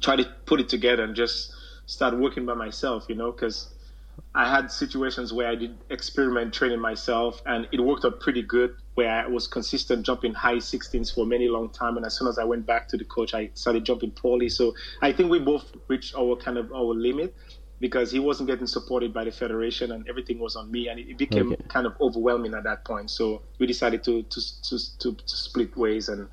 try 0.00 0.16
to 0.16 0.24
put 0.46 0.60
it 0.60 0.68
together 0.68 1.04
and 1.04 1.14
just 1.14 1.54
start 1.86 2.16
working 2.18 2.44
by 2.44 2.54
myself, 2.54 3.06
you 3.08 3.14
know, 3.14 3.32
because 3.32 3.68
I 4.34 4.48
had 4.48 4.70
situations 4.70 5.32
where 5.32 5.48
I 5.48 5.54
did 5.54 5.76
experiment 5.90 6.54
training 6.54 6.80
myself, 6.80 7.42
and 7.44 7.68
it 7.70 7.80
worked 7.80 8.04
out 8.04 8.20
pretty 8.20 8.42
good. 8.42 8.74
Where 8.94 9.10
I 9.10 9.26
was 9.26 9.46
consistent 9.46 10.04
jumping 10.04 10.34
high 10.34 10.56
16s 10.56 11.14
for 11.14 11.26
many 11.26 11.48
long 11.48 11.70
time, 11.70 11.96
and 11.96 12.06
as 12.06 12.16
soon 12.16 12.28
as 12.28 12.38
I 12.38 12.44
went 12.44 12.66
back 12.66 12.88
to 12.88 12.96
the 12.96 13.04
coach, 13.04 13.34
I 13.34 13.50
started 13.54 13.84
jumping 13.84 14.10
poorly. 14.10 14.48
So 14.48 14.74
I 15.00 15.12
think 15.12 15.30
we 15.30 15.38
both 15.38 15.72
reached 15.88 16.14
our 16.14 16.36
kind 16.36 16.58
of 16.58 16.72
our 16.72 16.94
limit 16.94 17.34
because 17.80 18.12
he 18.12 18.20
wasn't 18.20 18.48
getting 18.48 18.66
supported 18.66 19.12
by 19.12 19.24
the 19.24 19.32
federation, 19.32 19.92
and 19.92 20.08
everything 20.08 20.38
was 20.38 20.56
on 20.56 20.70
me, 20.70 20.88
and 20.88 20.98
it, 20.98 21.18
became 21.18 21.52
okay. 21.52 21.62
kind 21.68 21.86
of 21.86 21.94
overwhelming 22.00 22.54
at 22.54 22.64
that 22.64 22.84
point. 22.84 23.10
So 23.10 23.42
we 23.58 23.66
decided 23.66 24.02
to 24.04 24.22
to 24.22 24.62
to, 24.62 24.98
to, 24.98 25.14
to 25.14 25.36
split 25.36 25.76
ways, 25.76 26.08
and 26.08 26.28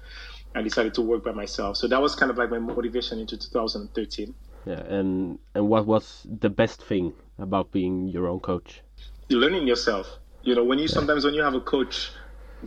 I 0.56 0.62
decided 0.62 0.94
to 0.96 1.02
work 1.02 1.24
by 1.26 1.32
myself. 1.32 1.76
So 1.78 1.88
that 1.88 2.02
was 2.02 2.15
kind 2.15 2.32
of 2.32 2.38
like 2.38 2.50
my 2.50 2.60
motivation 2.60 3.20
into 3.20 3.38
2013. 3.38 4.34
Yeah, 4.65 4.74
and 4.82 5.39
and 5.56 5.68
what 5.68 5.86
was 5.86 6.26
the 6.30 6.50
best 6.50 6.82
thing 6.82 7.13
about 7.39 7.71
being 7.71 8.08
your 8.08 8.28
own 8.28 8.39
coach? 8.39 8.82
You're 9.28 9.39
learning 9.39 9.67
yourself. 9.67 10.19
You 10.43 10.56
know, 10.56 10.63
when 10.63 10.80
you 10.80 10.86
yeah. 10.86 10.93
sometimes 10.93 11.25
when 11.25 11.34
you 11.34 11.41
have 11.41 11.56
a 11.56 11.62
coach 11.62 12.12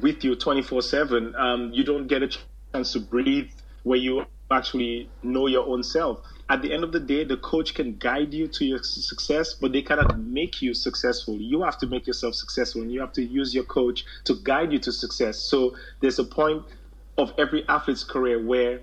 with 0.00 0.24
you 0.24 0.34
24 0.34 0.76
um, 0.76 0.82
7, 0.82 1.34
you 1.72 1.84
don't 1.84 2.06
get 2.06 2.22
a 2.22 2.28
chance 2.74 2.92
to 2.92 3.00
breathe 3.00 3.50
where 3.82 3.98
you 3.98 4.24
actually 4.50 5.10
know 5.22 5.46
your 5.46 5.66
own 5.66 5.82
self. 5.82 6.20
At 6.48 6.60
the 6.60 6.72
end 6.72 6.84
of 6.84 6.92
the 6.92 7.00
day, 7.00 7.24
the 7.24 7.38
coach 7.38 7.74
can 7.74 7.96
guide 7.96 8.34
you 8.34 8.46
to 8.48 8.64
your 8.64 8.82
success, 8.82 9.54
but 9.54 9.72
they 9.72 9.80
cannot 9.80 10.18
make 10.18 10.60
you 10.60 10.74
successful. 10.74 11.36
You 11.36 11.62
have 11.62 11.78
to 11.78 11.86
make 11.86 12.06
yourself 12.06 12.34
successful, 12.34 12.82
and 12.82 12.92
you 12.92 13.00
have 13.00 13.12
to 13.12 13.22
use 13.22 13.54
your 13.54 13.64
coach 13.64 14.04
to 14.24 14.34
guide 14.42 14.72
you 14.72 14.78
to 14.80 14.92
success. 14.92 15.38
So 15.38 15.74
there's 16.00 16.18
a 16.18 16.24
point 16.24 16.64
of 17.16 17.32
every 17.38 17.66
athlete's 17.68 18.04
career 18.04 18.44
where 18.44 18.80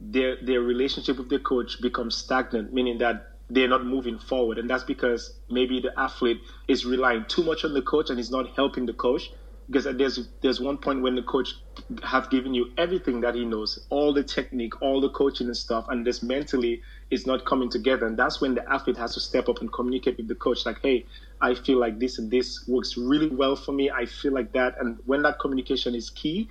their 0.00 0.36
their 0.42 0.62
relationship 0.62 1.18
with 1.18 1.28
their 1.28 1.40
coach 1.40 1.80
becomes 1.82 2.16
stagnant, 2.16 2.72
meaning 2.72 2.98
that 2.98 3.29
they're 3.50 3.68
not 3.68 3.84
moving 3.84 4.18
forward. 4.18 4.58
And 4.58 4.70
that's 4.70 4.84
because 4.84 5.32
maybe 5.50 5.80
the 5.80 5.92
athlete 5.98 6.40
is 6.68 6.86
relying 6.86 7.24
too 7.28 7.42
much 7.42 7.64
on 7.64 7.74
the 7.74 7.82
coach 7.82 8.10
and 8.10 8.18
is 8.18 8.30
not 8.30 8.48
helping 8.56 8.86
the 8.86 8.94
coach. 8.94 9.30
Because 9.66 9.84
there's 9.96 10.28
there's 10.42 10.60
one 10.60 10.78
point 10.78 11.00
when 11.02 11.14
the 11.14 11.22
coach 11.22 11.54
have 12.02 12.28
given 12.30 12.54
you 12.54 12.66
everything 12.76 13.20
that 13.20 13.36
he 13.36 13.44
knows, 13.44 13.78
all 13.88 14.12
the 14.12 14.24
technique, 14.24 14.82
all 14.82 15.00
the 15.00 15.10
coaching 15.10 15.46
and 15.46 15.56
stuff, 15.56 15.86
and 15.88 16.04
this 16.04 16.24
mentally 16.24 16.82
is 17.10 17.24
not 17.24 17.44
coming 17.44 17.70
together. 17.70 18.04
And 18.06 18.16
that's 18.16 18.40
when 18.40 18.54
the 18.54 18.68
athlete 18.68 18.96
has 18.96 19.14
to 19.14 19.20
step 19.20 19.48
up 19.48 19.60
and 19.60 19.72
communicate 19.72 20.16
with 20.16 20.26
the 20.26 20.34
coach, 20.34 20.66
like, 20.66 20.80
hey, 20.82 21.06
I 21.40 21.54
feel 21.54 21.78
like 21.78 22.00
this 22.00 22.18
and 22.18 22.32
this 22.32 22.66
works 22.66 22.96
really 22.96 23.28
well 23.28 23.54
for 23.54 23.70
me. 23.70 23.90
I 23.90 24.06
feel 24.06 24.32
like 24.32 24.52
that. 24.54 24.74
And 24.80 24.98
when 25.06 25.22
that 25.22 25.38
communication 25.38 25.94
is 25.94 26.10
key, 26.10 26.48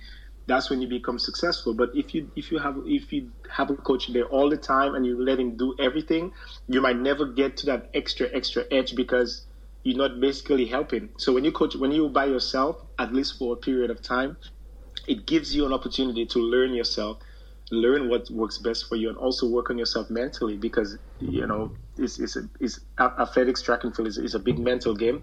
that's 0.50 0.68
when 0.68 0.82
you 0.82 0.88
become 0.88 1.18
successful. 1.18 1.74
But 1.74 1.90
if 1.94 2.12
you 2.12 2.30
if 2.34 2.50
you 2.50 2.58
have 2.58 2.76
if 2.84 3.12
you 3.12 3.30
have 3.50 3.70
a 3.70 3.76
coach 3.76 4.12
there 4.12 4.24
all 4.24 4.50
the 4.50 4.56
time 4.56 4.96
and 4.96 5.06
you 5.06 5.22
let 5.24 5.38
him 5.38 5.56
do 5.56 5.74
everything, 5.78 6.32
you 6.66 6.80
might 6.80 6.98
never 6.98 7.24
get 7.26 7.56
to 7.58 7.66
that 7.66 7.90
extra 7.94 8.26
extra 8.32 8.64
edge 8.72 8.96
because 8.96 9.46
you're 9.84 9.96
not 9.96 10.20
basically 10.20 10.66
helping. 10.66 11.10
So 11.18 11.32
when 11.32 11.44
you 11.44 11.52
coach 11.52 11.76
when 11.76 11.92
you 11.92 12.08
by 12.08 12.26
yourself, 12.26 12.76
at 12.98 13.14
least 13.14 13.38
for 13.38 13.54
a 13.54 13.56
period 13.56 13.90
of 13.90 14.02
time, 14.02 14.36
it 15.06 15.24
gives 15.26 15.54
you 15.54 15.66
an 15.66 15.72
opportunity 15.72 16.26
to 16.26 16.40
learn 16.40 16.74
yourself, 16.74 17.18
learn 17.70 18.08
what 18.08 18.28
works 18.30 18.58
best 18.58 18.86
for 18.88 18.96
you, 18.96 19.08
and 19.08 19.16
also 19.18 19.48
work 19.48 19.70
on 19.70 19.78
yourself 19.78 20.10
mentally 20.10 20.56
because 20.56 20.98
you 21.20 21.46
know 21.46 21.72
it's 21.96 22.18
it's, 22.18 22.36
a, 22.36 22.42
it's 22.58 22.80
athletics 22.98 23.62
track 23.62 23.84
and 23.84 23.94
field 23.94 24.08
is, 24.08 24.18
is 24.18 24.34
a 24.34 24.40
big 24.40 24.58
mental 24.58 24.96
game 24.96 25.22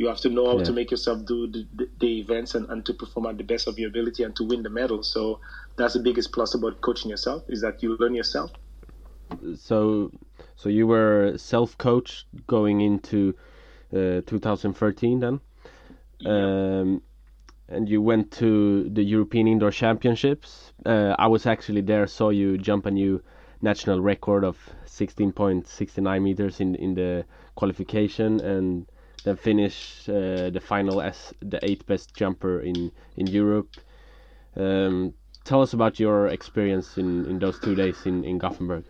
you 0.00 0.06
have 0.06 0.16
to 0.18 0.30
know 0.30 0.46
how 0.46 0.56
yeah. 0.56 0.64
to 0.64 0.72
make 0.72 0.90
yourself 0.90 1.26
do 1.26 1.46
the, 1.46 1.86
the, 1.98 2.20
events 2.20 2.54
and, 2.54 2.66
and 2.70 2.86
to 2.86 2.94
perform 2.94 3.26
at 3.26 3.36
the 3.36 3.44
best 3.44 3.68
of 3.68 3.78
your 3.78 3.90
ability 3.90 4.22
and 4.22 4.34
to 4.34 4.44
win 4.44 4.62
the 4.62 4.70
medal. 4.70 5.02
So 5.02 5.40
that's 5.76 5.92
the 5.92 6.00
biggest 6.00 6.32
plus 6.32 6.54
about 6.54 6.80
coaching 6.80 7.10
yourself 7.10 7.42
is 7.48 7.60
that 7.60 7.82
you 7.82 7.98
learn 7.98 8.14
yourself. 8.14 8.50
So, 9.56 10.10
so 10.56 10.70
you 10.70 10.86
were 10.86 11.34
self-coached 11.36 12.24
going 12.46 12.80
into 12.80 13.34
uh, 13.92 14.22
2013 14.24 15.20
then, 15.20 15.40
yeah. 16.18 16.30
um, 16.30 17.02
and 17.68 17.86
you 17.86 18.00
went 18.00 18.30
to 18.38 18.88
the 18.88 19.02
European 19.02 19.48
Indoor 19.48 19.70
Championships. 19.70 20.72
Uh, 20.86 21.14
I 21.18 21.26
was 21.26 21.44
actually 21.44 21.82
there, 21.82 22.06
saw 22.06 22.30
you 22.30 22.56
jump 22.56 22.86
a 22.86 22.90
new 22.90 23.22
national 23.60 24.00
record 24.00 24.44
of 24.44 24.56
16.69 24.86 26.22
meters 26.22 26.58
in 26.60 26.74
in 26.76 26.94
the 26.94 27.26
qualification 27.54 28.40
and 28.40 28.86
then 29.24 29.36
finish 29.36 30.08
uh, 30.08 30.50
the 30.50 30.60
final 30.60 31.00
as 31.00 31.34
the 31.40 31.58
eighth 31.62 31.86
best 31.86 32.14
jumper 32.14 32.60
in 32.60 32.90
in 33.16 33.26
Europe. 33.26 33.76
Um, 34.56 35.14
tell 35.44 35.62
us 35.62 35.72
about 35.72 35.98
your 35.98 36.28
experience 36.28 36.98
in, 36.98 37.26
in 37.26 37.38
those 37.38 37.58
two 37.58 37.74
days 37.74 38.06
in, 38.06 38.24
in 38.24 38.38
Gothenburg. 38.38 38.84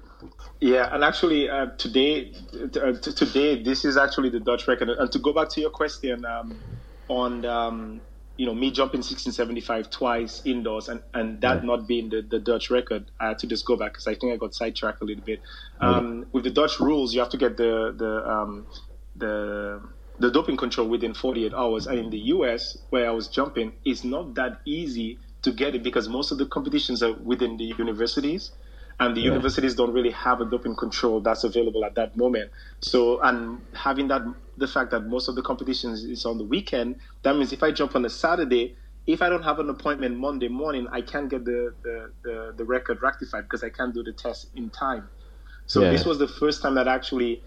Yeah, 0.60 0.94
and 0.94 1.02
actually 1.02 1.48
uh, 1.48 1.66
today, 1.78 2.32
uh, 2.54 2.92
today 2.92 3.62
this 3.62 3.84
is 3.84 3.96
actually 3.96 4.30
the 4.30 4.40
Dutch 4.40 4.68
record. 4.68 4.90
And 4.90 5.10
to 5.12 5.18
go 5.18 5.32
back 5.32 5.48
to 5.50 5.60
your 5.60 5.70
question 5.70 6.24
um, 6.24 6.58
on 7.08 7.44
um, 7.46 8.00
you 8.36 8.46
know 8.46 8.54
me 8.54 8.70
jumping 8.70 8.98
1675 8.98 9.90
twice 9.90 10.42
indoors 10.44 10.88
and, 10.88 11.02
and 11.14 11.40
that 11.40 11.58
yeah. 11.58 11.66
not 11.66 11.86
being 11.86 12.10
the, 12.10 12.22
the 12.22 12.38
Dutch 12.38 12.70
record, 12.70 13.10
I 13.18 13.28
had 13.28 13.38
to 13.40 13.46
just 13.46 13.64
go 13.64 13.76
back 13.76 13.92
because 13.92 14.06
I 14.06 14.14
think 14.14 14.32
I 14.32 14.36
got 14.36 14.54
sidetracked 14.54 15.00
a 15.00 15.04
little 15.04 15.24
bit. 15.24 15.40
Um, 15.80 16.26
With 16.32 16.44
the 16.44 16.50
Dutch 16.50 16.80
rules, 16.80 17.14
you 17.14 17.20
have 17.20 17.30
to 17.30 17.38
get 17.38 17.56
the 17.56 17.94
the 17.96 18.30
um, 18.30 18.66
the 19.16 19.82
the 20.20 20.30
doping 20.30 20.56
control 20.56 20.86
within 20.86 21.14
48 21.14 21.52
hours. 21.54 21.86
And 21.86 21.98
in 21.98 22.10
the 22.10 22.18
US, 22.34 22.78
where 22.90 23.08
I 23.08 23.12
was 23.12 23.26
jumping, 23.26 23.72
it's 23.84 24.04
not 24.04 24.34
that 24.34 24.60
easy 24.64 25.18
to 25.42 25.50
get 25.50 25.74
it 25.74 25.82
because 25.82 26.08
most 26.08 26.30
of 26.30 26.38
the 26.38 26.46
competitions 26.46 27.02
are 27.02 27.14
within 27.14 27.56
the 27.56 27.64
universities. 27.64 28.52
And 29.00 29.16
the 29.16 29.22
yeah. 29.22 29.28
universities 29.28 29.74
don't 29.74 29.94
really 29.94 30.10
have 30.10 30.42
a 30.42 30.44
doping 30.44 30.76
control 30.76 31.22
that's 31.22 31.42
available 31.42 31.86
at 31.86 31.94
that 31.94 32.18
moment. 32.18 32.50
So, 32.82 33.18
and 33.22 33.62
having 33.72 34.08
that, 34.08 34.20
the 34.58 34.68
fact 34.68 34.90
that 34.90 35.06
most 35.06 35.28
of 35.28 35.36
the 35.36 35.42
competitions 35.42 36.04
is 36.04 36.26
on 36.26 36.36
the 36.36 36.44
weekend, 36.44 36.96
that 37.22 37.34
means 37.34 37.54
if 37.54 37.62
I 37.62 37.70
jump 37.70 37.96
on 37.96 38.04
a 38.04 38.10
Saturday, 38.10 38.76
if 39.06 39.22
I 39.22 39.30
don't 39.30 39.42
have 39.42 39.58
an 39.58 39.70
appointment 39.70 40.18
Monday 40.18 40.48
morning, 40.48 40.86
I 40.92 41.00
can't 41.00 41.30
get 41.30 41.46
the, 41.46 41.72
the, 41.82 42.12
the, 42.22 42.54
the 42.58 42.64
record 42.66 43.00
rectified 43.00 43.44
because 43.44 43.64
I 43.64 43.70
can't 43.70 43.94
do 43.94 44.02
the 44.02 44.12
test 44.12 44.50
in 44.54 44.68
time. 44.68 45.08
So 45.64 45.80
yeah. 45.80 45.90
this 45.90 46.04
was 46.04 46.18
the 46.18 46.28
first 46.28 46.60
time 46.60 46.74
that 46.74 46.86
I 46.86 46.94
actually 46.94 47.42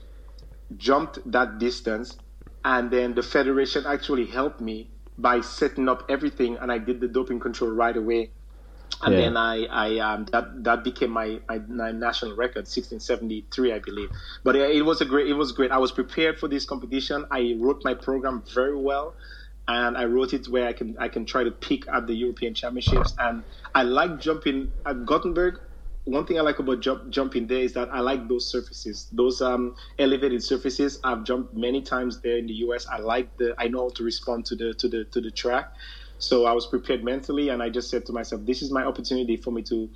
jumped 0.78 1.20
that 1.32 1.60
distance 1.60 2.18
and 2.66 2.90
then 2.92 3.14
the 3.14 3.24
federation 3.24 3.86
actually 3.86 4.26
helped 4.26 4.62
me 4.62 4.90
by 5.18 5.42
setting 5.42 5.90
up 5.90 6.04
everything, 6.10 6.58
and 6.58 6.72
I 6.72 6.78
did 6.78 7.00
the 7.00 7.08
doping 7.08 7.40
control 7.40 7.72
right 7.72 7.96
away. 7.96 8.32
And 9.02 9.14
yeah. 9.14 9.22
then 9.22 9.38
I, 9.38 9.66
I 9.66 10.00
um, 10.00 10.26
that 10.32 10.64
that 10.64 10.84
became 10.84 11.10
my, 11.10 11.40
my, 11.50 11.58
my 11.60 11.92
national 11.92 12.36
record, 12.36 12.68
1673, 12.68 13.74
I 13.74 13.80
believe. 13.80 14.10
But 14.44 14.56
it 14.56 14.86
was 14.86 15.02
a 15.02 15.06
great, 15.06 15.28
it 15.28 15.34
was 15.34 15.52
great. 15.52 15.72
I 15.72 15.78
was 15.78 15.92
prepared 15.92 16.40
for 16.40 16.48
this 16.48 16.66
competition. 16.66 17.26
I 17.32 17.56
wrote 17.60 17.82
my 17.84 17.96
program 17.96 18.44
very 18.54 18.78
well, 18.78 19.16
and 19.68 19.98
I 19.98 20.06
wrote 20.06 20.34
it 20.34 20.48
where 20.48 20.68
I 20.68 20.74
can 20.74 20.96
I 21.00 21.10
can 21.10 21.26
try 21.26 21.44
to 21.44 21.52
pick 21.52 21.88
at 21.88 22.08
the 22.08 22.14
European 22.14 22.54
Championships. 22.54 23.14
And 23.18 23.44
I 23.74 23.84
like 23.84 24.20
jumping 24.20 24.72
at 24.86 25.06
Gothenburg 25.06 25.60
one 26.06 26.26
thing 26.26 26.38
I 26.38 26.42
like 26.42 26.60
about 26.60 26.82
jump, 26.82 27.10
jumping 27.10 27.48
there 27.48 27.62
is 27.62 27.74
that 27.74 27.90
I 27.94 28.02
like 28.02 28.28
those 28.28 28.50
surfaces, 28.50 29.08
those 29.12 29.42
um, 29.42 29.76
elevated 29.98 30.44
surfaces. 30.44 31.00
I've 31.04 31.24
jumped 31.24 31.54
many 31.54 31.82
times 31.82 32.20
there 32.22 32.38
in 32.38 32.48
the 32.48 32.54
U.S. 32.66 32.86
I 32.88 33.00
like 33.00 33.36
the, 33.38 33.56
I 33.58 33.70
know 33.70 33.84
how 33.84 33.90
to 33.90 34.04
respond 34.04 34.46
to 34.48 34.56
the 34.56 34.74
to 34.74 34.90
the 34.90 35.06
to 35.06 35.22
the 35.22 35.32
track. 35.32 35.74
So 36.20 36.46
I 36.46 36.52
was 36.52 36.68
prepared 36.68 37.04
mentally, 37.04 37.50
and 37.50 37.64
I 37.64 37.70
just 37.70 37.90
said 37.90 38.06
to 38.08 38.14
myself, 38.14 38.46
this 38.46 38.62
is 38.62 38.72
my 38.72 38.84
opportunity 38.84 39.38
for 39.38 39.52
me 39.52 39.62
to 39.64 39.90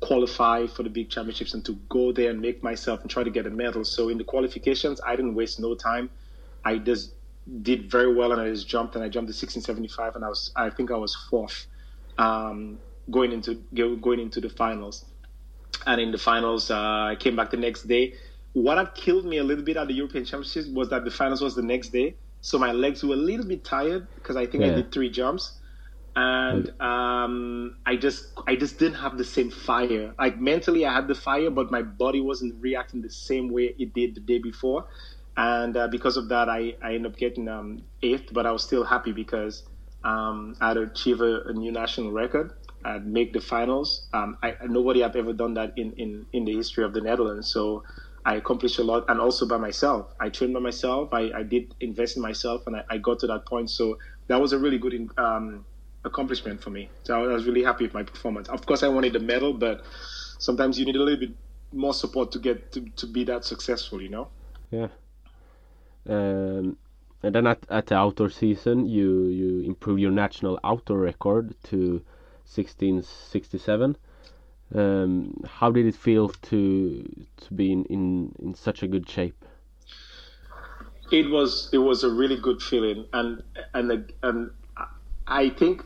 qualify 0.00 0.66
for 0.66 0.82
the 0.82 0.90
big 0.90 1.08
championships 1.08 1.54
and 1.54 1.64
to 1.64 1.74
go 1.88 2.12
there 2.12 2.30
and 2.30 2.40
make 2.40 2.62
myself 2.62 3.00
and 3.02 3.10
try 3.10 3.22
to 3.22 3.30
get 3.30 3.46
a 3.46 3.50
medal. 3.50 3.84
So 3.84 4.08
in 4.08 4.18
the 4.18 4.24
qualifications, 4.24 5.00
I 5.06 5.16
didn't 5.16 5.34
waste 5.34 5.58
no 5.60 5.74
time. 5.74 6.10
I 6.64 6.78
just 6.78 7.14
did 7.62 7.90
very 7.90 8.12
well, 8.12 8.32
and 8.32 8.40
I 8.40 8.50
just 8.50 8.66
jumped, 8.66 8.96
and 8.96 9.04
I 9.04 9.08
jumped 9.08 9.28
to 9.28 9.36
1675, 9.36 10.16
and 10.16 10.24
I 10.24 10.28
was, 10.28 10.52
I 10.56 10.70
think 10.70 10.90
I 10.90 10.96
was 10.96 11.14
fourth 11.14 11.66
um, 12.18 12.78
going 13.10 13.30
into 13.32 13.54
going 13.74 14.18
into 14.18 14.40
the 14.40 14.48
finals 14.48 15.04
and 15.86 16.00
in 16.00 16.10
the 16.10 16.18
finals, 16.18 16.70
uh, 16.70 16.76
I 17.12 17.16
came 17.18 17.36
back 17.36 17.50
the 17.50 17.56
next 17.56 17.82
day. 17.82 18.14
What 18.52 18.78
had 18.78 18.94
killed 18.94 19.24
me 19.24 19.38
a 19.38 19.44
little 19.44 19.64
bit 19.64 19.76
at 19.76 19.88
the 19.88 19.94
European 19.94 20.24
Championships 20.24 20.68
was 20.68 20.88
that 20.90 21.04
the 21.04 21.10
finals 21.10 21.42
was 21.42 21.54
the 21.54 21.62
next 21.62 21.88
day, 21.88 22.14
so 22.40 22.58
my 22.58 22.72
legs 22.72 23.02
were 23.02 23.14
a 23.14 23.16
little 23.16 23.46
bit 23.46 23.64
tired 23.64 24.06
because 24.14 24.36
I 24.36 24.46
think 24.46 24.62
yeah. 24.62 24.72
I 24.72 24.74
did 24.74 24.92
three 24.92 25.10
jumps, 25.10 25.58
and 26.14 26.70
um, 26.80 27.76
I 27.84 27.96
just 27.96 28.26
I 28.46 28.54
just 28.54 28.78
didn't 28.78 28.98
have 28.98 29.18
the 29.18 29.24
same 29.24 29.50
fire. 29.50 30.14
Like 30.18 30.40
mentally, 30.40 30.86
I 30.86 30.94
had 30.94 31.08
the 31.08 31.14
fire, 31.14 31.50
but 31.50 31.70
my 31.70 31.82
body 31.82 32.20
wasn't 32.20 32.54
reacting 32.60 33.02
the 33.02 33.10
same 33.10 33.48
way 33.48 33.74
it 33.78 33.92
did 33.94 34.14
the 34.14 34.20
day 34.20 34.38
before. 34.38 34.86
and 35.36 35.76
uh, 35.76 35.88
because 35.88 36.16
of 36.16 36.28
that, 36.28 36.48
I, 36.48 36.74
I 36.80 36.94
ended 36.94 37.12
up 37.12 37.18
getting 37.18 37.48
um, 37.48 37.82
eighth, 38.02 38.32
but 38.32 38.46
I 38.46 38.52
was 38.52 38.62
still 38.62 38.84
happy 38.84 39.10
because 39.12 39.64
um, 40.04 40.54
I 40.60 40.68
had 40.68 40.76
achieved 40.76 41.20
a, 41.20 41.48
a, 41.48 41.52
new 41.52 41.72
national 41.72 42.12
record. 42.12 42.52
I'd 42.84 43.06
make 43.06 43.32
the 43.32 43.40
finals. 43.40 44.08
Um, 44.12 44.36
I, 44.42 44.54
nobody 44.66 45.00
have 45.00 45.16
ever 45.16 45.32
done 45.32 45.54
that 45.54 45.76
in, 45.76 45.92
in, 45.92 46.26
in 46.32 46.44
the 46.44 46.54
history 46.54 46.84
of 46.84 46.92
the 46.92 47.00
Netherlands. 47.00 47.48
So 47.48 47.82
I 48.24 48.36
accomplished 48.36 48.78
a 48.78 48.84
lot, 48.84 49.04
and 49.08 49.20
also 49.20 49.46
by 49.46 49.56
myself. 49.56 50.14
I 50.20 50.28
trained 50.28 50.54
by 50.54 50.60
myself. 50.60 51.12
I, 51.12 51.30
I 51.34 51.42
did 51.42 51.74
invest 51.80 52.16
in 52.16 52.22
myself, 52.22 52.66
and 52.66 52.76
I, 52.76 52.84
I 52.90 52.98
got 52.98 53.18
to 53.20 53.26
that 53.28 53.46
point. 53.46 53.70
So 53.70 53.98
that 54.28 54.40
was 54.40 54.52
a 54.52 54.58
really 54.58 54.78
good 54.78 55.10
um, 55.18 55.64
accomplishment 56.04 56.62
for 56.62 56.70
me. 56.70 56.88
So 57.02 57.22
I 57.22 57.26
was 57.32 57.46
really 57.46 57.62
happy 57.62 57.84
with 57.84 57.94
my 57.94 58.02
performance. 58.02 58.48
Of 58.48 58.64
course, 58.66 58.82
I 58.82 58.88
wanted 58.88 59.12
the 59.12 59.20
medal, 59.20 59.52
but 59.52 59.84
sometimes 60.38 60.78
you 60.78 60.84
need 60.84 60.96
a 60.96 61.02
little 61.02 61.20
bit 61.20 61.34
more 61.72 61.94
support 61.94 62.32
to 62.32 62.38
get 62.38 62.72
to, 62.72 62.80
to 62.96 63.06
be 63.06 63.24
that 63.24 63.44
successful. 63.44 64.00
You 64.00 64.08
know. 64.10 64.28
Yeah. 64.70 64.88
Um, 66.08 66.76
and 67.22 67.34
then 67.34 67.46
at, 67.46 67.58
at 67.70 67.86
the 67.86 67.94
outdoor 67.94 68.30
season, 68.30 68.86
you 68.86 69.24
you 69.24 69.60
improve 69.60 69.98
your 69.98 70.10
national 70.10 70.60
outdoor 70.64 70.98
record 70.98 71.54
to 71.64 72.02
1667. 72.44 73.96
Um, 74.74 75.44
how 75.46 75.70
did 75.70 75.86
it 75.86 75.94
feel 75.94 76.28
to 76.28 77.26
to 77.36 77.54
be 77.54 77.72
in, 77.72 77.84
in, 77.84 78.34
in 78.40 78.54
such 78.54 78.82
a 78.82 78.88
good 78.88 79.08
shape? 79.08 79.44
It 81.10 81.30
was 81.30 81.68
it 81.72 81.78
was 81.78 82.02
a 82.02 82.10
really 82.10 82.38
good 82.38 82.62
feeling, 82.62 83.06
and 83.12 83.42
and 83.74 84.12
and 84.22 84.50
I 85.26 85.50
think 85.50 85.84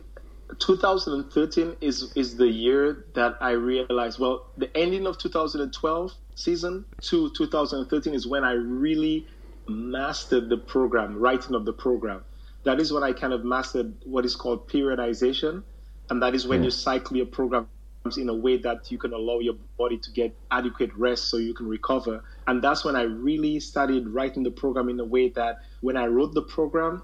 2013 0.58 1.76
is 1.80 2.12
is 2.14 2.36
the 2.36 2.46
year 2.46 3.04
that 3.14 3.36
I 3.40 3.50
realized. 3.50 4.18
Well, 4.18 4.46
the 4.56 4.74
ending 4.76 5.06
of 5.06 5.18
2012 5.18 6.12
season 6.34 6.84
to 7.00 7.30
2013 7.30 8.14
is 8.14 8.26
when 8.26 8.44
I 8.44 8.52
really 8.52 9.26
mastered 9.68 10.48
the 10.48 10.56
program, 10.56 11.18
writing 11.18 11.54
of 11.54 11.64
the 11.64 11.72
program. 11.72 12.24
That 12.64 12.80
is 12.80 12.92
when 12.92 13.02
I 13.02 13.12
kind 13.12 13.32
of 13.32 13.44
mastered 13.44 13.94
what 14.04 14.24
is 14.24 14.34
called 14.34 14.68
periodization, 14.68 15.62
and 16.10 16.22
that 16.22 16.34
is 16.34 16.46
when 16.46 16.60
yeah. 16.60 16.66
you 16.66 16.70
cycle 16.70 17.16
your 17.16 17.26
program 17.26 17.68
in 18.16 18.28
a 18.28 18.34
way 18.34 18.56
that 18.56 18.90
you 18.90 18.96
can 18.96 19.12
allow 19.12 19.38
your 19.40 19.54
body 19.76 19.98
to 19.98 20.10
get 20.12 20.34
adequate 20.50 20.94
rest 20.94 21.24
so 21.24 21.36
you 21.36 21.52
can 21.52 21.68
recover. 21.68 22.24
And 22.46 22.62
that's 22.62 22.84
when 22.84 22.96
I 22.96 23.02
really 23.02 23.60
started 23.60 24.08
writing 24.08 24.42
the 24.42 24.50
program 24.50 24.88
in 24.88 24.98
a 25.00 25.04
way 25.04 25.28
that 25.30 25.58
when 25.80 25.96
I 25.96 26.06
wrote 26.06 26.32
the 26.32 26.42
program, 26.42 27.02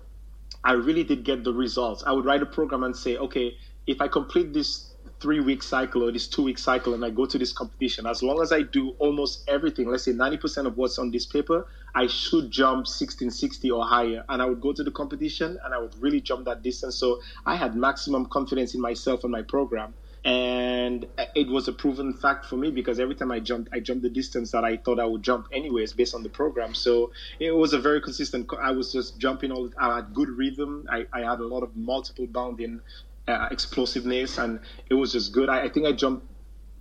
I 0.62 0.72
really 0.72 1.04
did 1.04 1.24
get 1.24 1.44
the 1.44 1.52
results. 1.52 2.04
I 2.06 2.12
would 2.12 2.24
write 2.24 2.42
a 2.42 2.46
program 2.46 2.84
and 2.84 2.96
say, 2.96 3.18
okay, 3.18 3.54
if 3.86 4.00
I 4.00 4.08
complete 4.08 4.54
this 4.54 4.94
three 5.20 5.40
week 5.40 5.62
cycle 5.62 6.02
or 6.02 6.12
this 6.12 6.26
two 6.26 6.42
week 6.42 6.58
cycle 6.58 6.94
and 6.94 7.04
I 7.04 7.10
go 7.10 7.26
to 7.26 7.38
this 7.38 7.52
competition, 7.52 8.06
as 8.06 8.22
long 8.22 8.40
as 8.40 8.52
I 8.52 8.62
do 8.62 8.90
almost 8.98 9.44
everything, 9.48 9.88
let's 9.88 10.04
say 10.04 10.12
90% 10.12 10.66
of 10.66 10.78
what's 10.78 10.98
on 10.98 11.10
this 11.10 11.26
paper, 11.26 11.66
I 11.94 12.06
should 12.08 12.50
jump 12.50 12.86
1660 12.86 13.70
or 13.70 13.84
higher. 13.84 14.24
And 14.28 14.42
I 14.42 14.46
would 14.46 14.60
go 14.60 14.72
to 14.72 14.82
the 14.82 14.90
competition 14.90 15.58
and 15.64 15.72
I 15.72 15.78
would 15.78 15.94
really 16.00 16.20
jump 16.20 16.44
that 16.46 16.62
distance. 16.62 16.96
So 16.96 17.20
I 17.46 17.56
had 17.56 17.76
maximum 17.76 18.26
confidence 18.26 18.74
in 18.74 18.80
myself 18.80 19.22
and 19.22 19.30
my 19.30 19.42
program. 19.42 19.94
And 20.24 21.06
it 21.34 21.48
was 21.48 21.68
a 21.68 21.72
proven 21.72 22.14
fact 22.14 22.46
for 22.46 22.56
me 22.56 22.70
because 22.70 22.98
every 22.98 23.14
time 23.14 23.30
I 23.30 23.40
jumped, 23.40 23.68
I 23.74 23.80
jumped 23.80 24.02
the 24.02 24.08
distance 24.08 24.52
that 24.52 24.64
I 24.64 24.78
thought 24.78 24.98
I 24.98 25.04
would 25.04 25.22
jump 25.22 25.48
anyways 25.52 25.92
based 25.92 26.14
on 26.14 26.22
the 26.22 26.30
program. 26.30 26.74
So 26.74 27.12
it 27.38 27.50
was 27.50 27.74
a 27.74 27.78
very 27.78 28.00
consistent. 28.00 28.48
I 28.58 28.70
was 28.70 28.90
just 28.90 29.18
jumping 29.18 29.52
all. 29.52 29.70
I 29.78 29.96
had 29.96 30.14
good 30.14 30.30
rhythm. 30.30 30.86
I, 30.90 31.06
I 31.12 31.20
had 31.20 31.40
a 31.40 31.46
lot 31.46 31.62
of 31.62 31.76
multiple 31.76 32.26
bounding 32.26 32.80
uh, 33.28 33.48
explosiveness, 33.50 34.38
and 34.38 34.60
it 34.88 34.94
was 34.94 35.12
just 35.12 35.32
good. 35.32 35.50
I, 35.50 35.64
I, 35.64 35.68
think 35.68 35.86
I 35.86 35.92
jumped 35.92 36.26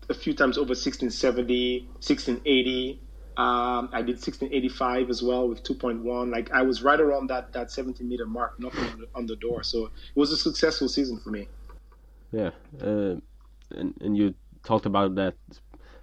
a 0.10 0.14
few 0.14 0.34
times 0.34 0.58
over 0.58 0.70
1670, 0.70 1.82
1680. 2.00 3.00
Um, 3.36 3.90
I 3.92 4.02
did 4.02 4.16
1685 4.16 5.10
as 5.10 5.24
well 5.24 5.50
with 5.50 5.64
2.1. 5.64 6.32
Like 6.32 6.52
I 6.52 6.62
was 6.62 6.84
right 6.84 7.00
around 7.00 7.28
that 7.28 7.52
that 7.54 7.72
70 7.72 8.04
meter 8.04 8.26
mark, 8.26 8.60
knocking 8.60 8.84
on 8.84 9.00
the, 9.00 9.08
on 9.16 9.26
the 9.26 9.36
door. 9.36 9.64
So 9.64 9.86
it 9.86 9.92
was 10.16 10.32
a 10.32 10.38
successful 10.38 10.88
season 10.88 11.20
for 11.20 11.32
me. 11.32 11.48
Yeah, 12.32 12.52
uh, 12.82 13.16
and 13.72 13.94
and 14.02 14.16
you 14.16 14.36
talked 14.64 14.86
about 14.86 15.16
that 15.16 15.36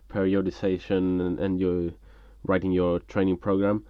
periodization 0.08 1.20
and, 1.20 1.38
and 1.38 1.60
you 1.60 1.94
writing 2.44 2.72
your 2.72 2.98
training 3.00 3.36
program. 3.36 3.84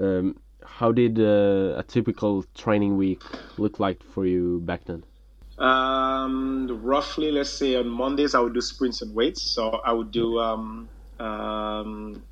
Um, 0.00 0.36
how 0.64 0.92
did 0.92 1.18
uh, 1.18 1.74
a 1.76 1.84
typical 1.86 2.44
training 2.54 2.96
week 2.96 3.22
look 3.58 3.80
like 3.80 4.02
for 4.02 4.26
you 4.26 4.60
back 4.60 4.84
then? 4.84 5.04
Um, 5.58 6.80
roughly, 6.82 7.32
let's 7.32 7.50
say 7.50 7.74
on 7.74 7.88
Mondays, 7.88 8.34
I 8.34 8.40
would 8.40 8.54
do 8.54 8.60
sprints 8.60 9.02
and 9.02 9.14
weights. 9.14 9.42
So 9.42 9.70
I 9.84 9.92
would 9.92 10.12
do 10.12 10.38
um, 10.38 10.88
um, 11.18 12.22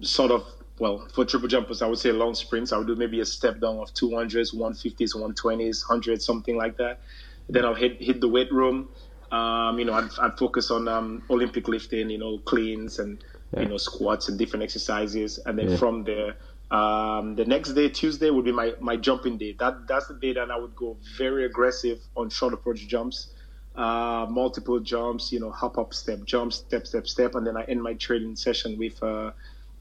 sort 0.00 0.30
of, 0.30 0.44
well, 0.78 1.06
for 1.12 1.24
triple 1.24 1.48
jumpers, 1.48 1.82
I 1.82 1.86
would 1.86 1.98
say 1.98 2.12
long 2.12 2.34
sprints. 2.34 2.72
I 2.72 2.78
would 2.78 2.86
do 2.86 2.96
maybe 2.96 3.20
a 3.20 3.24
step 3.24 3.60
down 3.60 3.78
of 3.78 3.92
200s, 3.94 4.54
150s, 4.54 5.14
120s, 5.14 5.84
100s, 5.84 6.22
something 6.22 6.56
like 6.56 6.76
that. 6.76 7.00
Then 7.48 7.64
I'll 7.64 7.74
hit, 7.74 8.00
hit 8.00 8.20
the 8.20 8.28
weight 8.28 8.52
room. 8.52 8.88
Um, 9.32 9.78
you 9.78 9.84
know, 9.84 9.94
I'd, 9.94 10.10
I'd 10.20 10.38
focus 10.38 10.70
on 10.70 10.88
um, 10.88 11.22
Olympic 11.30 11.68
lifting, 11.68 12.10
you 12.10 12.18
know, 12.18 12.38
cleans 12.38 12.98
and, 12.98 13.22
yeah. 13.52 13.62
you 13.62 13.68
know, 13.68 13.76
squats 13.76 14.28
and 14.28 14.38
different 14.38 14.62
exercises. 14.62 15.38
And 15.44 15.58
then 15.58 15.70
yeah. 15.70 15.76
from 15.76 16.04
there, 16.04 16.36
um, 16.70 17.34
the 17.34 17.44
next 17.44 17.72
day, 17.72 17.88
Tuesday, 17.88 18.30
would 18.30 18.44
be 18.44 18.52
my, 18.52 18.74
my 18.80 18.96
jumping 18.96 19.38
day. 19.38 19.56
That 19.58 19.88
that's 19.88 20.08
the 20.08 20.14
day 20.14 20.34
that 20.34 20.50
I 20.50 20.58
would 20.58 20.76
go 20.76 20.98
very 21.16 21.46
aggressive 21.46 21.98
on 22.14 22.28
short 22.28 22.52
approach 22.52 22.86
jumps, 22.86 23.32
uh, 23.74 24.26
multiple 24.28 24.78
jumps. 24.78 25.32
You 25.32 25.40
know, 25.40 25.50
hop 25.50 25.78
up, 25.78 25.94
step, 25.94 26.24
jump, 26.24 26.52
step, 26.52 26.86
step, 26.86 27.06
step, 27.06 27.34
and 27.34 27.46
then 27.46 27.56
I 27.56 27.64
end 27.64 27.82
my 27.82 27.94
training 27.94 28.36
session 28.36 28.76
with 28.76 29.02
uh, 29.02 29.30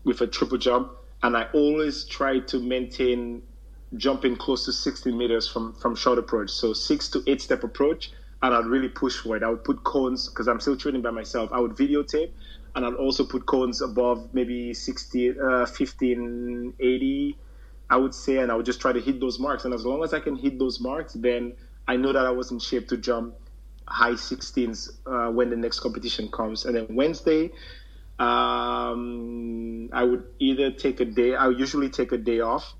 with 0.07 0.21
a 0.21 0.27
triple 0.27 0.57
jump. 0.57 0.91
And 1.21 1.37
I 1.37 1.47
always 1.53 2.05
try 2.05 2.39
to 2.39 2.59
maintain 2.59 3.43
jumping 3.95 4.35
close 4.35 4.65
to 4.65 4.73
60 4.73 5.11
meters 5.11 5.47
from 5.47 5.73
from 5.73 5.95
short 5.95 6.17
approach. 6.17 6.49
So 6.49 6.73
six 6.73 7.09
to 7.09 7.23
eight 7.27 7.41
step 7.41 7.63
approach, 7.63 8.11
and 8.41 8.53
I'd 8.53 8.65
really 8.65 8.89
push 8.89 9.17
for 9.17 9.37
it. 9.37 9.43
I 9.43 9.49
would 9.49 9.63
put 9.63 9.83
cones 9.83 10.29
because 10.29 10.47
I'm 10.47 10.59
still 10.59 10.77
training 10.77 11.01
by 11.03 11.11
myself. 11.11 11.51
I 11.51 11.59
would 11.59 11.71
videotape 11.71 12.31
and 12.77 12.85
I'll 12.85 12.93
also 12.95 13.25
put 13.25 13.47
cones 13.47 13.81
above 13.81 14.29
maybe 14.33 14.71
60, 14.71 15.39
uh, 15.39 15.65
15, 15.65 16.73
80, 16.79 17.37
I 17.89 17.97
would 17.97 18.13
say, 18.13 18.37
and 18.37 18.51
I 18.51 18.55
would 18.55 18.67
just 18.67 18.79
try 18.79 18.93
to 18.93 18.99
hit 19.01 19.19
those 19.19 19.39
marks. 19.39 19.65
And 19.65 19.73
as 19.73 19.83
long 19.83 20.03
as 20.03 20.13
I 20.13 20.19
can 20.19 20.35
hit 20.35 20.59
those 20.59 20.79
marks, 20.79 21.13
then 21.13 21.53
I 21.87 21.95
know 21.95 22.13
that 22.13 22.25
I 22.25 22.29
was 22.29 22.51
in 22.51 22.59
shape 22.59 22.87
to 22.89 22.97
jump 22.97 23.33
high 23.87 24.11
16s 24.11 24.91
uh, 25.07 25.31
when 25.31 25.49
the 25.49 25.55
next 25.55 25.79
competition 25.79 26.29
comes. 26.29 26.65
And 26.65 26.75
then 26.75 26.85
Wednesday, 26.89 27.51
um, 28.19 29.89
I 29.93 30.03
would 30.03 30.23
either 30.39 30.71
take 30.71 30.99
a 30.99 31.05
day. 31.05 31.35
I 31.35 31.47
would 31.47 31.59
usually 31.59 31.89
take 31.89 32.11
a 32.11 32.17
day 32.17 32.39
off. 32.39 32.73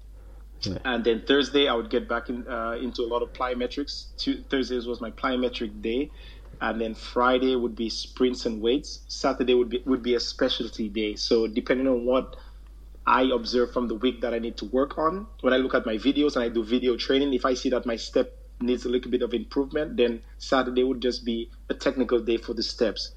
Yeah. 0.62 0.78
And 0.86 1.04
then 1.04 1.24
Thursday, 1.28 1.68
I 1.68 1.76
would 1.76 1.90
get 1.90 2.10
back 2.10 2.30
in, 2.30 2.48
uh, 2.48 2.78
into 2.82 3.04
a 3.04 3.08
lot 3.08 3.22
of 3.22 3.32
plyometrics. 3.34 4.08
Thursdays 4.50 4.88
was 4.88 5.00
my 5.00 5.12
plyometric 5.12 5.82
day 5.82 6.10
and 6.62 6.82
then 6.82 6.96
Friday 6.96 7.56
would 7.56 7.76
be 7.76 7.90
sprints 7.90 8.46
and 8.46 8.62
weights. 8.62 9.02
Saturday 9.08 9.54
would 9.54 9.70
be 9.70 9.82
would 9.86 10.02
be 10.02 10.16
a 10.16 10.20
specialty 10.20 10.90
day. 10.90 11.16
So 11.16 11.48
depending 11.48 11.88
on 11.88 12.06
what 12.06 12.36
I 13.06 13.24
observe 13.34 13.72
from 13.72 13.88
the 13.88 13.96
week 13.96 14.22
that 14.22 14.34
I 14.34 14.40
need 14.40 14.58
to 14.58 14.66
work 14.66 14.98
on, 14.98 15.28
when 15.42 15.54
I 15.54 15.58
look 15.58 15.76
at 15.76 15.86
my 15.86 15.96
videos 15.96 16.36
and 16.36 16.44
I 16.44 16.50
do 16.50 16.64
video 16.64 16.98
training, 16.98 17.34
if 17.34 17.46
I 17.46 17.54
see 17.54 17.70
that 17.70 17.86
my 17.86 17.96
step 17.96 18.34
needs 18.60 18.86
a 18.86 18.90
little 18.90 19.12
bit 19.12 19.22
of 19.22 19.34
improvement, 19.34 19.98
then 19.98 20.22
Saturday 20.40 20.84
would 20.84 21.02
just 21.02 21.24
be 21.24 21.50
a 21.70 21.74
technical 21.74 22.20
day 22.20 22.38
for 22.38 22.54
the 22.54 22.64
steps. 22.64 23.14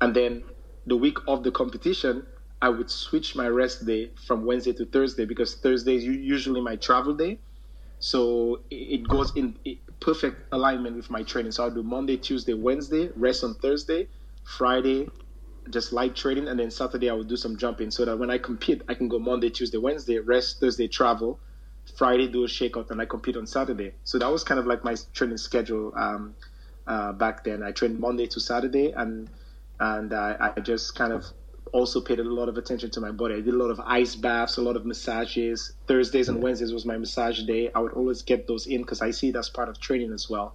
And 0.00 0.14
then 0.14 0.44
the 0.86 0.96
week 0.96 1.18
of 1.28 1.42
the 1.44 1.50
competition, 1.52 2.26
I 2.62 2.68
would 2.70 2.90
switch 2.90 3.36
my 3.36 3.48
rest 3.48 3.86
day 3.86 4.12
from 4.26 4.46
Wednesday 4.46 4.72
to 4.74 4.86
Thursday 4.86 5.24
because 5.26 5.56
Thursday 5.56 5.96
is 5.96 6.04
usually 6.04 6.60
my 6.60 6.76
travel 6.76 7.14
day. 7.14 7.40
So 7.98 8.62
it 8.70 9.08
goes 9.08 9.32
in 9.36 9.58
perfect 10.00 10.52
alignment 10.52 10.96
with 10.96 11.10
my 11.10 11.22
training. 11.22 11.52
So 11.52 11.64
I'll 11.64 11.70
do 11.74 11.82
Monday, 11.82 12.16
Tuesday, 12.16 12.54
Wednesday, 12.54 13.10
rest 13.16 13.44
on 13.44 13.54
Thursday, 13.56 14.08
Friday, 14.44 15.08
just 15.70 15.92
light 15.92 16.14
training, 16.16 16.48
and 16.48 16.58
then 16.60 16.70
Saturday 16.70 17.10
I 17.10 17.14
will 17.14 17.24
do 17.24 17.36
some 17.36 17.56
jumping 17.56 17.90
so 17.90 18.04
that 18.04 18.18
when 18.18 18.30
I 18.30 18.38
compete, 18.38 18.82
I 18.88 18.94
can 18.94 19.08
go 19.08 19.18
Monday, 19.18 19.50
Tuesday, 19.50 19.78
Wednesday, 19.78 20.18
rest, 20.18 20.60
Thursday, 20.60 20.88
travel, 20.88 21.40
Friday 21.96 22.28
do 22.28 22.44
a 22.44 22.46
shakeout, 22.46 22.90
and 22.90 23.00
I 23.00 23.06
compete 23.06 23.36
on 23.36 23.46
Saturday. 23.46 23.94
So 24.04 24.18
that 24.18 24.30
was 24.30 24.44
kind 24.44 24.60
of 24.60 24.66
like 24.66 24.84
my 24.84 24.96
training 25.14 25.38
schedule 25.38 25.92
um, 25.96 26.36
uh, 26.86 27.12
back 27.12 27.44
then. 27.44 27.62
I 27.62 27.72
trained 27.72 27.98
Monday 27.98 28.26
to 28.28 28.40
Saturday, 28.40 28.92
and 28.92 29.30
and 29.80 30.12
I, 30.12 30.52
I 30.56 30.60
just 30.60 30.94
kind 30.94 31.12
of 31.12 31.24
also 31.72 32.00
paid 32.00 32.20
a 32.20 32.24
lot 32.24 32.48
of 32.48 32.56
attention 32.56 32.90
to 32.90 33.00
my 33.00 33.10
body. 33.10 33.34
I 33.34 33.40
did 33.40 33.52
a 33.52 33.56
lot 33.56 33.70
of 33.70 33.80
ice 33.80 34.14
baths, 34.14 34.56
a 34.58 34.62
lot 34.62 34.76
of 34.76 34.86
massages. 34.86 35.72
Thursdays 35.88 36.28
and 36.28 36.40
Wednesdays 36.40 36.72
was 36.72 36.86
my 36.86 36.96
massage 36.96 37.42
day. 37.42 37.70
I 37.74 37.80
would 37.80 37.92
always 37.92 38.22
get 38.22 38.46
those 38.46 38.66
in 38.66 38.82
because 38.82 39.02
I 39.02 39.10
see 39.10 39.32
that's 39.32 39.48
part 39.48 39.68
of 39.68 39.80
training 39.80 40.12
as 40.12 40.30
well. 40.30 40.54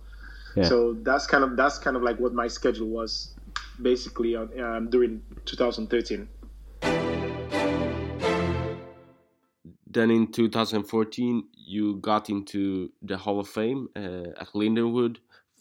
Yeah. 0.56 0.64
So 0.64 0.94
that's 0.94 1.28
kind 1.28 1.44
of 1.44 1.58
that's 1.58 1.78
kind 1.78 1.96
of 1.98 2.04
like 2.04 2.20
what 2.20 2.34
my 2.34 2.48
schedule 2.48 2.88
was, 2.88 3.36
basically 3.82 4.36
um, 4.36 4.90
during 4.90 5.22
2013. 5.46 6.28
Then 9.92 10.12
in 10.12 10.32
2014, 10.32 11.44
you 11.56 11.96
got 11.98 12.30
into 12.30 12.92
the 13.02 13.18
Hall 13.18 13.40
of 13.40 13.48
Fame 13.50 13.90
uh, 13.96 14.30
at 14.40 14.54
Lindenwood 14.54 15.18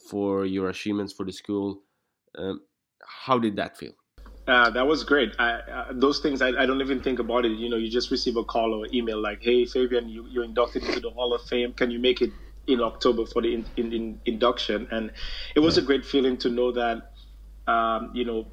for 0.09 0.45
your 0.45 0.69
achievements 0.69 1.11
for 1.11 1.25
the 1.25 1.33
school. 1.33 1.81
Um, 2.37 2.61
how 3.09 3.39
did 3.39 3.55
that 3.57 3.77
feel? 3.77 3.93
Uh, 4.47 4.69
that 4.71 4.87
was 4.87 5.03
great. 5.03 5.35
I, 5.37 5.51
uh, 5.51 5.85
those 5.91 6.19
things, 6.19 6.41
I, 6.41 6.49
I, 6.49 6.65
don't 6.65 6.81
even 6.81 7.01
think 7.01 7.19
about 7.19 7.45
it. 7.45 7.51
You 7.51 7.69
know, 7.69 7.77
you 7.77 7.89
just 7.89 8.09
receive 8.09 8.35
a 8.35 8.43
call 8.43 8.73
or 8.73 8.87
email 8.91 9.21
like, 9.21 9.43
"Hey, 9.43 9.65
Fabian, 9.65 10.09
you, 10.09 10.25
you're 10.27 10.43
inducted 10.43 10.83
into 10.83 10.99
the 10.99 11.11
Hall 11.11 11.33
of 11.33 11.43
Fame. 11.43 11.73
Can 11.73 11.91
you 11.91 11.99
make 11.99 12.21
it 12.21 12.31
in 12.65 12.81
October 12.81 13.27
for 13.27 13.43
the 13.43 13.53
in, 13.53 13.65
in, 13.77 13.93
in 13.93 14.21
induction?" 14.25 14.87
And 14.89 15.11
it 15.55 15.59
was 15.59 15.77
yeah. 15.77 15.83
a 15.83 15.85
great 15.85 16.03
feeling 16.03 16.35
to 16.37 16.49
know 16.49 16.71
that, 16.71 17.11
um, 17.67 18.09
you 18.15 18.25
know, 18.25 18.47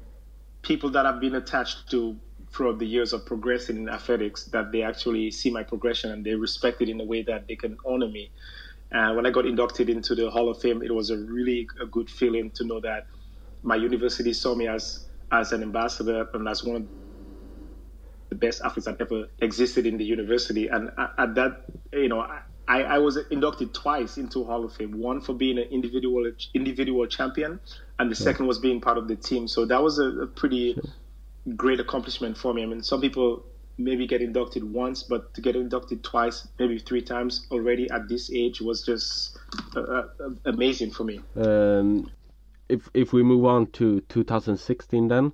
people 0.61 0.91
that 0.91 1.07
I've 1.07 1.19
been 1.19 1.35
attached 1.35 1.89
to 1.91 2.15
throughout 2.51 2.77
the 2.77 2.85
years 2.85 3.11
of 3.13 3.25
progressing 3.25 3.77
in 3.77 3.89
athletics, 3.89 4.45
that 4.45 4.71
they 4.71 4.83
actually 4.83 5.31
see 5.31 5.49
my 5.49 5.63
progression 5.63 6.11
and 6.11 6.23
they 6.23 6.35
respect 6.35 6.81
it 6.81 6.89
in 6.89 7.01
a 7.01 7.05
way 7.05 7.23
that 7.23 7.47
they 7.47 7.55
can 7.55 7.75
honor 7.85 8.07
me. 8.07 8.29
And 8.91 9.15
when 9.15 9.25
I 9.25 9.31
got 9.31 9.45
inducted 9.45 9.89
into 9.89 10.13
the 10.13 10.29
Hall 10.29 10.49
of 10.49 10.61
Fame, 10.61 10.83
it 10.83 10.93
was 10.93 11.09
a 11.09 11.17
really 11.17 11.67
a 11.81 11.85
good 11.85 12.09
feeling 12.09 12.51
to 12.51 12.63
know 12.63 12.79
that 12.81 13.07
my 13.63 13.75
university 13.75 14.33
saw 14.33 14.55
me 14.55 14.67
as 14.67 15.05
as 15.31 15.51
an 15.51 15.61
ambassador 15.61 16.27
and 16.33 16.47
as 16.47 16.63
one 16.63 16.75
of 16.77 16.87
the 18.29 18.35
best 18.35 18.61
athletes 18.63 18.85
that 18.85 18.99
ever 19.01 19.27
existed 19.39 19.85
in 19.85 19.97
the 19.97 20.05
university. 20.05 20.67
And 20.67 20.91
at 21.17 21.35
that, 21.35 21.65
you 21.93 22.09
know, 22.09 22.25
I, 22.67 22.83
I 22.83 22.97
was 22.99 23.17
inducted 23.29 23.73
twice 23.73 24.17
into 24.17 24.43
Hall 24.43 24.65
of 24.65 24.73
Fame. 24.73 24.99
One 24.99 25.21
for 25.21 25.33
being 25.33 25.57
an 25.57 25.67
individual 25.71 26.31
individual 26.53 27.05
champion, 27.07 27.59
and 27.99 28.11
the 28.11 28.15
second 28.15 28.47
was 28.47 28.59
being 28.59 28.81
part 28.81 28.97
of 28.97 29.07
the 29.07 29.15
team. 29.15 29.47
So 29.47 29.65
that 29.65 29.81
was 29.81 29.99
a, 29.99 30.09
a 30.21 30.27
pretty 30.27 30.77
great 31.55 31.79
accomplishment 31.79 32.37
for 32.37 32.53
me. 32.53 32.63
I 32.63 32.65
mean, 32.65 32.83
some 32.83 32.99
people 32.99 33.45
maybe 33.77 34.07
get 34.07 34.21
inducted 34.21 34.63
once, 34.63 35.03
but 35.03 35.33
to 35.35 35.41
get 35.41 35.55
inducted 35.55 36.03
twice, 36.03 36.47
maybe 36.59 36.79
three 36.79 37.01
times 37.01 37.47
already 37.51 37.89
at 37.91 38.09
this 38.09 38.31
age 38.31 38.59
was 38.59 38.81
just 38.81 39.37
uh, 39.75 39.81
uh, 39.81 40.03
amazing 40.45 40.91
for 40.91 41.03
me. 41.03 41.21
Um, 41.35 42.09
if 42.69 42.89
if 42.93 43.13
we 43.13 43.23
move 43.23 43.45
on 43.45 43.67
to 43.67 44.01
2016 44.01 45.07
then 45.07 45.33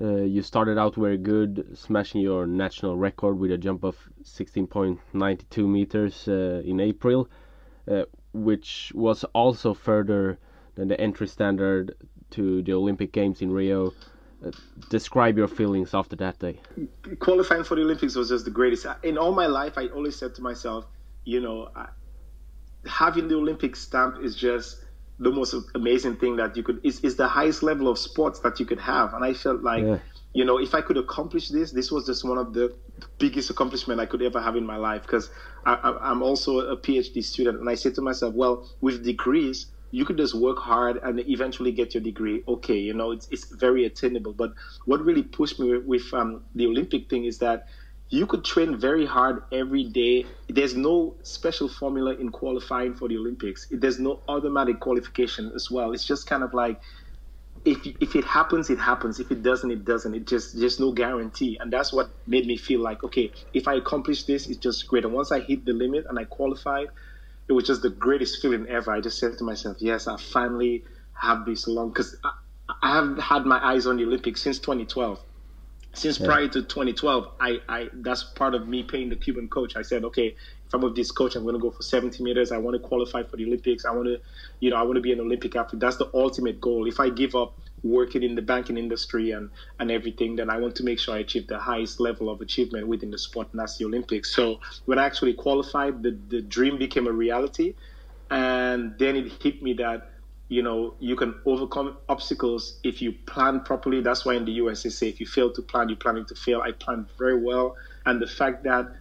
uh, 0.00 0.22
you 0.22 0.42
started 0.42 0.78
out 0.78 0.94
very 0.94 1.18
good 1.18 1.66
smashing 1.76 2.20
your 2.20 2.46
national 2.46 2.96
record 2.96 3.38
with 3.38 3.52
a 3.52 3.58
jump 3.58 3.84
of 3.84 3.96
16.92 4.24 5.68
meters 5.68 6.28
uh, 6.28 6.62
in 6.64 6.80
April 6.80 7.28
uh, 7.90 8.02
which 8.32 8.92
was 8.94 9.24
also 9.34 9.74
further 9.74 10.38
than 10.74 10.88
the 10.88 10.98
entry 11.00 11.28
standard 11.28 11.94
to 12.30 12.62
the 12.62 12.72
Olympic 12.72 13.12
Games 13.12 13.42
in 13.42 13.52
Rio. 13.52 13.92
Uh, 14.44 14.50
describe 14.88 15.36
your 15.36 15.46
feelings 15.46 15.92
after 15.92 16.16
that 16.16 16.38
day. 16.38 16.58
Qualifying 17.18 17.62
for 17.62 17.74
the 17.74 17.82
Olympics 17.82 18.16
was 18.16 18.30
just 18.30 18.46
the 18.46 18.50
greatest. 18.50 18.86
In 19.02 19.18
all 19.18 19.32
my 19.32 19.46
life 19.46 19.76
I 19.76 19.88
always 19.88 20.16
said 20.16 20.34
to 20.36 20.42
myself 20.42 20.86
you 21.24 21.40
know 21.40 21.68
having 22.86 23.28
the 23.28 23.36
Olympic 23.36 23.76
stamp 23.76 24.22
is 24.22 24.34
just 24.34 24.81
the 25.22 25.30
most 25.30 25.54
amazing 25.74 26.16
thing 26.16 26.36
that 26.36 26.56
you 26.56 26.62
could 26.62 26.80
is, 26.82 27.00
is 27.00 27.16
the 27.16 27.28
highest 27.28 27.62
level 27.62 27.88
of 27.88 27.98
sports 27.98 28.40
that 28.40 28.58
you 28.58 28.66
could 28.66 28.80
have. 28.80 29.14
And 29.14 29.24
i 29.24 29.32
felt 29.32 29.62
like 29.62 29.84
yeah. 29.84 29.98
you 30.32 30.44
know 30.44 30.58
if 30.58 30.74
i 30.74 30.80
could 30.80 30.96
accomplish 30.96 31.48
this 31.48 31.70
this 31.70 31.90
was 31.92 32.06
just 32.06 32.24
one 32.24 32.38
of 32.38 32.52
the 32.52 32.74
biggest 33.18 33.48
accomplishment 33.50 34.00
i 34.00 34.06
could 34.06 34.22
ever 34.22 34.40
have 34.40 34.56
in 34.56 34.66
my 34.66 34.76
life. 34.76 35.02
Because 35.02 35.30
i'm 35.64 36.22
also 36.22 36.60
a 36.60 36.76
phd 36.76 37.22
student. 37.24 37.60
And 37.60 37.68
i 37.70 37.74
said 37.74 37.94
to 37.96 38.02
myself 38.02 38.34
well 38.34 38.68
with 38.80 39.04
degrees 39.04 39.66
you 39.94 40.06
could 40.06 40.16
just 40.16 40.34
work 40.34 40.58
hard 40.58 40.98
and 41.02 41.20
eventually 41.28 41.70
get 41.70 41.92
your 41.94 42.02
degree. 42.02 42.42
Okay 42.48 42.78
you 42.78 42.94
know 42.94 43.12
it's, 43.12 43.28
it's 43.30 43.44
very 43.44 43.84
attainable. 43.84 44.32
But 44.32 44.52
what 44.86 45.04
really 45.04 45.22
pushed 45.22 45.60
me 45.60 45.70
with, 45.76 45.84
with 45.84 46.14
um, 46.14 46.42
the 46.54 46.66
olympic 46.66 47.08
thing 47.08 47.26
is 47.26 47.38
that 47.38 47.68
you 48.12 48.26
could 48.26 48.44
train 48.44 48.76
very 48.76 49.06
hard 49.06 49.42
every 49.50 49.84
day. 49.84 50.26
There's 50.46 50.76
no 50.76 51.14
special 51.22 51.66
formula 51.66 52.14
in 52.14 52.28
qualifying 52.28 52.94
for 52.94 53.08
the 53.08 53.16
Olympics. 53.16 53.66
There's 53.70 53.98
no 53.98 54.20
automatic 54.28 54.80
qualification 54.80 55.50
as 55.54 55.70
well. 55.70 55.92
It's 55.92 56.06
just 56.06 56.26
kind 56.26 56.42
of 56.42 56.52
like 56.52 56.78
if 57.64 57.86
if 58.00 58.14
it 58.14 58.24
happens, 58.24 58.68
it 58.68 58.78
happens. 58.78 59.18
If 59.18 59.30
it 59.30 59.42
doesn't, 59.42 59.70
it 59.70 59.86
doesn't. 59.86 60.14
It 60.14 60.26
just 60.26 60.60
there's 60.60 60.78
no 60.78 60.92
guarantee, 60.92 61.56
and 61.58 61.72
that's 61.72 61.90
what 61.90 62.10
made 62.26 62.46
me 62.46 62.58
feel 62.58 62.80
like 62.80 63.02
okay, 63.02 63.32
if 63.54 63.66
I 63.66 63.76
accomplish 63.76 64.24
this, 64.24 64.46
it's 64.46 64.58
just 64.58 64.86
great. 64.88 65.06
And 65.06 65.14
once 65.14 65.32
I 65.32 65.40
hit 65.40 65.64
the 65.64 65.72
limit 65.72 66.04
and 66.06 66.18
I 66.18 66.24
qualified, 66.24 66.88
it 67.48 67.54
was 67.54 67.64
just 67.64 67.80
the 67.80 67.90
greatest 67.90 68.42
feeling 68.42 68.66
ever. 68.68 68.92
I 68.92 69.00
just 69.00 69.18
said 69.18 69.38
to 69.38 69.44
myself, 69.44 69.78
yes, 69.80 70.06
I 70.06 70.18
finally 70.18 70.84
have 71.14 71.46
this 71.46 71.66
long 71.66 71.88
because 71.88 72.14
I, 72.22 72.32
I 72.82 72.94
have 72.94 73.18
had 73.18 73.46
my 73.46 73.58
eyes 73.64 73.86
on 73.86 73.96
the 73.96 74.04
Olympics 74.04 74.42
since 74.42 74.58
2012 74.58 75.18
since 75.94 76.18
yeah. 76.18 76.26
prior 76.26 76.48
to 76.48 76.62
2012, 76.62 77.28
I, 77.40 77.60
I 77.68 77.88
that's 77.92 78.22
part 78.22 78.54
of 78.54 78.66
me 78.66 78.82
paying 78.82 79.08
the 79.10 79.16
Cuban 79.16 79.48
coach. 79.48 79.76
I 79.76 79.82
said, 79.82 80.04
okay, 80.04 80.28
if 80.28 80.74
I'm 80.74 80.80
with 80.80 80.96
this 80.96 81.10
coach, 81.10 81.36
I'm 81.36 81.42
going 81.42 81.54
to 81.54 81.60
go 81.60 81.70
for 81.70 81.82
70 81.82 82.22
meters. 82.22 82.50
I 82.50 82.58
want 82.58 82.80
to 82.80 82.88
qualify 82.88 83.24
for 83.24 83.36
the 83.36 83.44
Olympics. 83.44 83.84
I 83.84 83.90
want 83.90 84.06
to, 84.06 84.20
you 84.60 84.70
know, 84.70 84.76
I 84.76 84.82
want 84.82 84.94
to 84.94 85.02
be 85.02 85.12
an 85.12 85.20
Olympic 85.20 85.54
athlete. 85.54 85.80
That's 85.80 85.96
the 85.96 86.10
ultimate 86.14 86.60
goal. 86.60 86.88
If 86.88 86.98
I 86.98 87.10
give 87.10 87.34
up 87.34 87.58
working 87.82 88.22
in 88.22 88.36
the 88.36 88.42
banking 88.42 88.78
industry 88.78 89.32
and 89.32 89.50
and 89.78 89.90
everything, 89.90 90.36
then 90.36 90.48
I 90.48 90.58
want 90.58 90.76
to 90.76 90.84
make 90.84 90.98
sure 90.98 91.14
I 91.14 91.18
achieve 91.18 91.46
the 91.46 91.58
highest 91.58 92.00
level 92.00 92.30
of 92.30 92.40
achievement 92.40 92.88
within 92.88 93.10
the 93.10 93.18
sport, 93.18 93.48
and 93.52 93.60
that's 93.60 93.76
the 93.76 93.84
Olympics. 93.84 94.34
So 94.34 94.60
when 94.86 94.98
I 94.98 95.04
actually 95.04 95.34
qualified, 95.34 96.02
the 96.02 96.16
the 96.28 96.40
dream 96.40 96.78
became 96.78 97.06
a 97.06 97.12
reality, 97.12 97.74
and 98.30 98.98
then 98.98 99.16
it 99.16 99.42
hit 99.42 99.62
me 99.62 99.74
that 99.74 100.11
you 100.52 100.62
know 100.62 100.94
you 101.00 101.16
can 101.16 101.34
overcome 101.46 101.96
obstacles 102.10 102.78
if 102.84 103.00
you 103.00 103.12
plan 103.26 103.60
properly. 103.60 104.02
That's 104.02 104.24
why 104.26 104.34
in 104.34 104.44
the 104.44 104.52
us 104.52 104.82
they 104.82 104.90
say 104.90 105.08
if 105.08 105.18
you 105.18 105.26
fail 105.26 105.50
to 105.50 105.62
plan 105.62 105.88
you're 105.88 105.96
planning 105.96 106.26
to 106.26 106.34
fail. 106.34 106.60
I 106.60 106.72
planned 106.72 107.06
very 107.18 107.42
well. 107.42 107.74
And 108.04 108.20
the 108.20 108.26
fact 108.26 108.64
that 108.64 108.92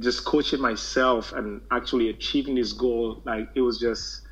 just 0.00 0.24
coaching 0.26 0.60
myself 0.60 1.32
and 1.32 1.62
actually 1.70 2.10
achieving 2.10 2.56
this 2.56 2.72
goal 2.72 3.22
like 3.24 3.48
it 3.54 3.62
was 3.62 3.78
just 3.78 4.22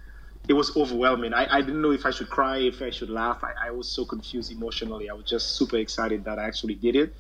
it 0.49 0.53
was 0.53 0.77
overwhelming. 0.77 1.33
I, 1.33 1.47
I 1.51 1.61
didn't 1.63 1.81
know 1.81 1.93
if 1.93 2.05
i 2.05 2.11
should 2.11 2.29
cry 2.29 2.59
if 2.59 2.83
i 2.83 2.91
should 2.91 3.11
laugh. 3.11 3.43
I, 3.43 3.69
I 3.69 3.71
was 3.71 3.89
so 3.89 4.05
confused 4.05 4.53
emotionally. 4.53 5.09
I 5.09 5.15
was 5.15 5.25
just 5.25 5.57
super 5.57 5.79
excited 5.79 6.25
that 6.25 6.39
i 6.39 6.45
actually 6.47 6.75
did 6.75 6.95
it 6.97 7.15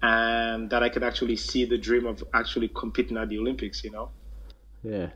and 0.00 0.70
that 0.70 0.82
i 0.82 0.88
could 0.88 1.02
actually 1.02 1.36
see 1.36 1.64
the 1.64 1.76
dream 1.76 2.06
of 2.06 2.22
actually 2.32 2.68
competing 2.68 3.16
at 3.16 3.28
the 3.28 3.38
olympics 3.38 3.82
you 3.82 3.90
know? 3.90 4.10
Yeah. 4.82 5.08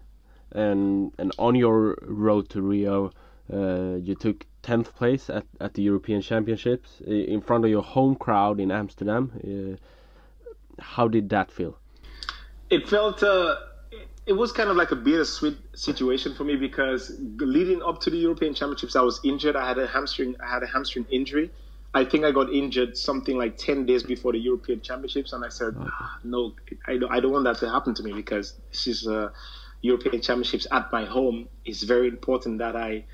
And 0.50 1.12
and 1.18 1.30
on 1.38 1.54
your 1.54 1.96
road 2.02 2.48
to 2.50 2.60
rio 2.60 3.12
you 3.52 4.14
took 4.18 4.46
10th 4.62 4.94
place 4.94 5.28
at, 5.28 5.44
at 5.60 5.74
the 5.74 5.82
European 5.82 6.22
Championships 6.22 7.00
in 7.06 7.40
front 7.40 7.64
of 7.64 7.70
your 7.70 7.82
home 7.82 8.14
crowd 8.14 8.60
in 8.60 8.70
Amsterdam. 8.70 9.32
Uh, 9.42 10.82
how 10.82 11.08
did 11.08 11.28
that 11.30 11.50
feel? 11.50 11.78
It 12.70 12.88
felt, 12.88 13.22
uh, 13.22 13.56
it 14.26 14.32
was 14.32 14.52
kind 14.52 14.70
of 14.70 14.76
like 14.76 14.92
a 14.92 14.96
bittersweet 14.96 15.58
situation 15.74 16.34
for 16.34 16.44
me 16.44 16.56
because 16.56 17.16
leading 17.36 17.82
up 17.82 18.00
to 18.02 18.10
the 18.10 18.16
European 18.16 18.54
Championships, 18.54 18.96
I 18.96 19.02
was 19.02 19.20
injured. 19.24 19.56
I 19.56 19.66
had 19.66 19.78
a 19.78 19.86
hamstring, 19.86 20.36
I 20.42 20.50
had 20.50 20.62
a 20.62 20.66
hamstring 20.66 21.06
injury. 21.10 21.50
I 21.94 22.04
think 22.06 22.24
I 22.24 22.30
got 22.30 22.50
injured 22.50 22.96
something 22.96 23.36
like 23.36 23.58
10 23.58 23.84
days 23.84 24.02
before 24.02 24.32
the 24.32 24.38
European 24.38 24.80
Championships. 24.80 25.34
And 25.34 25.44
I 25.44 25.50
said, 25.50 25.74
oh. 25.78 25.90
no, 26.24 26.54
I 26.86 26.96
don't, 26.96 27.12
I 27.12 27.20
don't 27.20 27.32
want 27.32 27.44
that 27.44 27.58
to 27.58 27.68
happen 27.68 27.94
to 27.94 28.02
me 28.02 28.12
because 28.12 28.54
this 28.70 28.86
is 28.86 29.06
uh, 29.06 29.30
European 29.82 30.22
Championships 30.22 30.66
at 30.70 30.90
my 30.90 31.04
home. 31.04 31.48
It's 31.66 31.82
very 31.82 32.08
important 32.08 32.58
that 32.58 32.76
I 32.76 33.04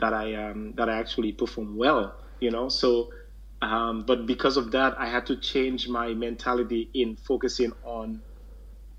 that 0.00 0.14
I 0.14 0.34
um, 0.34 0.74
that 0.76 0.88
I 0.88 0.98
actually 0.98 1.32
perform 1.32 1.76
well. 1.76 2.14
You 2.40 2.50
know, 2.50 2.68
so 2.68 3.10
um, 3.62 4.04
but 4.06 4.26
because 4.26 4.56
of 4.56 4.70
that, 4.72 4.94
I 4.98 5.06
had 5.06 5.26
to 5.26 5.36
change 5.36 5.88
my 5.88 6.14
mentality 6.14 6.90
in 6.94 7.16
focusing 7.16 7.72
on 7.82 8.22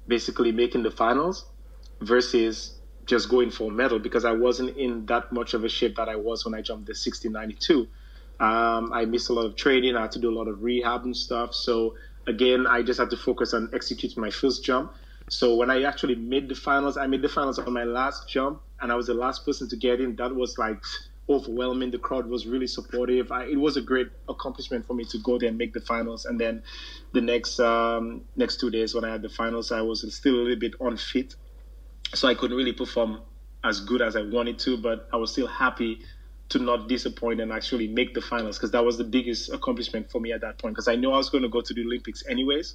basically 0.08 0.52
making 0.52 0.84
the 0.84 0.92
finals 0.92 1.46
versus 2.02 2.80
just 3.06 3.30
going 3.30 3.52
for 3.52 3.72
a 3.72 3.74
medal 3.74 4.00
because 4.00 4.26
I 4.26 4.34
wasn't 4.34 4.78
in 4.78 5.06
that 5.08 5.32
much 5.32 5.54
of 5.54 5.64
a 5.64 5.70
shape 5.70 5.96
that 5.98 6.10
I 6.10 6.16
was 6.16 6.46
when 6.46 6.54
I 6.54 6.62
jumped 6.62 6.88
the 6.88 6.92
1692. 6.92 7.88
Um, 8.40 8.92
I 8.94 9.06
missed 9.06 9.30
a 9.30 9.34
lot 9.34 9.46
of 9.46 9.56
training. 9.56 9.96
I 9.96 10.02
had 10.02 10.12
to 10.12 10.20
do 10.20 10.30
a 10.30 10.36
lot 10.38 10.48
of 10.48 10.62
rehab 10.62 11.04
and 11.04 11.16
stuff. 11.16 11.54
So 11.54 11.96
again, 12.28 12.68
I 12.68 12.84
just 12.84 13.00
had 13.00 13.10
to 13.12 13.18
focus 13.18 13.54
on 13.54 13.70
executing 13.74 14.22
my 14.22 14.30
first 14.30 14.64
jump. 14.64 14.94
So 15.30 15.56
when 15.56 15.70
I 15.70 15.84
actually 15.84 16.16
made 16.16 16.50
the 16.50 16.56
finals, 16.56 16.98
I 16.98 17.08
made 17.08 17.22
the 17.22 17.30
finals 17.30 17.60
on 17.60 17.72
my 17.72 17.84
last 17.84 18.28
jump, 18.28 18.62
and 18.82 18.92
I 18.92 18.96
was 18.96 19.08
the 19.08 19.14
last 19.14 19.46
person 19.46 19.70
to 19.70 19.76
get 19.76 20.02
in. 20.02 20.16
That 20.16 20.36
was 20.36 20.58
like 20.58 20.84
overwhelming. 21.30 21.92
The 21.92 22.00
crowd 22.00 22.26
was 22.26 22.48
really 22.48 22.66
supportive. 22.66 23.32
I, 23.32 23.46
it 23.46 23.60
was 23.60 23.78
a 23.78 23.82
great 23.82 24.08
accomplishment 24.28 24.88
for 24.88 24.96
me 24.96 25.06
to 25.06 25.20
go 25.20 25.38
there 25.38 25.50
and 25.50 25.58
make 25.58 25.74
the 25.74 25.82
finals. 25.82 26.26
And 26.26 26.40
then 26.40 26.64
the 27.14 27.22
next 27.22 27.60
um, 27.60 28.22
next 28.36 28.60
two 28.60 28.72
days 28.72 28.96
when 28.96 29.04
I 29.04 29.12
had 29.12 29.22
the 29.22 29.30
finals, 29.30 29.72
I 29.72 29.82
was 29.82 30.02
still 30.14 30.36
a 30.36 30.42
little 30.42 30.60
bit 30.60 30.74
unfit, 30.80 31.36
so 32.14 32.28
I 32.28 32.34
couldn't 32.34 32.58
really 32.58 32.74
perform 32.74 33.22
as 33.64 33.82
good 33.82 34.02
as 34.02 34.16
I 34.16 34.22
wanted 34.22 34.58
to. 34.60 34.78
But 34.78 35.08
I 35.14 35.18
was 35.18 35.32
still 35.32 35.48
happy 35.48 36.00
to 36.50 36.58
not 36.58 36.90
disappoint 36.90 37.40
and 37.40 37.52
actually 37.52 37.88
make 37.88 38.16
the 38.16 38.22
finals 38.22 38.58
because 38.58 38.72
that 38.72 38.84
was 38.84 38.98
the 38.98 39.04
biggest 39.04 39.54
accomplishment 39.54 40.10
for 40.10 40.20
me 40.20 40.32
at 40.32 40.42
that 40.42 40.58
point. 40.58 40.74
Because 40.74 40.88
I 40.88 40.96
knew 40.96 41.12
I 41.12 41.18
was 41.18 41.30
going 41.30 41.44
to 41.44 41.50
go 41.50 41.62
to 41.62 41.74
the 41.74 41.84
Olympics 41.84 42.24
anyways 42.28 42.74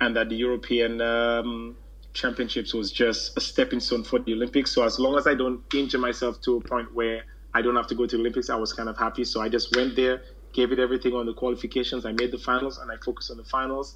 and 0.00 0.16
that 0.16 0.28
the 0.28 0.36
European 0.36 1.00
um, 1.00 1.76
Championships 2.14 2.74
was 2.74 2.92
just 2.92 3.36
a 3.36 3.40
stepping 3.40 3.80
stone 3.80 4.04
for 4.04 4.18
the 4.18 4.32
Olympics. 4.32 4.72
So 4.72 4.84
as 4.84 4.98
long 4.98 5.16
as 5.18 5.26
I 5.26 5.34
don't 5.34 5.62
injure 5.74 5.98
myself 5.98 6.40
to 6.42 6.56
a 6.56 6.60
point 6.60 6.94
where 6.94 7.22
I 7.54 7.62
don't 7.62 7.76
have 7.76 7.86
to 7.88 7.94
go 7.94 8.06
to 8.06 8.16
the 8.16 8.20
Olympics, 8.20 8.50
I 8.50 8.56
was 8.56 8.72
kind 8.72 8.88
of 8.88 8.96
happy. 8.98 9.24
So 9.24 9.40
I 9.40 9.48
just 9.48 9.74
went 9.76 9.96
there, 9.96 10.22
gave 10.52 10.72
it 10.72 10.78
everything 10.78 11.14
on 11.14 11.26
the 11.26 11.34
qualifications. 11.34 12.06
I 12.06 12.12
made 12.12 12.32
the 12.32 12.38
finals, 12.38 12.78
and 12.78 12.90
I 12.90 12.96
focused 13.04 13.30
on 13.30 13.36
the 13.36 13.44
finals, 13.44 13.94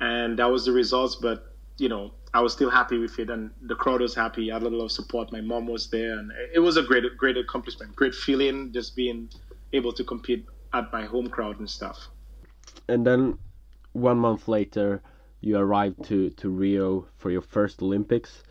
and 0.00 0.38
that 0.38 0.50
was 0.50 0.64
the 0.66 0.72
results. 0.72 1.16
But 1.16 1.44
you 1.78 1.88
know, 1.88 2.12
I 2.34 2.40
was 2.40 2.52
still 2.52 2.70
happy 2.70 2.98
with 2.98 3.18
it, 3.18 3.30
and 3.30 3.50
the 3.62 3.74
crowd 3.74 4.00
was 4.00 4.14
happy. 4.14 4.50
I 4.50 4.54
had 4.54 4.62
a 4.62 4.68
lot 4.70 4.84
of 4.86 4.92
support. 4.92 5.32
My 5.32 5.40
mom 5.40 5.66
was 5.66 5.90
there, 5.90 6.18
and 6.18 6.32
it 6.54 6.60
was 6.60 6.76
a 6.76 6.82
great, 6.82 7.04
great 7.18 7.36
accomplishment, 7.36 7.94
great 7.96 8.14
feeling, 8.14 8.72
just 8.72 8.96
being 8.96 9.30
able 9.72 9.92
to 9.92 10.04
compete 10.04 10.46
at 10.72 10.92
my 10.92 11.04
home 11.04 11.28
crowd 11.28 11.58
and 11.60 11.68
stuff. 11.70 12.08
and 12.88 13.06
then 13.06 13.38
one 13.92 14.18
month 14.18 14.48
later, 14.48 15.02
you 15.44 15.58
arrived 15.58 16.02
to, 16.04 16.30
to 16.30 16.48
Rio 16.48 17.06
for 17.16 17.30
your 17.30 17.42
first 17.42 17.82
Olympics. 17.82 18.42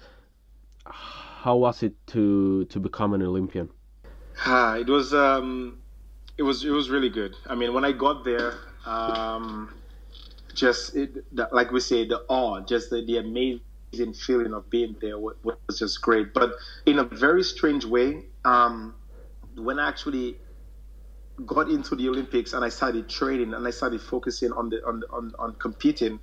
How 0.85 1.55
was 1.55 1.83
it 1.83 1.93
to 2.07 2.65
to 2.65 2.79
become 2.79 3.13
an 3.13 3.21
Olympian? 3.21 3.69
Ah, 4.45 4.75
it 4.75 4.87
was 4.87 5.13
um, 5.13 5.79
it 6.37 6.43
was 6.43 6.63
it 6.63 6.69
was 6.69 6.89
really 6.89 7.09
good. 7.09 7.35
I 7.47 7.55
mean, 7.55 7.73
when 7.73 7.83
I 7.83 7.91
got 7.91 8.23
there, 8.23 8.53
um, 8.85 9.73
just 10.53 10.95
it, 10.95 11.25
like 11.51 11.71
we 11.71 11.79
say, 11.79 12.07
the 12.07 12.21
awe, 12.27 12.61
just 12.61 12.89
the, 12.89 13.03
the 13.05 13.17
amazing 13.17 14.13
feeling 14.13 14.53
of 14.53 14.69
being 14.69 14.95
there 15.01 15.17
was, 15.17 15.35
was 15.43 15.79
just 15.79 16.01
great. 16.01 16.33
But 16.33 16.51
in 16.85 16.99
a 16.99 17.03
very 17.03 17.43
strange 17.43 17.85
way, 17.85 18.25
um, 18.45 18.95
when 19.55 19.79
I 19.79 19.87
actually 19.87 20.37
got 21.45 21.69
into 21.69 21.95
the 21.95 22.07
Olympics 22.07 22.53
and 22.53 22.63
I 22.63 22.69
started 22.69 23.09
training 23.09 23.53
and 23.53 23.67
I 23.67 23.71
started 23.71 24.01
focusing 24.01 24.51
on 24.51 24.69
the 24.69 24.85
on 24.85 25.03
on, 25.09 25.33
on 25.39 25.55
competing, 25.55 26.19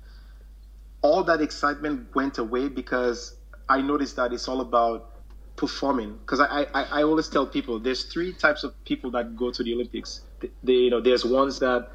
all 1.01 1.23
that 1.23 1.41
excitement 1.41 2.13
went 2.15 2.37
away 2.37 2.67
because 2.67 3.35
I 3.69 3.81
noticed 3.81 4.15
that 4.17 4.33
it's 4.33 4.47
all 4.47 4.61
about 4.61 5.09
performing. 5.55 6.17
Because 6.17 6.39
I, 6.39 6.67
I 6.73 6.83
I 6.99 7.03
always 7.03 7.27
tell 7.27 7.45
people 7.45 7.79
there's 7.79 8.03
three 8.03 8.33
types 8.33 8.63
of 8.63 8.73
people 8.85 9.11
that 9.11 9.35
go 9.35 9.51
to 9.51 9.63
the 9.63 9.73
Olympics. 9.73 10.21
They, 10.63 10.73
you 10.73 10.89
know 10.89 11.01
there's 11.01 11.25
ones 11.25 11.59
that 11.59 11.89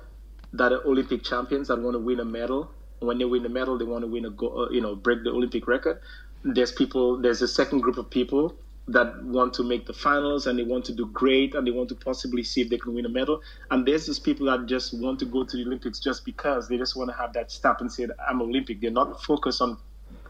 that 0.53 0.73
are 0.73 0.85
Olympic 0.87 1.25
champions 1.25 1.69
that 1.69 1.81
want 1.81 1.95
to 1.95 1.99
win 1.99 2.21
a 2.21 2.25
medal. 2.25 2.71
When 3.01 3.19
they 3.19 3.25
win 3.25 3.45
a 3.45 3.49
medal, 3.49 3.77
they 3.79 3.85
want 3.85 4.03
to 4.03 4.09
win 4.11 4.25
a 4.25 4.31
go, 4.31 4.49
uh, 4.65 4.71
you 4.71 4.81
know 4.81 4.95
break 4.95 5.25
the 5.25 5.31
Olympic 5.31 5.67
record. 5.69 6.01
There's 6.45 6.73
people. 6.73 7.21
There's 7.21 7.43
a 7.43 7.49
second 7.49 7.81
group 7.81 7.99
of 7.99 8.11
people 8.11 8.55
that 8.89 9.23
want 9.25 9.53
to 9.55 9.65
make 9.65 9.87
the 9.87 9.93
finals 9.93 10.47
and 10.47 10.59
they 10.59 10.63
want 10.63 10.85
to 10.85 10.93
do 10.93 11.07
great 11.07 11.55
and 11.55 11.67
they 11.67 11.73
want 11.73 11.89
to 11.89 11.95
possibly 11.97 12.45
see 12.45 12.61
if 12.61 12.69
they 12.69 12.79
can 12.79 12.95
win 12.95 13.05
a 13.05 13.09
medal. 13.09 13.43
And 13.71 13.87
there's 13.87 14.07
these 14.07 14.21
people 14.21 14.47
that 14.47 14.67
just 14.67 14.99
want 14.99 15.19
to 15.21 15.25
go 15.25 15.45
to 15.45 15.57
the 15.57 15.65
Olympics 15.65 15.99
just 15.99 16.25
because 16.25 16.69
they 16.69 16.79
just 16.79 16.95
want 16.95 17.11
to 17.11 17.17
have 17.17 17.33
that 17.33 17.51
stamp 17.51 17.81
and 17.81 17.91
say, 17.91 18.07
I'm 18.29 18.41
Olympic. 18.41 18.81
They're 18.81 18.91
not 18.91 19.23
focused 19.23 19.61
on 19.61 19.79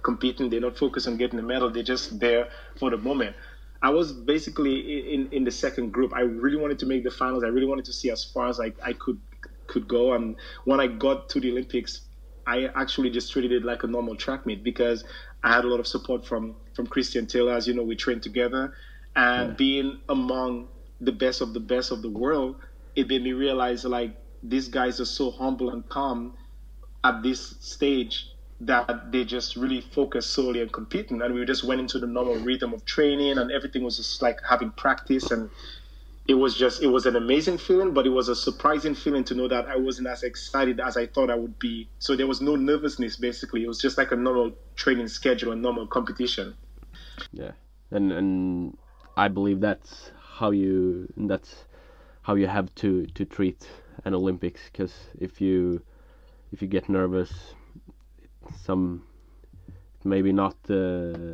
competing, 0.02 0.48
they're 0.48 0.60
not 0.60 0.78
focused 0.78 1.08
on 1.08 1.16
getting 1.16 1.38
a 1.38 1.42
medal, 1.42 1.68
they're 1.68 1.82
just 1.82 2.18
there 2.20 2.48
for 2.78 2.90
the 2.90 2.96
moment. 2.96 3.34
I 3.82 3.90
was 3.90 4.12
basically 4.12 5.12
in, 5.12 5.28
in 5.32 5.44
the 5.44 5.50
second 5.50 5.92
group. 5.92 6.14
I 6.14 6.20
really 6.20 6.56
wanted 6.56 6.78
to 6.78 6.86
make 6.86 7.04
the 7.04 7.10
finals. 7.10 7.44
I 7.44 7.48
really 7.48 7.66
wanted 7.66 7.84
to 7.86 7.92
see 7.92 8.10
as 8.10 8.24
far 8.24 8.48
as 8.48 8.58
I, 8.58 8.72
I 8.82 8.94
could 8.94 9.20
could 9.66 9.88
go. 9.88 10.14
And 10.14 10.36
when 10.64 10.80
I 10.80 10.86
got 10.86 11.28
to 11.30 11.40
the 11.40 11.50
Olympics, 11.50 12.02
I 12.46 12.66
actually 12.76 13.10
just 13.10 13.32
treated 13.32 13.52
it 13.52 13.64
like 13.64 13.82
a 13.82 13.86
normal 13.86 14.14
track 14.16 14.46
meet 14.46 14.62
because 14.62 15.04
I 15.46 15.54
had 15.54 15.64
a 15.64 15.68
lot 15.68 15.80
of 15.80 15.86
support 15.86 16.24
from 16.24 16.56
from 16.74 16.88
Christian 16.88 17.26
Taylor. 17.26 17.52
As 17.52 17.68
you 17.68 17.74
know, 17.74 17.84
we 17.84 17.96
trained 17.96 18.22
together, 18.22 18.72
and 19.14 19.50
yeah. 19.50 19.54
being 19.56 19.98
among 20.08 20.68
the 21.00 21.12
best 21.12 21.40
of 21.40 21.54
the 21.54 21.60
best 21.60 21.92
of 21.92 22.02
the 22.02 22.10
world, 22.10 22.56
it 22.96 23.08
made 23.08 23.22
me 23.22 23.32
realize 23.32 23.84
like 23.84 24.12
these 24.42 24.68
guys 24.68 25.00
are 25.00 25.04
so 25.06 25.30
humble 25.30 25.70
and 25.70 25.88
calm 25.88 26.34
at 27.04 27.22
this 27.22 27.56
stage 27.60 28.26
that 28.60 29.12
they 29.12 29.24
just 29.24 29.54
really 29.56 29.80
focus 29.80 30.26
solely 30.26 30.62
on 30.62 30.68
competing 30.70 31.20
and 31.22 31.34
we 31.34 31.44
just 31.44 31.62
went 31.62 31.80
into 31.80 31.98
the 31.98 32.06
normal 32.06 32.36
rhythm 32.36 32.72
of 32.72 32.84
training 32.86 33.38
and 33.38 33.52
everything 33.52 33.84
was 33.84 33.98
just 33.98 34.22
like 34.22 34.38
having 34.48 34.70
practice 34.72 35.30
and 35.30 35.50
it 36.28 36.34
was 36.34 36.56
just 36.56 36.82
it 36.82 36.88
was 36.88 37.06
an 37.06 37.16
amazing 37.16 37.58
feeling 37.58 37.92
but 37.92 38.06
it 38.06 38.10
was 38.10 38.28
a 38.28 38.34
surprising 38.34 38.94
feeling 38.94 39.22
to 39.24 39.34
know 39.34 39.46
that 39.48 39.66
i 39.68 39.76
wasn't 39.76 40.06
as 40.06 40.22
excited 40.22 40.80
as 40.80 40.96
i 40.96 41.06
thought 41.06 41.30
i 41.30 41.34
would 41.34 41.58
be. 41.58 41.88
So 41.98 42.16
there 42.16 42.26
was 42.26 42.40
no 42.40 42.56
nervousness 42.56 43.16
basically. 43.16 43.64
It 43.64 43.68
was 43.68 43.80
just 43.80 43.98
like 43.98 44.12
a 44.12 44.16
normal 44.16 44.52
training 44.74 45.08
schedule 45.08 45.52
and 45.52 45.62
normal 45.62 45.86
competition. 45.86 46.54
Yeah. 47.32 47.52
And 47.90 48.12
and 48.12 48.76
i 49.16 49.28
believe 49.28 49.60
that's 49.60 50.10
how 50.38 50.50
you 50.50 51.10
that's 51.16 51.64
how 52.22 52.34
you 52.34 52.46
have 52.46 52.74
to 52.74 53.06
to 53.06 53.24
treat 53.24 53.68
an 54.04 54.14
olympics 54.14 54.60
because 54.70 54.92
if 55.18 55.40
you 55.40 55.80
if 56.52 56.60
you 56.60 56.68
get 56.68 56.88
nervous 56.88 57.54
some 58.64 59.02
maybe 60.04 60.32
not 60.32 60.56
uh, 60.68 61.24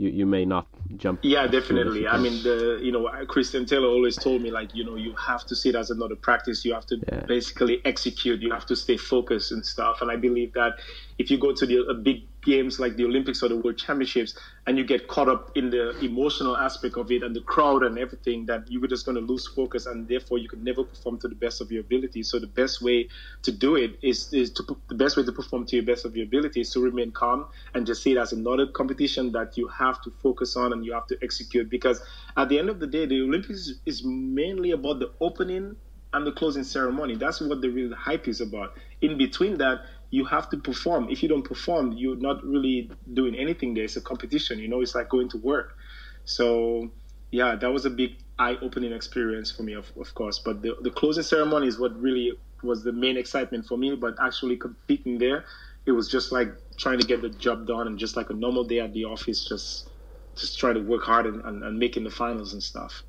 you, 0.00 0.08
you 0.08 0.26
may 0.26 0.46
not 0.46 0.66
jump. 0.96 1.20
Yeah, 1.22 1.46
definitely. 1.46 2.08
I 2.08 2.16
mean, 2.16 2.42
the 2.42 2.80
you 2.82 2.90
know 2.90 3.08
Christian 3.26 3.66
Taylor 3.66 3.88
always 3.88 4.16
told 4.16 4.40
me 4.40 4.50
like 4.50 4.74
you 4.74 4.82
know 4.82 4.96
you 4.96 5.14
have 5.16 5.44
to 5.46 5.54
see 5.54 5.68
it 5.68 5.74
as 5.74 5.90
another 5.90 6.16
practice. 6.16 6.64
You 6.64 6.72
have 6.72 6.86
to 6.86 6.96
yeah. 7.12 7.20
basically 7.26 7.82
execute. 7.84 8.40
You 8.40 8.50
have 8.50 8.64
to 8.66 8.76
stay 8.76 8.96
focused 8.96 9.52
and 9.52 9.64
stuff. 9.64 10.00
And 10.00 10.10
I 10.10 10.16
believe 10.16 10.54
that 10.54 10.78
if 11.18 11.30
you 11.30 11.36
go 11.36 11.52
to 11.52 11.66
the 11.66 11.84
a 11.84 11.94
big 11.94 12.22
games 12.42 12.80
like 12.80 12.96
the 12.96 13.04
Olympics 13.04 13.42
or 13.42 13.48
the 13.48 13.56
World 13.56 13.78
Championships 13.78 14.36
and 14.66 14.78
you 14.78 14.84
get 14.84 15.08
caught 15.08 15.28
up 15.28 15.56
in 15.56 15.70
the 15.70 15.98
emotional 16.00 16.56
aspect 16.56 16.96
of 16.96 17.10
it 17.10 17.22
and 17.22 17.34
the 17.34 17.40
crowd 17.40 17.82
and 17.82 17.98
everything, 17.98 18.46
that 18.46 18.70
you 18.70 18.80
were 18.80 18.88
just 18.88 19.04
going 19.04 19.16
to 19.16 19.20
lose 19.20 19.46
focus 19.46 19.86
and 19.86 20.08
therefore 20.08 20.38
you 20.38 20.48
could 20.48 20.62
never 20.62 20.84
perform 20.84 21.18
to 21.18 21.28
the 21.28 21.34
best 21.34 21.60
of 21.60 21.70
your 21.70 21.80
ability. 21.80 22.22
So 22.22 22.38
the 22.38 22.46
best 22.46 22.82
way 22.82 23.08
to 23.42 23.52
do 23.52 23.76
it 23.76 23.98
is, 24.02 24.32
is 24.32 24.50
to 24.52 24.76
the 24.88 24.94
best 24.94 25.16
way 25.16 25.24
to 25.24 25.32
perform 25.32 25.66
to 25.66 25.76
your 25.76 25.84
best 25.84 26.04
of 26.04 26.16
your 26.16 26.26
ability 26.26 26.60
is 26.60 26.70
to 26.70 26.80
remain 26.80 27.10
calm 27.10 27.46
and 27.74 27.86
just 27.86 28.02
see 28.02 28.12
it 28.12 28.18
as 28.18 28.32
another 28.32 28.66
competition 28.66 29.32
that 29.32 29.56
you 29.56 29.68
have 29.68 30.00
to 30.02 30.10
focus 30.22 30.56
on 30.56 30.72
and 30.72 30.84
you 30.84 30.92
have 30.92 31.06
to 31.08 31.18
execute. 31.22 31.68
Because 31.68 32.00
at 32.36 32.48
the 32.48 32.58
end 32.58 32.68
of 32.68 32.80
the 32.80 32.86
day, 32.86 33.06
the 33.06 33.20
Olympics 33.20 33.72
is 33.86 34.04
mainly 34.04 34.70
about 34.70 35.00
the 35.00 35.10
opening 35.20 35.76
and 36.12 36.26
the 36.26 36.32
closing 36.32 36.64
ceremony. 36.64 37.16
That's 37.16 37.40
what 37.40 37.60
the 37.60 37.68
real 37.68 37.94
hype 37.94 38.26
is 38.26 38.40
about. 38.40 38.76
In 39.00 39.16
between 39.16 39.58
that, 39.58 39.82
you 40.10 40.24
have 40.24 40.50
to 40.50 40.56
perform. 40.56 41.08
If 41.08 41.22
you 41.22 41.28
don't 41.28 41.44
perform, 41.44 41.92
you're 41.92 42.16
not 42.16 42.44
really 42.44 42.90
doing 43.14 43.34
anything 43.34 43.74
there. 43.74 43.84
It's 43.84 43.96
a 43.96 44.00
competition, 44.00 44.58
you 44.58 44.68
know, 44.68 44.80
it's 44.80 44.94
like 44.94 45.08
going 45.08 45.28
to 45.30 45.38
work. 45.38 45.76
So, 46.24 46.90
yeah, 47.30 47.54
that 47.56 47.72
was 47.72 47.86
a 47.86 47.90
big 47.90 48.16
eye 48.38 48.56
opening 48.60 48.92
experience 48.92 49.50
for 49.50 49.62
me, 49.62 49.74
of, 49.74 49.90
of 49.98 50.12
course. 50.14 50.38
But 50.38 50.62
the, 50.62 50.76
the 50.80 50.90
closing 50.90 51.22
ceremony 51.22 51.68
is 51.68 51.78
what 51.78 51.98
really 52.00 52.32
was 52.62 52.82
the 52.82 52.92
main 52.92 53.16
excitement 53.16 53.66
for 53.66 53.78
me. 53.78 53.94
But 53.94 54.16
actually 54.20 54.56
competing 54.56 55.18
there, 55.18 55.44
it 55.86 55.92
was 55.92 56.08
just 56.08 56.32
like 56.32 56.52
trying 56.76 56.98
to 56.98 57.06
get 57.06 57.22
the 57.22 57.30
job 57.30 57.66
done 57.66 57.86
and 57.86 57.98
just 57.98 58.16
like 58.16 58.30
a 58.30 58.34
normal 58.34 58.64
day 58.64 58.80
at 58.80 58.92
the 58.92 59.04
office, 59.04 59.44
just 59.48 59.88
just 60.36 60.58
trying 60.58 60.74
to 60.74 60.80
work 60.80 61.02
hard 61.02 61.26
and, 61.26 61.44
and, 61.44 61.62
and 61.62 61.78
making 61.78 62.04
the 62.04 62.10
finals 62.10 62.52
and 62.52 62.62
stuff. 62.62 63.02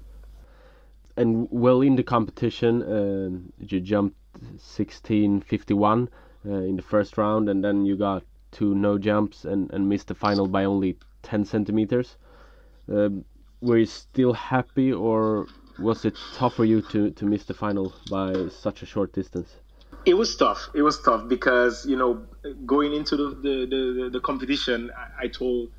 And 1.17 1.47
well, 1.51 1.81
in 1.81 1.95
the 1.95 2.03
competition, 2.03 2.81
um, 2.83 3.53
you 3.59 3.79
jumped 3.79 4.17
1651 4.33 6.09
uh, 6.45 6.53
in 6.53 6.75
the 6.75 6.81
first 6.81 7.17
round, 7.17 7.49
and 7.49 7.63
then 7.63 7.85
you 7.85 7.95
got 7.95 8.23
two 8.51 8.75
no 8.75 8.97
jumps 8.97 9.45
and, 9.45 9.71
and 9.71 9.87
missed 9.87 10.07
the 10.07 10.15
final 10.15 10.47
by 10.47 10.65
only 10.65 10.97
10 11.23 11.45
centimeters. 11.45 12.17
Uh, 12.91 13.09
were 13.61 13.77
you 13.77 13.85
still 13.85 14.33
happy, 14.33 14.91
or 14.91 15.47
was 15.79 16.03
it 16.05 16.17
tough 16.35 16.55
for 16.55 16.65
you 16.65 16.81
to, 16.81 17.11
to 17.11 17.25
miss 17.25 17.45
the 17.45 17.53
final 17.53 17.93
by 18.09 18.47
such 18.49 18.81
a 18.81 18.85
short 18.85 19.13
distance? 19.13 19.55
It 20.05 20.15
was 20.15 20.35
tough. 20.35 20.69
It 20.73 20.81
was 20.81 20.99
tough 21.01 21.27
because 21.27 21.85
you 21.85 21.95
know 21.95 22.25
going 22.65 22.93
into 22.93 23.15
the 23.15 23.29
the, 23.29 23.65
the, 23.69 24.09
the 24.13 24.19
competition, 24.19 24.89
I, 24.97 25.25
I 25.25 25.27
told 25.27 25.69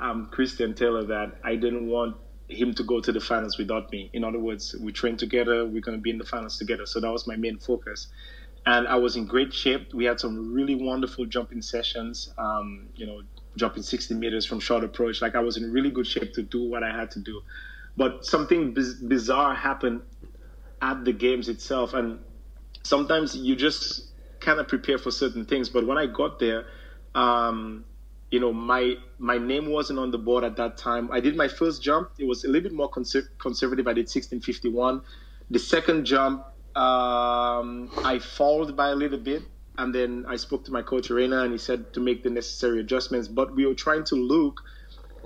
um, 0.00 0.28
Christian 0.32 0.74
Taylor 0.74 1.04
that 1.04 1.36
I 1.44 1.56
didn't 1.56 1.86
want 1.86 2.16
him 2.48 2.72
to 2.74 2.82
go 2.84 3.00
to 3.00 3.12
the 3.12 3.20
finals 3.20 3.58
without 3.58 3.90
me. 3.92 4.08
In 4.14 4.24
other 4.24 4.38
words, 4.38 4.74
we 4.80 4.92
trained 4.92 5.18
together. 5.18 5.66
We're 5.66 5.82
going 5.82 5.98
to 5.98 6.02
be 6.02 6.10
in 6.10 6.18
the 6.18 6.24
finals 6.24 6.58
together. 6.58 6.86
So 6.86 7.00
that 7.00 7.10
was 7.10 7.26
my 7.26 7.36
main 7.36 7.58
focus 7.58 8.08
and 8.66 8.88
I 8.88 8.96
was 8.96 9.16
in 9.16 9.26
great 9.26 9.54
shape. 9.54 9.94
We 9.94 10.04
had 10.04 10.18
some 10.18 10.52
really 10.52 10.74
wonderful 10.74 11.24
jumping 11.24 11.62
sessions. 11.62 12.28
Um, 12.36 12.88
you 12.96 13.06
know, 13.06 13.22
jumping 13.56 13.82
60 13.82 14.14
meters 14.14 14.44
from 14.44 14.60
short 14.60 14.84
approach. 14.84 15.22
Like 15.22 15.34
I 15.34 15.40
was 15.40 15.56
in 15.56 15.72
really 15.72 15.90
good 15.90 16.06
shape 16.06 16.34
to 16.34 16.42
do 16.42 16.68
what 16.68 16.82
I 16.82 16.90
had 16.90 17.10
to 17.12 17.20
do. 17.20 17.42
But 17.96 18.24
something 18.26 18.74
biz- 18.74 18.94
bizarre 18.94 19.54
happened 19.54 20.02
at 20.82 21.04
the 21.04 21.12
games 21.12 21.48
itself, 21.48 21.94
and 21.94 22.18
sometimes 22.82 23.34
you 23.34 23.56
just 23.56 24.10
kind 24.40 24.60
of 24.60 24.68
prepare 24.68 24.98
for 24.98 25.10
certain 25.10 25.46
things. 25.46 25.68
But 25.70 25.86
when 25.86 25.96
I 25.96 26.06
got 26.06 26.38
there, 26.38 26.66
um, 27.14 27.84
you 28.30 28.40
know, 28.40 28.52
my 28.52 28.96
my 29.18 29.38
name 29.38 29.70
wasn't 29.70 29.98
on 29.98 30.10
the 30.10 30.18
board 30.18 30.44
at 30.44 30.56
that 30.56 30.76
time. 30.76 31.10
I 31.10 31.20
did 31.20 31.36
my 31.36 31.48
first 31.48 31.82
jump. 31.82 32.10
It 32.18 32.26
was 32.26 32.44
a 32.44 32.48
little 32.48 32.68
bit 32.68 32.72
more 32.76 32.90
conser- 32.90 33.28
conservative. 33.38 33.86
I 33.86 33.94
did 33.94 34.08
1651. 34.08 35.00
The 35.48 35.58
second 35.58 36.04
jump, 36.04 36.44
um, 36.76 37.90
I 38.04 38.18
followed 38.20 38.76
by 38.76 38.90
a 38.90 38.94
little 38.94 39.18
bit, 39.18 39.42
and 39.78 39.94
then 39.94 40.24
I 40.28 40.36
spoke 40.36 40.64
to 40.66 40.72
my 40.72 40.82
coach 40.82 41.10
Arena, 41.10 41.42
and 41.42 41.52
he 41.52 41.58
said 41.58 41.92
to 41.94 42.00
make 42.00 42.22
the 42.22 42.30
necessary 42.30 42.80
adjustments. 42.80 43.28
But 43.28 43.54
we 43.56 43.66
were 43.66 43.74
trying 43.74 44.04
to 44.04 44.16
look 44.16 44.60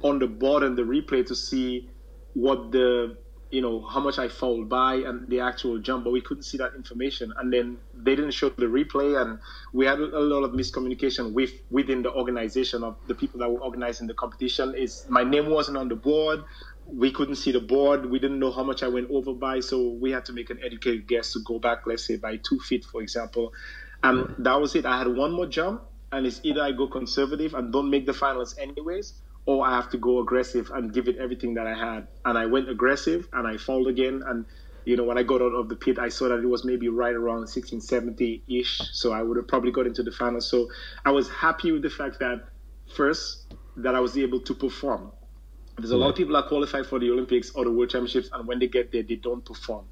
on 0.05 0.21
the 0.21 0.29
board 0.29 0.63
and 0.63 0.79
the 0.79 0.83
replay 0.83 1.27
to 1.27 1.35
see 1.35 1.89
what 2.35 2.71
the 2.73 3.17
you 3.51 3.61
know 3.61 3.85
how 3.85 4.01
much 4.01 4.19
I 4.19 4.29
followed 4.29 4.69
by 4.69 4.95
and 4.97 5.29
the 5.29 5.41
actual 5.41 5.81
jump, 5.81 6.05
but 6.05 6.13
we 6.13 6.21
couldn't 6.23 6.45
see 6.45 6.59
that 6.59 6.73
information. 6.77 7.33
And 7.37 7.53
then 7.53 7.81
they 7.93 8.15
didn't 8.15 8.31
show 8.31 8.51
the 8.57 8.67
replay, 8.67 9.21
and 9.21 9.41
we 9.73 9.87
had 9.87 9.99
a 9.99 10.21
lot 10.21 10.45
of 10.45 10.53
miscommunication 10.53 11.33
with 11.33 11.51
within 11.69 12.03
the 12.03 12.13
organization 12.13 12.85
of 12.85 12.97
the 13.09 13.15
people 13.17 13.41
that 13.41 13.51
were 13.51 13.61
organizing 13.61 14.07
the 14.07 14.15
competition. 14.15 14.75
Is 14.77 15.05
my 15.09 15.25
name 15.25 15.51
wasn't 15.51 15.79
on 15.79 15.89
the 15.89 15.97
board 15.97 16.45
we 16.87 17.13
couldn't 17.13 17.37
see 17.37 17.53
the 17.53 17.61
board. 17.61 18.11
We 18.11 18.19
didn't 18.19 18.39
know 18.39 18.51
how 18.51 18.65
much 18.65 18.83
I 18.83 18.89
went 18.89 19.11
over 19.11 19.33
by, 19.33 19.61
so 19.61 19.91
we 20.01 20.11
had 20.11 20.25
to 20.27 20.33
make 20.33 20.51
an 20.51 20.59
educated 20.63 21.07
guess 21.07 21.33
to 21.33 21.41
go 21.45 21.59
back, 21.59 21.87
let's 21.87 22.07
say 22.07 22.17
by 22.17 22.37
two 22.37 22.59
feet, 22.59 22.85
for 22.85 23.03
example. 23.03 23.53
And 24.03 24.35
that 24.39 24.61
was 24.61 24.75
it. 24.75 24.87
I 24.87 24.99
had 24.99 25.09
one 25.09 25.33
more 25.33 25.47
jump, 25.47 25.83
and 26.13 26.27
it's 26.27 26.41
either 26.43 26.63
I 26.63 26.73
go 26.73 26.89
conservative 26.89 27.55
and 27.55 27.73
don't 27.73 27.91
make 27.91 28.07
the 28.07 28.15
finals 28.15 28.57
anyways, 28.59 29.15
or 29.47 29.67
I 29.67 29.75
have 29.75 29.91
to 29.91 29.99
go 29.99 30.21
aggressive 30.21 30.71
and 30.75 30.93
give 30.93 31.09
it 31.09 31.17
everything 31.19 31.55
that 31.55 31.67
I 31.67 31.75
had. 31.75 32.09
And 32.25 32.37
I 32.37 32.47
went 32.47 32.69
aggressive, 32.69 33.29
and 33.33 33.47
I 33.47 33.57
fouled 33.57 33.89
again, 33.89 34.23
and 34.27 34.47
you 34.85 34.97
know, 34.97 35.05
when 35.05 35.19
I 35.19 35.23
got 35.23 35.43
out 35.43 35.55
of 35.55 35.69
the 35.69 35.77
pit, 35.77 35.99
I 35.99 36.09
saw 36.09 36.29
that 36.29 36.39
it 36.39 36.47
was 36.47 36.65
maybe 36.65 36.89
right 36.89 37.15
around 37.15 37.41
1670 37.41 38.43
ish. 38.49 38.81
So 38.93 39.13
I 39.13 39.23
would 39.23 39.37
have 39.37 39.47
probably 39.47 39.71
got 39.71 39.87
into 39.87 40.03
the 40.03 40.11
finals. 40.11 40.49
So 40.49 40.69
I 41.05 41.11
was 41.11 41.29
happy 41.29 41.71
with 41.71 41.83
the 41.83 41.91
fact 41.91 42.19
that 42.21 42.49
first 42.97 43.55
that 43.77 43.95
I 43.95 44.01
was 44.01 44.17
able 44.17 44.41
to 44.41 44.55
perform. 44.55 45.13
There's 45.81 45.93
a 45.93 45.97
lot 45.97 46.11
of 46.11 46.17
people 46.17 46.35
that 46.35 46.47
qualify 46.47 46.83
for 46.83 46.99
the 46.99 47.11
Olympics 47.11 47.51
or 47.51 47.65
the 47.65 47.71
World 47.73 47.91
Championships, 47.91 48.29
and 48.33 48.47
when 48.47 48.59
they 48.59 48.69
get 48.69 48.93
there, 48.93 49.03
they 49.03 49.17
don't 49.17 49.45
perform. 49.45 49.87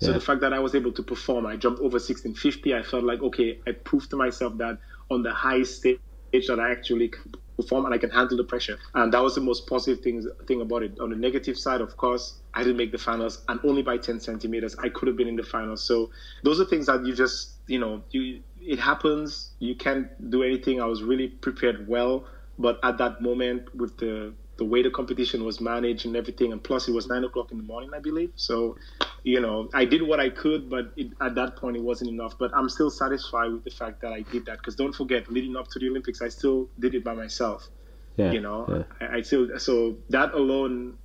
So 0.00 0.08
Yeah. 0.08 0.14
the 0.14 0.20
fact 0.20 0.40
that 0.40 0.52
I 0.52 0.58
was 0.58 0.74
able 0.74 0.92
to 0.92 1.02
perform, 1.02 1.46
I 1.46 1.56
jumped 1.56 1.80
over 1.80 1.98
1650. 1.98 2.74
I 2.74 2.82
felt 2.82 3.04
like 3.04 3.22
okay, 3.22 3.60
I 3.66 3.72
proved 3.72 4.10
to 4.10 4.16
myself 4.16 4.58
that 4.58 4.78
on 5.10 5.22
the 5.22 5.32
high 5.32 5.62
stage 5.62 5.98
that 6.32 6.58
I 6.58 6.70
actually 6.72 7.08
can 7.08 7.32
perform 7.56 7.84
and 7.84 7.94
I 7.94 7.98
can 7.98 8.10
handle 8.10 8.36
the 8.36 8.44
pressure. 8.44 8.78
And 8.94 9.12
that 9.12 9.22
was 9.22 9.36
the 9.36 9.40
most 9.40 9.68
positive 9.68 10.02
thing 10.02 10.28
thing 10.48 10.60
about 10.60 10.82
it. 10.82 10.98
On 11.00 11.10
the 11.10 11.16
negative 11.16 11.56
side, 11.56 11.80
of 11.80 11.96
course, 11.96 12.40
I 12.54 12.64
didn't 12.64 12.76
make 12.76 12.90
the 12.92 12.98
finals, 12.98 13.44
and 13.48 13.60
only 13.64 13.82
by 13.82 13.98
10 13.98 14.20
centimeters, 14.20 14.74
I 14.76 14.88
could 14.88 15.06
have 15.08 15.16
been 15.16 15.28
in 15.28 15.36
the 15.36 15.44
finals. 15.44 15.84
So 15.86 16.10
those 16.42 16.60
are 16.60 16.64
things 16.64 16.86
that 16.86 17.06
you 17.06 17.14
just 17.14 17.60
you 17.68 17.78
know 17.78 18.02
you 18.10 18.42
it 18.56 18.78
happens. 18.78 19.52
You 19.60 19.76
can't 19.76 20.08
do 20.30 20.42
anything. 20.42 20.80
I 20.80 20.86
was 20.86 21.02
really 21.02 21.28
prepared 21.28 21.86
well, 21.88 22.26
but 22.58 22.78
at 22.82 22.98
that 22.98 23.20
moment 23.22 23.74
with 23.74 23.96
the 23.98 24.34
the 24.56 24.64
way 24.64 24.82
the 24.82 24.90
competition 24.90 25.44
was 25.44 25.60
managed 25.60 26.06
and 26.06 26.16
everything, 26.16 26.52
and 26.52 26.62
plus 26.62 26.88
it 26.88 26.92
was 26.92 27.06
nine 27.08 27.24
o'clock 27.24 27.50
in 27.50 27.58
the 27.58 27.64
morning, 27.64 27.90
I 27.94 27.98
believe. 27.98 28.30
So, 28.36 28.76
you 29.24 29.40
know, 29.40 29.68
I 29.74 29.84
did 29.84 30.02
what 30.02 30.20
I 30.20 30.30
could, 30.30 30.70
but 30.70 30.92
it, 30.96 31.08
at 31.20 31.34
that 31.34 31.56
point 31.56 31.76
it 31.76 31.82
wasn't 31.82 32.10
enough. 32.10 32.38
But 32.38 32.52
I'm 32.54 32.68
still 32.68 32.90
satisfied 32.90 33.52
with 33.52 33.64
the 33.64 33.70
fact 33.70 34.00
that 34.02 34.12
I 34.12 34.20
did 34.22 34.46
that 34.46 34.58
because 34.58 34.76
don't 34.76 34.94
forget, 34.94 35.30
leading 35.30 35.56
up 35.56 35.68
to 35.68 35.78
the 35.78 35.88
Olympics, 35.88 36.22
I 36.22 36.28
still 36.28 36.68
did 36.78 36.94
it 36.94 37.02
by 37.02 37.14
myself. 37.14 37.68
Yeah. 38.16 38.30
You 38.30 38.40
know, 38.40 38.86
yeah. 39.00 39.08
I, 39.08 39.16
I 39.16 39.22
still 39.22 39.58
so 39.58 39.96
that 40.10 40.34
alone, 40.34 40.98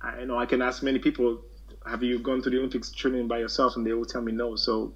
I 0.00 0.20
you 0.20 0.26
know 0.26 0.38
I 0.38 0.46
can 0.46 0.62
ask 0.62 0.82
many 0.82 0.98
people, 0.98 1.42
have 1.84 2.02
you 2.02 2.18
gone 2.18 2.40
to 2.42 2.50
the 2.50 2.58
Olympics 2.58 2.90
training 2.90 3.28
by 3.28 3.38
yourself, 3.38 3.76
and 3.76 3.86
they 3.86 3.92
will 3.92 4.06
tell 4.06 4.22
me 4.22 4.32
no. 4.32 4.56
So, 4.56 4.94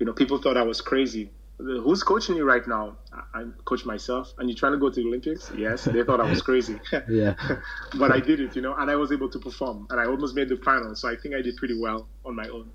you 0.00 0.06
know, 0.06 0.12
people 0.12 0.38
thought 0.38 0.56
I 0.56 0.62
was 0.62 0.80
crazy. 0.80 1.30
Who's 1.60 2.02
coaching 2.02 2.36
you 2.36 2.44
right 2.44 2.66
now? 2.66 2.96
I, 3.12 3.40
I 3.40 3.44
coach 3.64 3.84
myself. 3.84 4.32
And 4.38 4.48
you're 4.48 4.56
trying 4.56 4.72
to 4.72 4.78
go 4.78 4.90
to 4.90 5.00
the 5.00 5.06
Olympics? 5.06 5.50
Yes. 5.56 5.84
They 5.84 6.02
thought 6.02 6.20
I 6.20 6.28
was 6.28 6.42
crazy. 6.42 6.78
Yeah. 7.08 7.34
but 7.98 8.12
I 8.12 8.20
did 8.20 8.40
it, 8.40 8.54
you 8.56 8.62
know, 8.62 8.74
and 8.76 8.90
I 8.90 8.96
was 8.96 9.10
able 9.12 9.28
to 9.30 9.38
perform, 9.38 9.86
and 9.90 10.00
I 10.00 10.06
almost 10.06 10.34
made 10.34 10.48
the 10.48 10.56
final. 10.56 10.94
So 10.94 11.08
I 11.08 11.16
think 11.16 11.34
I 11.34 11.42
did 11.42 11.56
pretty 11.56 11.78
well 11.78 12.08
on 12.24 12.34
my 12.36 12.48
own. 12.48 12.70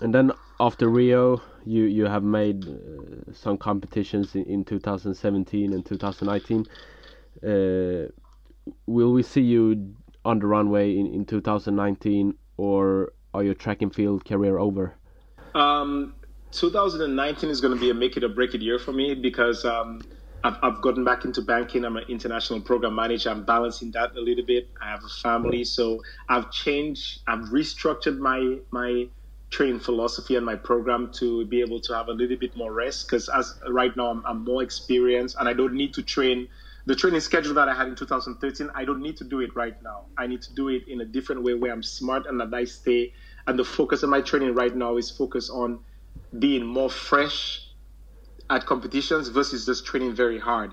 And 0.00 0.14
then 0.14 0.32
after 0.60 0.88
Rio, 0.88 1.42
you 1.64 1.84
you 1.84 2.04
have 2.06 2.22
made 2.22 2.66
uh, 2.66 3.32
some 3.32 3.56
competitions 3.56 4.34
in, 4.34 4.44
in 4.44 4.64
2017 4.64 5.72
and 5.72 5.84
2019. 5.84 6.66
Uh, 7.42 8.08
will 8.86 9.12
we 9.12 9.22
see 9.22 9.42
you 9.42 9.94
on 10.24 10.38
the 10.38 10.46
runway 10.46 10.96
in, 10.96 11.06
in 11.06 11.24
2019, 11.24 12.34
or 12.56 13.12
are 13.32 13.42
your 13.42 13.54
track 13.54 13.82
and 13.82 13.94
field 13.94 14.24
career 14.24 14.58
over? 14.58 14.94
Um, 15.54 16.14
2019 16.54 17.50
is 17.50 17.60
going 17.60 17.74
to 17.74 17.80
be 17.80 17.90
a 17.90 17.94
make 17.94 18.16
it 18.16 18.24
or 18.24 18.28
break 18.28 18.54
it 18.54 18.62
year 18.62 18.78
for 18.78 18.92
me 18.92 19.14
because 19.14 19.64
um, 19.64 20.00
I've, 20.44 20.56
I've 20.62 20.80
gotten 20.82 21.04
back 21.04 21.24
into 21.24 21.42
banking. 21.42 21.84
I'm 21.84 21.96
an 21.96 22.04
international 22.08 22.60
program 22.60 22.94
manager. 22.94 23.30
I'm 23.30 23.44
balancing 23.44 23.90
that 23.92 24.14
a 24.16 24.20
little 24.20 24.44
bit. 24.44 24.68
I 24.80 24.90
have 24.90 25.04
a 25.04 25.08
family, 25.08 25.64
so 25.64 26.00
I've 26.28 26.52
changed. 26.52 27.20
I've 27.26 27.46
restructured 27.46 28.18
my 28.18 28.58
my 28.70 29.06
training 29.50 29.80
philosophy 29.80 30.36
and 30.36 30.44
my 30.44 30.56
program 30.56 31.12
to 31.14 31.46
be 31.46 31.60
able 31.60 31.80
to 31.80 31.94
have 31.94 32.08
a 32.08 32.12
little 32.12 32.36
bit 32.36 32.56
more 32.56 32.72
rest 32.72 33.06
because 33.06 33.28
as 33.28 33.54
right 33.68 33.96
now 33.96 34.08
I'm, 34.10 34.22
I'm 34.26 34.44
more 34.44 34.62
experienced 34.62 35.36
and 35.38 35.48
I 35.48 35.52
don't 35.52 35.74
need 35.74 35.94
to 35.94 36.02
train 36.02 36.48
the 36.86 36.94
training 36.94 37.20
schedule 37.20 37.54
that 37.54 37.68
I 37.68 37.74
had 37.74 37.86
in 37.86 37.94
2013. 37.94 38.70
I 38.74 38.84
don't 38.84 39.00
need 39.00 39.16
to 39.18 39.24
do 39.24 39.40
it 39.40 39.54
right 39.54 39.80
now. 39.82 40.06
I 40.18 40.26
need 40.26 40.42
to 40.42 40.54
do 40.54 40.68
it 40.68 40.82
in 40.88 41.00
a 41.00 41.04
different 41.04 41.42
way 41.42 41.54
where 41.54 41.72
I'm 41.72 41.82
smart 41.82 42.26
and 42.26 42.40
that 42.40 42.52
I 42.52 42.64
stay. 42.64 43.12
And 43.46 43.58
the 43.58 43.64
focus 43.64 44.02
of 44.02 44.10
my 44.10 44.20
training 44.20 44.54
right 44.54 44.74
now 44.74 44.96
is 44.96 45.10
focus 45.10 45.48
on 45.50 45.78
being 46.38 46.64
more 46.64 46.90
fresh 46.90 47.60
at 48.50 48.66
competitions 48.66 49.28
versus 49.28 49.66
just 49.66 49.86
training 49.86 50.14
very 50.14 50.38
hard. 50.38 50.72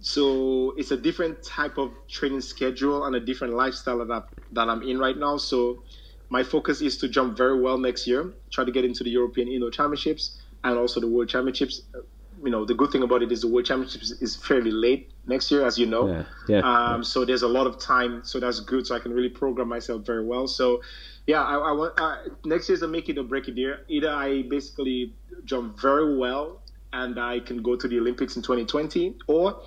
So 0.00 0.74
it's 0.76 0.90
a 0.90 0.96
different 0.96 1.42
type 1.42 1.78
of 1.78 1.90
training 2.08 2.40
schedule 2.40 3.04
and 3.04 3.16
a 3.16 3.20
different 3.20 3.54
lifestyle 3.54 3.98
that, 4.04 4.12
I, 4.12 4.22
that 4.52 4.68
I'm 4.68 4.82
in 4.82 4.98
right 4.98 5.16
now. 5.16 5.36
So 5.36 5.82
my 6.30 6.42
focus 6.42 6.80
is 6.80 6.98
to 6.98 7.08
jump 7.08 7.36
very 7.36 7.60
well 7.60 7.78
next 7.78 8.06
year, 8.06 8.32
try 8.50 8.64
to 8.64 8.72
get 8.72 8.84
into 8.84 9.04
the 9.04 9.10
European 9.10 9.48
Indoor 9.48 9.70
Championships 9.70 10.40
and 10.62 10.78
also 10.78 11.00
the 11.00 11.08
World 11.08 11.28
Championships. 11.28 11.82
You 12.44 12.50
know, 12.50 12.64
the 12.64 12.74
good 12.74 12.90
thing 12.90 13.02
about 13.02 13.22
it 13.22 13.32
is 13.32 13.40
the 13.40 13.48
World 13.48 13.66
Championships 13.66 14.10
is 14.10 14.36
fairly 14.36 14.70
late 14.70 15.10
next 15.26 15.50
year, 15.50 15.66
as 15.66 15.78
you 15.78 15.86
know. 15.86 16.06
Yeah, 16.08 16.24
yeah. 16.46 16.58
Um, 16.60 17.02
so 17.02 17.24
there's 17.24 17.42
a 17.42 17.48
lot 17.48 17.66
of 17.66 17.78
time, 17.78 18.22
so 18.22 18.38
that's 18.38 18.60
good. 18.60 18.86
So 18.86 18.94
I 18.94 18.98
can 18.98 19.12
really 19.12 19.30
program 19.30 19.68
myself 19.68 20.04
very 20.04 20.24
well. 20.24 20.46
So, 20.46 20.82
yeah, 21.26 21.42
I, 21.42 21.56
I 21.56 21.72
want 21.72 21.98
uh, 21.98 22.16
next 22.44 22.68
year's 22.68 22.82
a 22.82 22.88
make 22.88 23.08
it 23.08 23.16
or 23.16 23.24
break 23.24 23.48
it 23.48 23.56
year. 23.56 23.80
Either 23.88 24.10
I 24.10 24.42
basically 24.42 25.14
jump 25.44 25.80
very 25.80 26.16
well 26.16 26.60
and 26.92 27.18
I 27.18 27.40
can 27.40 27.62
go 27.62 27.76
to 27.76 27.88
the 27.88 27.98
Olympics 27.98 28.36
in 28.36 28.42
2020, 28.42 29.16
or 29.26 29.60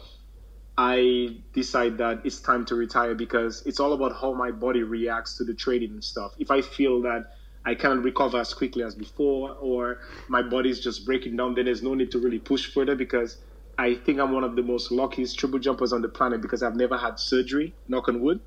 I 0.78 1.38
decide 1.53 1.97
that 1.97 2.21
it's 2.23 2.39
time 2.39 2.63
to 2.65 2.75
retire 2.75 3.15
because 3.15 3.63
it's 3.65 3.80
all 3.80 3.93
about 3.93 4.13
how 4.13 4.34
my 4.34 4.51
body 4.51 4.84
reacts 4.84 5.36
to 5.38 5.43
the 5.43 5.53
training 5.53 5.91
and 5.91 6.03
stuff. 6.03 6.34
If 6.38 6.51
I 6.51 6.61
feel 6.61 7.01
that 7.01 7.34
I 7.68 7.76
cannot 7.76 8.01
recover 8.01 8.39
as 8.39 8.53
quickly 8.53 8.82
as 8.82 8.95
before, 8.95 9.51
or 9.59 9.99
my 10.30 10.41
body's 10.41 10.80
just 10.80 11.05
breaking 11.05 11.36
down, 11.36 11.53
then 11.53 11.65
there's 11.65 11.84
no 11.84 11.95
need 11.95 12.11
to 12.11 12.20
really 12.20 12.39
push 12.39 12.65
further 12.65 12.95
because 12.95 13.39
I 13.78 13.95
think 13.95 14.22
I'm 14.22 14.32
one 14.32 14.45
of 14.45 14.55
the 14.55 14.63
most 14.63 14.89
luckiest 14.89 15.38
triple 15.38 15.59
jumpers 15.59 15.91
on 15.91 16.01
the 16.01 16.07
planet 16.07 16.41
because 16.41 16.63
I've 16.63 16.78
never 16.78 16.97
had 16.97 17.20
surgery, 17.20 17.76
knock 17.89 18.07
on 18.07 18.22
wood. 18.22 18.39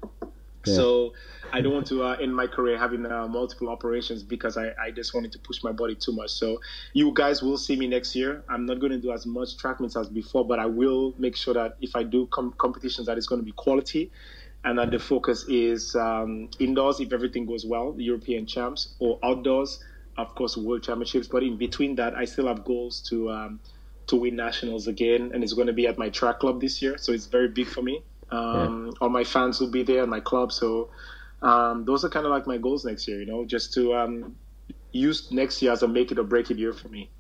Yeah. 0.67 0.75
So 0.75 1.13
I 1.53 1.61
don't 1.61 1.75
want 1.75 1.87
to 1.89 2.03
uh, 2.03 2.17
end 2.19 2.35
my 2.35 2.47
career 2.47 2.79
having 2.79 3.05
uh, 3.05 3.29
multiple 3.29 3.69
operations 3.69 4.23
because 4.23 4.57
I, 4.57 4.73
I 4.83 4.91
just 4.91 5.13
wanted 5.13 5.33
to 5.33 5.39
push 5.41 5.63
my 5.63 5.73
body 5.73 5.97
too 5.97 6.13
much. 6.13 6.31
So 6.31 6.59
you 6.95 7.13
guys 7.13 7.43
will 7.43 7.59
see 7.59 7.77
me 7.77 7.89
next 7.89 8.17
year. 8.17 8.43
I'm 8.49 8.65
not 8.65 8.81
going 8.81 8.93
to 8.93 8.99
do 8.99 9.13
as 9.13 9.27
much 9.27 9.59
track 9.59 9.81
meets 9.81 9.97
as 9.97 10.09
before, 10.09 10.47
but 10.47 10.59
I 10.59 10.65
will 10.65 11.15
make 11.19 11.37
sure 11.37 11.53
that 11.53 11.77
if 11.83 11.95
I 11.95 12.05
do 12.05 12.27
com- 12.29 12.55
competitions, 12.57 13.07
that 13.07 13.19
it's 13.19 13.27
going 13.27 13.41
to 13.41 13.45
be 13.45 13.53
quality, 13.53 14.13
and 14.65 14.79
then 14.79 14.91
the 14.91 14.99
focus 14.99 15.45
is 15.49 15.95
um, 15.97 16.51
indoors 16.59 17.01
if 17.01 17.13
everything 17.13 17.47
goes 17.47 17.65
well, 17.65 17.93
the 17.93 18.05
European 18.05 18.47
champs, 18.47 18.95
or 18.99 19.19
outdoors, 19.23 19.83
of 20.17 20.35
course, 20.35 20.57
World 20.57 20.83
Championships. 20.83 21.29
But 21.29 21.43
in 21.43 21.57
between 21.57 21.95
that, 21.97 22.15
I 22.15 22.25
still 22.27 22.47
have 22.47 22.65
goals 22.65 23.01
to 23.09 23.31
um, 23.31 23.61
to 24.09 24.17
win 24.17 24.37
nationals 24.37 24.87
again, 24.87 25.31
and 25.33 25.43
it's 25.43 25.53
going 25.53 25.69
to 25.69 25.73
be 25.73 25.87
at 25.87 25.97
my 25.97 26.11
track 26.11 26.41
club 26.41 26.61
this 26.61 26.83
year. 26.83 26.99
So 26.99 27.13
it's 27.13 27.27
very 27.27 27.49
big 27.49 27.69
for 27.69 27.83
me. 27.83 28.03
Um, 28.31 28.93
All 29.01 29.09
my 29.09 29.25
fans 29.25 29.61
will 29.61 29.71
be 29.71 29.83
there 29.83 30.03
at 30.03 30.09
my 30.09 30.21
club, 30.21 30.53
so 30.53 30.91
um, 31.43 31.85
those 31.85 32.05
are 32.05 32.09
kind 32.09 32.27
of 32.27 32.33
like 32.33 32.47
my 32.47 32.59
goals 32.59 32.85
next 32.85 33.09
year. 33.09 33.21
You 33.21 33.27
know, 33.27 33.45
just 33.45 33.73
to 33.75 33.95
um, 33.95 34.37
use 34.93 35.31
next 35.33 35.63
year 35.63 35.73
as 35.73 35.83
a 35.83 35.89
make 35.89 36.13
it 36.13 36.19
or 36.19 36.25
break 36.25 36.51
it 36.51 36.59
year 36.59 36.73
for 36.73 36.89
me. 36.89 37.11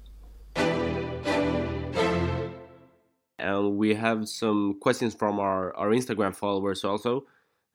And 3.40 3.76
we 3.76 3.94
have 3.94 4.28
some 4.28 4.78
questions 4.80 5.14
from 5.14 5.40
our, 5.40 5.74
our 5.76 5.88
Instagram 5.88 6.34
followers 6.34 6.84
also. 6.84 7.24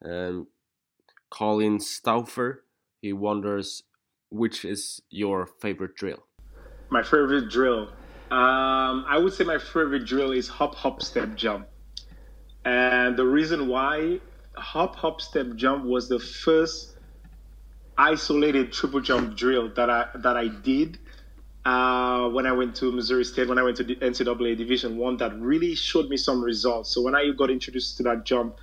Um, 0.03 0.47
Colin 1.29 1.79
Stauffer, 1.79 2.63
he 3.01 3.13
wonders 3.13 3.83
which 4.29 4.65
is 4.65 5.01
your 5.09 5.45
favorite 5.45 5.95
drill. 5.95 6.25
My 6.89 7.03
favorite 7.03 7.49
drill. 7.49 7.89
Um, 8.31 9.05
I 9.07 9.17
would 9.17 9.33
say 9.33 9.43
my 9.43 9.57
favorite 9.57 10.05
drill 10.05 10.31
is 10.31 10.47
hop, 10.47 10.75
hop, 10.75 11.01
step, 11.01 11.35
jump. 11.35 11.67
And 12.65 13.15
the 13.15 13.25
reason 13.25 13.67
why 13.67 14.19
hop, 14.55 14.95
hop, 14.95 15.21
step, 15.21 15.55
jump 15.55 15.85
was 15.85 16.09
the 16.09 16.19
first 16.19 16.97
isolated 17.97 18.73
triple 18.73 18.99
jump 18.99 19.37
drill 19.37 19.73
that 19.75 19.89
I 19.89 20.09
that 20.15 20.35
I 20.35 20.47
did 20.47 20.99
uh, 21.65 22.29
when 22.29 22.45
I 22.45 22.51
went 22.51 22.75
to 22.77 22.91
Missouri 22.91 23.25
State, 23.25 23.47
when 23.49 23.57
I 23.57 23.63
went 23.63 23.77
to 23.77 23.83
the 23.83 23.95
NCAA 23.95 24.55
Division 24.57 24.97
One, 24.97 25.17
that 25.17 25.37
really 25.39 25.73
showed 25.73 26.09
me 26.09 26.17
some 26.17 26.43
results. 26.43 26.91
So 26.91 27.01
when 27.01 27.15
I 27.15 27.31
got 27.31 27.49
introduced 27.49 27.97
to 27.97 28.03
that 28.03 28.23
jump 28.23 28.57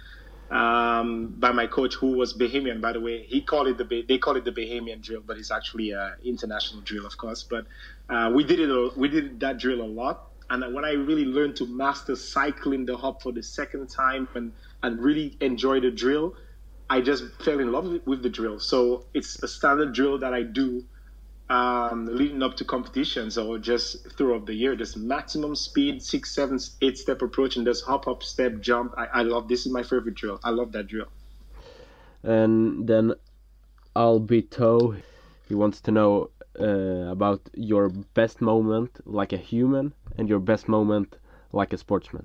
um, 0.51 1.35
by 1.39 1.51
my 1.51 1.67
coach, 1.67 1.95
who 1.95 2.13
was 2.13 2.33
Bahamian, 2.33 2.81
by 2.81 2.93
the 2.93 3.01
way, 3.01 3.25
he 3.29 3.43
called 3.43 3.67
it 3.67 3.79
the 3.79 4.05
they 4.09 4.19
call 4.19 4.37
it 4.37 4.45
the 4.45 4.53
Bahamian 4.53 5.03
drill, 5.03 5.23
but 5.27 5.37
it's 5.37 5.51
actually 5.51 5.91
an 5.91 6.15
international 6.25 6.83
drill, 6.83 7.05
of 7.05 7.17
course. 7.17 7.43
But 7.43 7.67
uh, 8.09 8.31
we 8.33 8.45
did 8.45 8.61
it, 8.61 8.97
we 8.97 9.09
did 9.09 9.41
that 9.41 9.59
drill 9.59 9.83
a 9.83 9.91
lot. 9.91 10.29
And 10.49 10.75
when 10.75 10.85
I 10.85 10.93
really 10.93 11.25
learned 11.25 11.57
to 11.57 11.67
master 11.67 12.15
cycling 12.15 12.85
the 12.85 12.97
hop 12.97 13.23
for 13.23 13.33
the 13.33 13.43
second 13.43 13.89
time 13.89 14.29
and 14.35 14.53
and 14.83 15.01
really 15.01 15.37
enjoy 15.41 15.81
the 15.81 15.91
drill, 15.91 16.35
I 16.89 17.01
just 17.01 17.25
fell 17.43 17.59
in 17.59 17.73
love 17.73 17.99
with 18.07 18.23
the 18.23 18.31
drill. 18.31 18.61
So 18.61 19.07
it's 19.13 19.43
a 19.43 19.49
standard 19.49 19.93
drill 19.93 20.19
that 20.19 20.35
I 20.35 20.43
do 20.45 20.85
um, 21.53 22.07
leading 22.07 22.43
up 22.43 22.57
to 22.57 22.65
competitions 22.65 23.37
or 23.37 23.59
just 23.59 24.11
throughout 24.17 24.47
the 24.47 24.55
year. 24.55 24.75
Just 24.75 24.97
maximum 24.97 25.55
speed, 25.55 26.03
six, 26.03 26.35
seven, 26.35 26.59
eight 26.81 26.97
step 26.97 27.21
approach, 27.21 27.57
and 27.57 27.67
just 27.67 27.85
hop, 27.85 28.07
hop, 28.07 28.23
step, 28.23 28.61
jump. 28.61 28.95
I, 28.97 29.21
I 29.21 29.23
love 29.23 29.49
this 29.49 29.67
is 29.67 29.73
my 29.73 29.83
favorite 29.83 30.15
drill. 30.15 30.41
I 30.43 30.51
love 30.51 30.73
that 30.73 30.87
drill. 30.87 31.09
And 32.23 32.87
then 32.89 33.13
Albito, 33.95 34.97
he 35.47 35.55
wants 35.55 35.81
to 35.83 35.91
know 35.91 36.31
uh, 36.59 37.11
about 37.11 37.41
your 37.55 37.91
best 37.91 38.41
moment 38.41 39.01
like 39.05 39.33
a 39.35 39.37
human 39.37 39.93
and 40.17 40.29
your 40.29 40.39
best 40.39 40.69
moment 40.69 41.17
like 41.53 41.75
a 41.75 41.77
sportsman. 41.77 42.25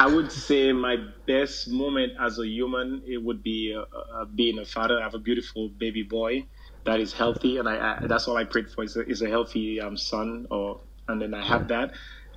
I 0.00 0.06
would 0.06 0.32
say 0.32 0.72
my 0.72 0.96
best 1.26 1.68
moment 1.68 2.14
as 2.18 2.38
a 2.38 2.46
human 2.46 3.02
it 3.06 3.22
would 3.22 3.42
be 3.42 3.76
uh, 3.76 3.82
uh, 3.82 4.24
being 4.24 4.58
a 4.58 4.64
father. 4.64 4.98
I 4.98 5.02
have 5.02 5.14
a 5.14 5.18
beautiful 5.18 5.68
baby 5.68 6.02
boy. 6.02 6.46
That 6.84 7.00
is 7.00 7.12
healthy, 7.12 7.58
and 7.58 7.68
I, 7.68 8.00
I 8.02 8.06
that's 8.06 8.28
all 8.28 8.36
I 8.36 8.44
prayed 8.44 8.70
for 8.70 8.84
is 8.84 8.96
a, 8.96 9.06
is 9.08 9.22
a 9.22 9.28
healthy 9.28 9.80
um, 9.80 9.96
son, 9.96 10.46
or 10.50 10.80
and 11.08 11.20
then 11.20 11.34
I 11.34 11.44
have 11.44 11.68
that. 11.68 11.92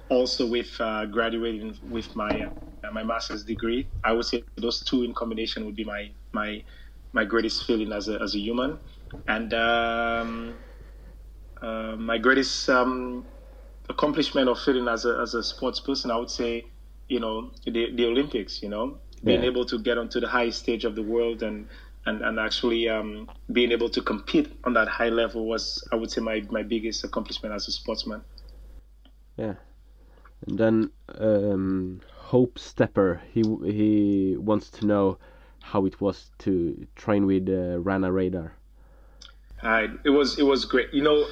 Also, 0.09 0.47
with 0.47 0.79
uh, 0.79 1.05
graduating 1.05 1.77
with 1.83 2.15
my 2.15 2.43
uh, 2.83 2.91
my 2.91 3.03
master's 3.03 3.43
degree, 3.45 3.91
I 4.03 4.13
would 4.13 4.25
say 4.25 4.43
those 4.57 4.83
two 4.83 5.03
in 5.03 5.13
combination 5.13 5.65
would 5.65 5.75
be 5.75 5.83
my 5.85 6.11
my 6.33 6.63
my 7.13 7.25
greatest 7.25 7.65
feeling 7.65 7.91
as 7.93 8.07
a 8.07 8.21
as 8.21 8.35
a 8.35 8.39
human, 8.39 8.79
and 9.27 9.53
um, 9.53 10.59
uh, 11.61 11.95
my 11.97 12.17
greatest 12.17 12.69
um, 12.69 13.27
accomplishment 13.89 14.47
or 14.49 14.55
feeling 14.55 14.87
as 14.87 15.05
a 15.05 15.19
as 15.21 15.33
a 15.33 15.43
sports 15.43 15.79
person, 15.79 16.11
I 16.11 16.17
would 16.17 16.29
say, 16.29 16.65
you 17.07 17.19
know, 17.19 17.51
the 17.65 17.91
the 17.95 18.05
Olympics. 18.05 18.61
You 18.61 18.69
know, 18.69 19.01
being 19.23 19.43
Yeah. 19.43 19.45
able 19.45 19.65
to 19.65 19.79
get 19.79 19.97
onto 19.97 20.19
the 20.19 20.27
highest 20.29 20.59
stage 20.59 20.85
of 20.85 20.95
the 20.95 21.03
world 21.03 21.43
and 21.43 21.69
and, 22.07 22.21
and 22.21 22.39
actually 22.39 22.87
um, 22.87 23.29
being 23.51 23.71
able 23.71 23.89
to 23.89 24.01
compete 24.01 24.57
on 24.63 24.73
that 24.73 24.87
high 24.87 25.09
level 25.09 25.45
was, 25.45 25.85
I 25.91 25.95
would 25.97 26.09
say, 26.09 26.21
my, 26.21 26.41
my 26.49 26.63
biggest 26.63 27.03
accomplishment 27.03 27.53
as 27.53 27.67
a 27.67 27.71
sportsman. 27.71 28.21
Yeah. 29.35 29.55
And 30.47 30.57
then 30.57 30.91
um, 31.19 32.01
Hope 32.15 32.57
Stepper, 32.57 33.21
he 33.33 33.41
he 33.65 34.37
wants 34.37 34.69
to 34.71 34.85
know 34.85 35.17
how 35.61 35.85
it 35.85 35.99
was 35.99 36.31
to 36.39 36.87
train 36.95 37.25
with 37.25 37.49
uh, 37.49 37.79
Rana 37.79 38.09
Reider. 38.09 38.51
Uh, 39.61 39.87
it 40.05 40.11
was 40.11 40.39
it 40.39 40.43
was 40.43 40.63
great. 40.63 40.93
You 40.93 41.03
know, 41.03 41.25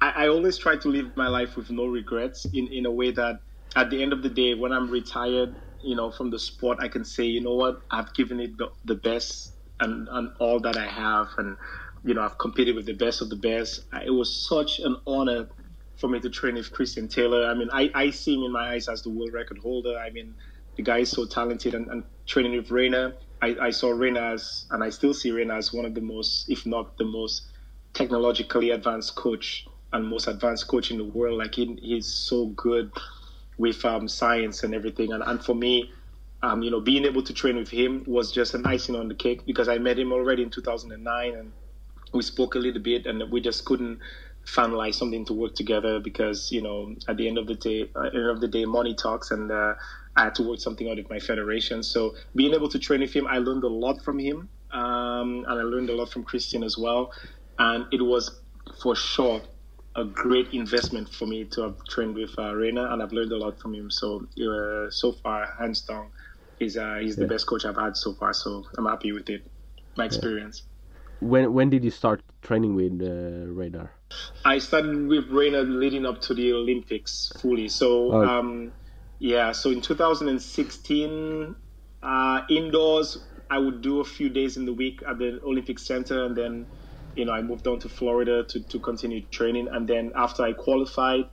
I, 0.00 0.24
I 0.24 0.28
always 0.28 0.56
try 0.56 0.76
to 0.76 0.88
live 0.88 1.16
my 1.16 1.28
life 1.28 1.56
with 1.56 1.70
no 1.70 1.86
regrets 1.86 2.46
in, 2.46 2.68
in 2.68 2.86
a 2.86 2.90
way 2.90 3.10
that 3.10 3.40
at 3.76 3.90
the 3.90 4.02
end 4.02 4.12
of 4.12 4.22
the 4.22 4.30
day, 4.30 4.54
when 4.54 4.72
I'm 4.72 4.88
retired, 4.88 5.54
you 5.82 5.96
know, 5.96 6.10
from 6.10 6.30
the 6.30 6.38
sport, 6.38 6.78
I 6.80 6.88
can 6.88 7.04
say, 7.04 7.24
you 7.24 7.40
know 7.40 7.54
what, 7.54 7.82
I've 7.90 8.14
given 8.14 8.40
it 8.40 8.56
the, 8.56 8.70
the 8.84 8.94
best 8.94 9.52
and, 9.82 10.08
and 10.10 10.30
all 10.38 10.60
that 10.60 10.76
I 10.76 10.86
have. 10.86 11.28
And, 11.38 11.56
you 12.04 12.14
know, 12.14 12.22
I've 12.22 12.38
competed 12.38 12.74
with 12.74 12.86
the 12.86 12.94
best 12.94 13.20
of 13.20 13.28
the 13.28 13.36
best. 13.36 13.80
It 14.04 14.10
was 14.10 14.34
such 14.34 14.78
an 14.80 14.96
honor 15.06 15.48
for 15.96 16.08
me 16.08 16.20
to 16.20 16.30
train 16.30 16.54
with 16.54 16.72
Christian 16.72 17.08
Taylor. 17.08 17.46
I 17.46 17.54
mean, 17.54 17.68
I, 17.72 17.90
I 17.94 18.10
see 18.10 18.34
him 18.34 18.44
in 18.44 18.52
my 18.52 18.72
eyes 18.72 18.88
as 18.88 19.02
the 19.02 19.10
world 19.10 19.32
record 19.32 19.58
holder. 19.58 19.98
I 19.98 20.10
mean, 20.10 20.34
the 20.76 20.82
guy 20.82 20.98
is 20.98 21.10
so 21.10 21.26
talented 21.26 21.74
and, 21.74 21.88
and 21.88 22.04
training 22.26 22.56
with 22.56 22.70
Reina. 22.70 23.14
I, 23.42 23.56
I 23.60 23.70
saw 23.70 23.90
Reina 23.90 24.20
as, 24.20 24.66
and 24.70 24.82
I 24.82 24.90
still 24.90 25.14
see 25.14 25.30
Reina 25.32 25.54
as 25.54 25.72
one 25.72 25.84
of 25.84 25.94
the 25.94 26.00
most, 26.00 26.48
if 26.48 26.64
not 26.64 26.96
the 26.96 27.04
most 27.04 27.48
technologically 27.92 28.70
advanced 28.70 29.14
coach 29.16 29.66
and 29.92 30.06
most 30.06 30.26
advanced 30.28 30.66
coach 30.68 30.90
in 30.90 30.98
the 30.98 31.04
world. 31.04 31.38
Like 31.38 31.54
he, 31.54 31.78
he's 31.82 32.06
so 32.06 32.46
good 32.46 32.90
with 33.58 33.84
um, 33.84 34.08
science 34.08 34.62
and 34.62 34.74
everything. 34.74 35.12
And, 35.12 35.22
and 35.24 35.44
for 35.44 35.54
me, 35.54 35.90
um, 36.42 36.62
you 36.62 36.70
know, 36.70 36.80
being 36.80 37.04
able 37.04 37.22
to 37.22 37.32
train 37.32 37.56
with 37.56 37.70
him 37.70 38.02
was 38.06 38.32
just 38.32 38.54
an 38.54 38.66
icing 38.66 38.96
on 38.96 39.08
the 39.08 39.14
cake 39.14 39.46
because 39.46 39.68
I 39.68 39.78
met 39.78 39.98
him 39.98 40.12
already 40.12 40.42
in 40.42 40.50
2009 40.50 41.34
and 41.34 41.52
we 42.12 42.22
spoke 42.22 42.54
a 42.54 42.58
little 42.58 42.82
bit 42.82 43.06
and 43.06 43.22
we 43.30 43.40
just 43.40 43.64
couldn't 43.64 44.00
finalize 44.46 44.94
something 44.96 45.24
to 45.24 45.32
work 45.32 45.54
together 45.54 46.00
because 46.00 46.50
you 46.50 46.60
know 46.60 46.94
at 47.06 47.16
the 47.16 47.28
end 47.28 47.38
of 47.38 47.46
the 47.46 47.54
day 47.54 47.88
uh, 47.94 48.08
end 48.12 48.26
of 48.26 48.40
the 48.40 48.48
day 48.48 48.64
money 48.64 48.92
talks 48.94 49.30
and 49.30 49.52
uh, 49.52 49.74
I 50.16 50.24
had 50.24 50.34
to 50.36 50.42
work 50.42 50.58
something 50.58 50.90
out 50.90 50.96
with 50.96 51.08
my 51.08 51.20
federation. 51.20 51.82
So 51.82 52.16
being 52.34 52.52
able 52.52 52.68
to 52.70 52.78
train 52.78 53.00
with 53.00 53.12
him 53.12 53.26
I 53.28 53.38
learned 53.38 53.62
a 53.62 53.68
lot 53.68 54.02
from 54.02 54.18
him 54.18 54.48
um, 54.72 55.44
and 55.46 55.60
I 55.60 55.62
learned 55.62 55.90
a 55.90 55.94
lot 55.96 56.10
from 56.10 56.24
Christian 56.24 56.64
as 56.64 56.76
well. 56.76 57.12
And 57.58 57.86
it 57.92 58.02
was 58.02 58.40
for 58.82 58.96
sure 58.96 59.42
a 59.94 60.04
great 60.04 60.48
investment 60.52 61.08
for 61.08 61.26
me 61.26 61.44
to 61.44 61.62
have 61.62 61.76
trained 61.88 62.14
with 62.16 62.30
uh, 62.38 62.52
Reina 62.54 62.92
and 62.92 63.02
I've 63.02 63.12
learned 63.12 63.30
a 63.32 63.36
lot 63.36 63.60
from 63.60 63.74
him. 63.74 63.90
So 63.90 64.26
uh, 64.42 64.90
so 64.90 65.12
far 65.12 65.46
hands 65.58 65.82
down 65.82 66.10
he's 66.58 66.76
uh, 66.76 66.98
he's 67.00 67.16
the 67.16 67.26
best 67.26 67.46
coach 67.46 67.64
I've 67.64 67.76
had 67.76 67.96
so 67.96 68.14
far 68.14 68.32
so 68.32 68.64
I'm 68.78 68.86
happy 68.86 69.12
with 69.12 69.28
it 69.30 69.42
my 69.96 70.04
experience 70.04 70.62
When 71.20 71.52
when 71.52 71.70
did 71.70 71.84
you 71.84 71.90
start 71.90 72.22
training 72.42 72.74
with 72.74 73.00
uh, 73.00 73.46
Reider? 73.58 73.90
I 74.44 74.58
started 74.58 75.06
with 75.08 75.28
Reider 75.30 75.64
leading 75.64 76.04
up 76.06 76.20
to 76.22 76.34
the 76.34 76.52
Olympics 76.52 77.32
fully. 77.40 77.68
So, 77.68 78.12
Oh. 78.14 78.22
um, 78.24 78.72
yeah, 79.18 79.52
so 79.52 79.70
in 79.70 79.80
2016, 79.80 81.54
uh, 82.02 82.40
indoors, 82.50 83.28
I 83.50 83.58
would 83.58 83.82
do 83.82 84.00
a 84.00 84.04
few 84.04 84.28
days 84.30 84.56
in 84.56 84.64
the 84.66 84.72
week 84.72 85.02
at 85.08 85.18
the 85.18 85.40
Olympic 85.44 85.78
Center, 85.78 86.24
and 86.24 86.36
then, 86.36 86.66
you 87.14 87.24
know, 87.24 87.32
I 87.32 87.42
moved 87.42 87.64
down 87.64 87.78
to 87.80 87.88
Florida 87.88 88.44
to, 88.48 88.60
to 88.64 88.80
continue 88.80 89.24
training. 89.28 89.68
And 89.70 89.88
then 89.88 90.12
after 90.16 90.42
I 90.42 90.52
qualified, 90.54 91.26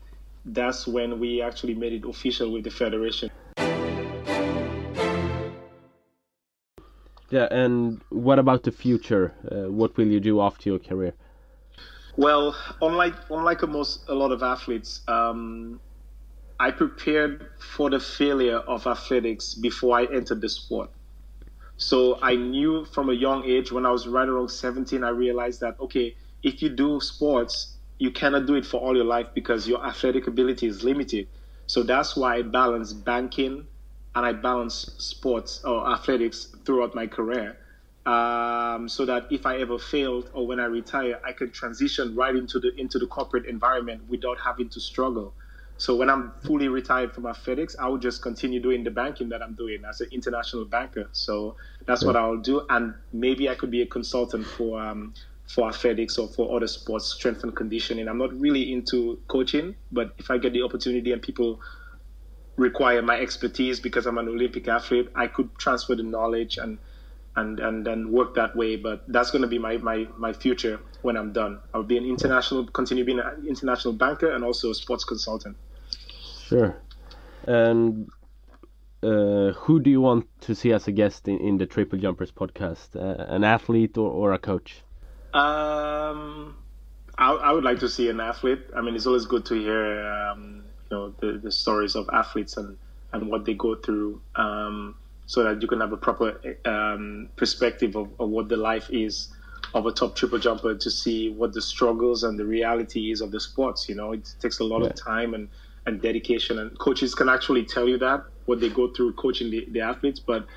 that's 0.45 0.85
when 0.87 1.19
we 1.19 1.41
actually 1.41 1.73
made 1.75 1.93
it 1.93 2.05
official 2.07 2.51
with 2.51 2.63
the 2.63 2.69
federation. 2.71 3.29
Yeah, 7.29 7.47
and 7.51 8.01
what 8.09 8.39
about 8.39 8.63
the 8.63 8.71
future? 8.71 9.33
Uh, 9.49 9.71
what 9.71 9.95
will 9.97 10.07
you 10.07 10.19
do 10.19 10.41
after 10.41 10.69
your 10.69 10.79
career? 10.79 11.13
Well, 12.17 12.55
unlike 12.81 13.15
unlike 13.29 13.61
a 13.61 13.67
most 13.67 14.09
a 14.09 14.13
lot 14.15 14.31
of 14.31 14.43
athletes, 14.43 15.01
um, 15.07 15.79
I 16.59 16.71
prepared 16.71 17.47
for 17.59 17.89
the 17.89 17.99
failure 17.99 18.57
of 18.57 18.87
athletics 18.87 19.53
before 19.53 19.97
I 19.97 20.05
entered 20.05 20.41
the 20.41 20.49
sport. 20.49 20.89
So 21.77 22.19
I 22.21 22.35
knew 22.35 22.83
from 22.83 23.09
a 23.09 23.13
young 23.13 23.45
age, 23.45 23.71
when 23.71 23.85
I 23.85 23.91
was 23.91 24.05
right 24.05 24.27
around 24.27 24.49
17, 24.49 25.03
I 25.03 25.09
realized 25.09 25.61
that 25.61 25.79
okay, 25.79 26.15
if 26.43 26.61
you 26.61 26.69
do 26.69 26.99
sports, 26.99 27.77
you 27.99 28.11
cannot 28.11 28.47
do 28.47 28.55
it 28.55 28.65
for 28.65 28.81
all 28.81 28.95
your 28.95 29.05
life 29.05 29.27
because 29.35 29.67
your 29.67 29.85
athletic 29.85 30.27
ability 30.27 30.67
is 30.67 30.83
limited. 30.83 31.27
So 31.67 31.83
that's 31.83 32.17
why 32.17 32.37
I 32.37 32.41
balance 32.41 32.91
banking 32.91 33.67
and 34.15 34.25
I 34.25 34.33
balance 34.33 34.95
sports 34.97 35.63
or 35.63 35.91
athletics 35.91 36.47
throughout 36.65 36.95
my 36.95 37.07
career. 37.07 37.57
Um, 38.05 38.89
so 38.89 39.05
that 39.05 39.27
if 39.29 39.45
I 39.45 39.57
ever 39.57 39.77
failed 39.77 40.31
or 40.33 40.47
when 40.47 40.59
I 40.59 40.65
retire, 40.65 41.19
I 41.23 41.31
could 41.31 41.53
transition 41.53 42.15
right 42.15 42.35
into 42.35 42.59
the 42.59 42.73
into 42.75 42.97
the 42.97 43.05
corporate 43.05 43.45
environment 43.45 44.01
without 44.09 44.37
having 44.43 44.69
to 44.69 44.79
struggle. 44.79 45.33
So 45.77 45.95
when 45.95 46.09
I'm 46.09 46.33
fully 46.43 46.67
retired 46.67 47.13
from 47.13 47.25
athletics, 47.25 47.75
I 47.79 47.87
will 47.87 47.99
just 47.99 48.21
continue 48.21 48.59
doing 48.61 48.83
the 48.83 48.91
banking 48.91 49.29
that 49.29 49.41
I'm 49.41 49.53
doing 49.53 49.85
as 49.87 50.01
an 50.01 50.09
international 50.11 50.65
banker. 50.65 51.07
So 51.13 51.55
that's 51.85 52.03
what 52.03 52.17
I'll 52.17 52.37
do, 52.37 52.65
and 52.69 52.95
maybe 53.13 53.47
I 53.47 53.55
could 53.55 53.71
be 53.71 53.81
a 53.81 53.85
consultant 53.85 54.45
for 54.45 54.81
um, 54.81 55.13
for 55.45 55.69
athletics 55.69 56.17
or 56.17 56.27
for 56.27 56.55
other 56.55 56.67
sports, 56.67 57.05
strength 57.05 57.43
and 57.43 57.55
conditioning. 57.55 58.07
I'm 58.07 58.17
not 58.17 58.33
really 58.39 58.73
into 58.73 59.19
coaching, 59.27 59.75
but 59.91 60.13
if 60.17 60.29
I 60.29 60.37
get 60.37 60.53
the 60.53 60.63
opportunity 60.63 61.11
and 61.11 61.21
people 61.21 61.61
require 62.59 63.01
my 63.01 63.19
expertise 63.19 63.79
because 63.79 64.05
I'm 64.05 64.17
an 64.17 64.27
Olympic 64.27 64.67
athlete, 64.67 65.09
I 65.15 65.27
could 65.27 65.49
transfer 65.57 65.95
the 65.95 66.03
knowledge 66.03 66.57
and 66.57 66.77
and 67.35 67.59
and 67.59 67.85
then 67.85 68.11
work 68.11 68.35
that 68.35 68.55
way. 68.55 68.75
But 68.75 69.03
that's 69.07 69.31
going 69.31 69.41
to 69.41 69.47
be 69.47 69.59
my, 69.59 69.77
my 69.77 70.07
my 70.17 70.33
future 70.33 70.79
when 71.01 71.15
I'm 71.17 71.31
done. 71.31 71.59
I'll 71.73 71.83
be 71.83 71.97
an 71.97 72.05
international, 72.05 72.67
continue 72.67 73.05
being 73.05 73.19
an 73.19 73.45
international 73.47 73.93
banker 73.93 74.31
and 74.31 74.43
also 74.43 74.71
a 74.71 74.75
sports 74.75 75.03
consultant. 75.05 75.55
Sure. 76.47 76.75
And 77.47 78.09
uh, 79.01 79.53
who 79.53 79.79
do 79.79 79.89
you 79.89 80.01
want 80.01 80.27
to 80.41 80.53
see 80.53 80.73
as 80.73 80.87
a 80.87 80.91
guest 80.91 81.27
in, 81.27 81.37
in 81.39 81.57
the 81.57 81.65
Triple 81.65 81.99
Jumpers 81.99 82.31
podcast? 82.31 82.95
Uh, 82.95 83.23
an 83.33 83.43
athlete 83.43 83.97
or, 83.97 84.11
or 84.11 84.33
a 84.33 84.39
coach? 84.39 84.81
Um, 85.33 86.57
I, 87.17 87.31
I 87.31 87.51
would 87.51 87.63
like 87.63 87.79
to 87.79 87.89
see 87.89 88.09
an 88.09 88.19
athlete. 88.19 88.61
I 88.75 88.81
mean, 88.81 88.95
it's 88.95 89.05
always 89.05 89.25
good 89.25 89.45
to 89.45 89.55
hear, 89.55 90.05
um, 90.05 90.63
you 90.89 90.97
know, 90.97 91.13
the, 91.19 91.39
the 91.39 91.51
stories 91.51 91.95
of 91.95 92.09
athletes 92.13 92.57
and, 92.57 92.77
and 93.13 93.29
what 93.29 93.45
they 93.45 93.53
go 93.53 93.75
through, 93.75 94.21
um, 94.35 94.95
so 95.25 95.43
that 95.43 95.61
you 95.61 95.67
can 95.67 95.79
have 95.79 95.93
a 95.93 95.97
proper 95.97 96.39
um, 96.65 97.29
perspective 97.35 97.95
of, 97.95 98.09
of 98.19 98.29
what 98.29 98.49
the 98.49 98.57
life 98.57 98.89
is 98.89 99.29
of 99.75 99.85
a 99.85 99.91
top 99.91 100.15
triple 100.15 100.39
jumper 100.39 100.73
to 100.73 100.89
see 100.89 101.29
what 101.29 101.53
the 101.53 101.61
struggles 101.61 102.23
and 102.23 102.39
the 102.39 102.45
reality 102.45 103.11
is 103.11 103.21
of 103.21 103.29
the 103.31 103.39
sports. 103.39 103.87
You 103.87 103.95
know, 103.95 104.13
it 104.13 104.27
takes 104.39 104.59
a 104.59 104.63
lot 104.63 104.81
Yeah. 104.81 104.87
of 104.87 104.95
time 104.95 105.33
and, 105.35 105.49
and 105.85 106.01
dedication, 106.01 106.57
and 106.59 106.77
coaches 106.79 107.13
can 107.13 107.29
actually 107.29 107.65
tell 107.65 107.87
you 107.87 107.97
that 107.99 108.23
what 108.45 108.59
they 108.59 108.69
go 108.69 108.87
through 108.87 109.13
coaching 109.13 109.51
the, 109.51 109.67
the 109.71 109.81
athletes, 109.81 110.19
but 110.19 110.47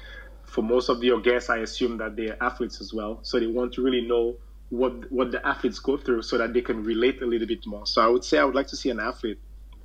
for 0.44 0.62
most 0.62 0.88
of 0.88 1.02
your 1.02 1.20
guests, 1.20 1.50
I 1.50 1.58
assume 1.58 1.98
that 1.98 2.16
they're 2.16 2.42
athletes 2.42 2.80
as 2.80 2.92
well. 2.92 3.20
So 3.22 3.38
they 3.38 3.46
want 3.46 3.72
to 3.74 3.82
really 3.82 4.06
know 4.06 4.36
what 4.70 5.10
what 5.12 5.30
the 5.30 5.46
athletes 5.46 5.78
go 5.78 5.96
through 5.98 6.22
so 6.22 6.38
that 6.38 6.54
they 6.54 6.62
can 6.62 6.82
relate 6.82 7.20
a 7.22 7.26
little 7.26 7.46
bit 7.46 7.66
more. 7.66 7.86
So 7.86 8.02
I 8.02 8.06
would 8.06 8.24
say 8.24 8.38
I 8.38 8.44
would 8.44 8.54
like 8.54 8.66
to 8.68 8.76
see 8.76 8.90
an 8.90 9.00
athlete 9.00 9.38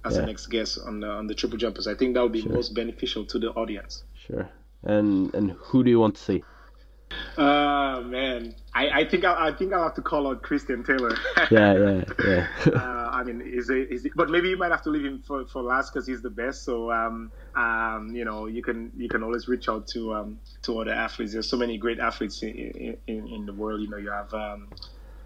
as 0.07 0.15
Yeah. 0.15 0.21
the 0.21 0.27
next 0.27 0.47
guest 0.47 0.79
on 0.85 0.99
the, 1.01 1.07
on 1.07 1.27
the 1.27 1.35
triple 1.35 1.57
jumpers. 1.57 1.87
I 1.87 1.95
think 1.95 2.13
that 2.15 2.23
would 2.23 2.31
be 2.31 2.43
most 2.47 2.73
beneficial 2.73 3.25
to 3.25 3.39
the 3.39 3.49
audience. 3.51 4.03
Sure. 4.25 4.49
And 4.83 5.33
and 5.33 5.51
who 5.51 5.83
do 5.83 5.89
you 5.89 5.99
want 5.99 6.15
to 6.15 6.21
see? 6.21 6.43
Uh 7.37 8.01
man, 8.05 8.53
I, 8.73 8.89
I 8.89 9.05
think 9.09 9.23
I, 9.23 9.47
I 9.47 9.51
think 9.53 9.73
I'll 9.73 9.83
have 9.83 9.95
to 9.95 10.01
call 10.01 10.27
out 10.27 10.41
Christian 10.43 10.83
Taylor. 10.83 11.15
Yeah, 11.51 11.73
yeah, 11.73 12.03
yeah. 12.25 12.47
uh, 12.75 13.09
I 13.13 13.23
mean, 13.23 13.41
is 13.41 13.69
it, 13.69 13.89
is 13.89 14.05
it, 14.05 14.11
but 14.15 14.29
maybe 14.29 14.49
you 14.49 14.57
might 14.57 14.71
have 14.71 14.81
to 14.83 14.89
leave 14.89 15.05
him 15.05 15.23
for, 15.25 15.45
for 15.47 15.61
last 15.63 15.93
because 15.93 16.05
he's 16.05 16.21
the 16.21 16.29
best. 16.29 16.63
So, 16.65 16.91
um, 16.91 17.31
um, 17.55 18.11
you 18.13 18.25
know, 18.25 18.47
you 18.47 18.61
can 18.61 18.91
you 18.97 19.07
can 19.07 19.23
always 19.23 19.47
reach 19.47 19.69
out 19.69 19.87
to 19.93 20.13
um, 20.13 20.39
to 20.63 20.79
other 20.79 20.91
athletes. 20.91 21.31
There's 21.33 21.49
so 21.49 21.57
many 21.57 21.77
great 21.77 21.99
athletes 21.99 22.43
in 22.43 22.97
in, 23.07 23.27
in 23.27 23.45
the 23.45 23.53
world. 23.53 23.79
You 23.81 23.89
know, 23.89 23.97
you 23.97 24.11
have 24.11 24.33
um, 24.33 24.67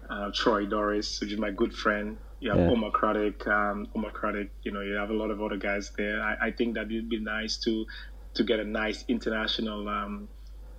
uh, 0.08 0.30
Troy 0.32 0.64
Doris, 0.66 1.20
which 1.20 1.32
is 1.32 1.38
my 1.38 1.50
good 1.50 1.74
friend. 1.74 2.16
You 2.42 2.50
have 2.50 2.58
Yeah. 2.58 2.70
Omar 2.72 2.90
Craddock, 2.90 3.46
um, 3.46 3.86
Omar 3.94 4.10
Craddock. 4.10 4.48
You 4.64 4.72
know, 4.72 4.80
you 4.80 4.94
have 4.94 5.10
a 5.10 5.14
lot 5.14 5.30
of 5.30 5.40
other 5.40 5.56
guys 5.56 5.92
there. 5.96 6.20
I, 6.20 6.48
I 6.48 6.50
think 6.50 6.74
that 6.74 6.86
it'd 6.90 7.08
be 7.08 7.20
nice 7.20 7.56
to 7.58 7.86
to 8.34 8.42
get 8.42 8.58
a 8.58 8.64
nice 8.64 9.04
international 9.08 9.88
um, 9.88 10.28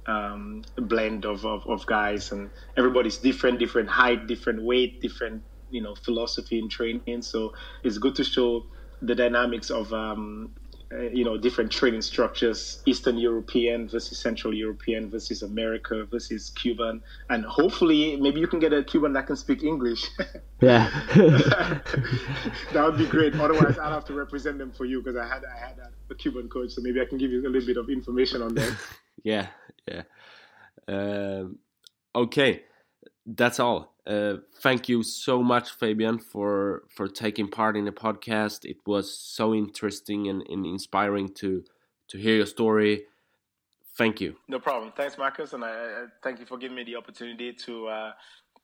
um, 0.07 0.63
blend 0.77 1.25
of, 1.25 1.45
of, 1.45 1.65
of 1.67 1.85
guys, 1.85 2.31
and 2.33 2.49
everybody's 2.75 3.17
different, 3.17 3.59
different 3.59 3.89
height, 3.89 4.27
different 4.27 4.61
weight, 4.61 4.99
different 5.01 5.43
you 5.69 5.81
know 5.81 5.95
philosophy 5.95 6.59
in 6.59 6.67
training. 6.69 7.21
So 7.21 7.53
it's 7.83 7.97
good 7.97 8.15
to 8.15 8.25
show 8.25 8.65
the 9.01 9.15
dynamics 9.15 9.69
of 9.69 9.93
um, 9.93 10.53
uh, 10.93 11.01
you 11.01 11.23
know 11.25 11.37
different 11.37 11.71
training 11.71 12.01
structures 12.01 12.81
eastern 12.85 13.17
european 13.17 13.87
versus 13.87 14.17
central 14.17 14.53
european 14.53 15.09
versus 15.09 15.41
america 15.43 16.05
versus 16.05 16.51
cuban. 16.51 17.01
And 17.29 17.45
hopefully 17.45 18.15
maybe 18.17 18.39
you 18.39 18.47
can 18.47 18.59
get 18.59 18.73
a 18.73 18.83
cuban 18.83 19.13
that 19.13 19.27
can 19.27 19.35
speak 19.35 19.63
english. 19.63 20.05
Yeah. 20.61 20.89
That 22.73 22.85
would 22.85 22.97
be 22.97 23.05
great. 23.05 23.35
Otherwise 23.35 23.77
i'll 23.77 23.91
have 23.91 24.05
to 24.05 24.13
represent 24.13 24.57
them 24.57 24.71
for 24.71 24.85
you 24.85 25.01
because 25.01 25.17
i 25.17 25.27
had 25.27 25.43
i 25.45 25.57
had 25.57 25.77
a, 25.79 25.89
a, 26.11 26.15
cuban 26.15 26.47
coach 26.49 26.71
so 26.71 26.81
maybe 26.81 27.01
i 27.01 27.05
can 27.05 27.17
give 27.17 27.31
you 27.31 27.41
a 27.41 27.49
little 27.49 27.67
bit 27.67 27.77
of 27.77 27.89
information 27.89 28.41
on 28.41 28.53
that 28.55 28.75
yeah 29.23 29.47
yeah. 29.87 30.03
Um, 30.87 31.59
okay. 32.15 32.63
That's 33.25 33.59
all 33.59 33.92
uh, 34.05 34.35
thank 34.61 34.89
you 34.89 35.01
so 35.03 35.41
much, 35.41 35.71
Fabian, 35.71 36.19
for 36.19 36.83
for 36.89 37.07
taking 37.07 37.47
part 37.47 37.77
in 37.77 37.85
the 37.85 37.91
podcast. 37.91 38.65
It 38.65 38.77
was 38.85 39.17
so 39.17 39.53
interesting 39.53 40.27
and, 40.27 40.43
and 40.49 40.65
inspiring 40.65 41.29
to 41.35 41.63
to 42.09 42.17
hear 42.17 42.35
your 42.35 42.45
story. 42.45 43.05
Thank 43.97 44.19
you. 44.19 44.35
No 44.47 44.59
problem. 44.59 44.91
Thanks, 44.97 45.17
Marcus, 45.17 45.53
and 45.53 45.63
I, 45.63 45.69
I 45.69 46.05
thank 46.23 46.39
you 46.39 46.45
for 46.45 46.57
giving 46.57 46.75
me 46.75 46.83
the 46.83 46.95
opportunity 46.95 47.53
to 47.65 47.87
uh, 47.87 48.11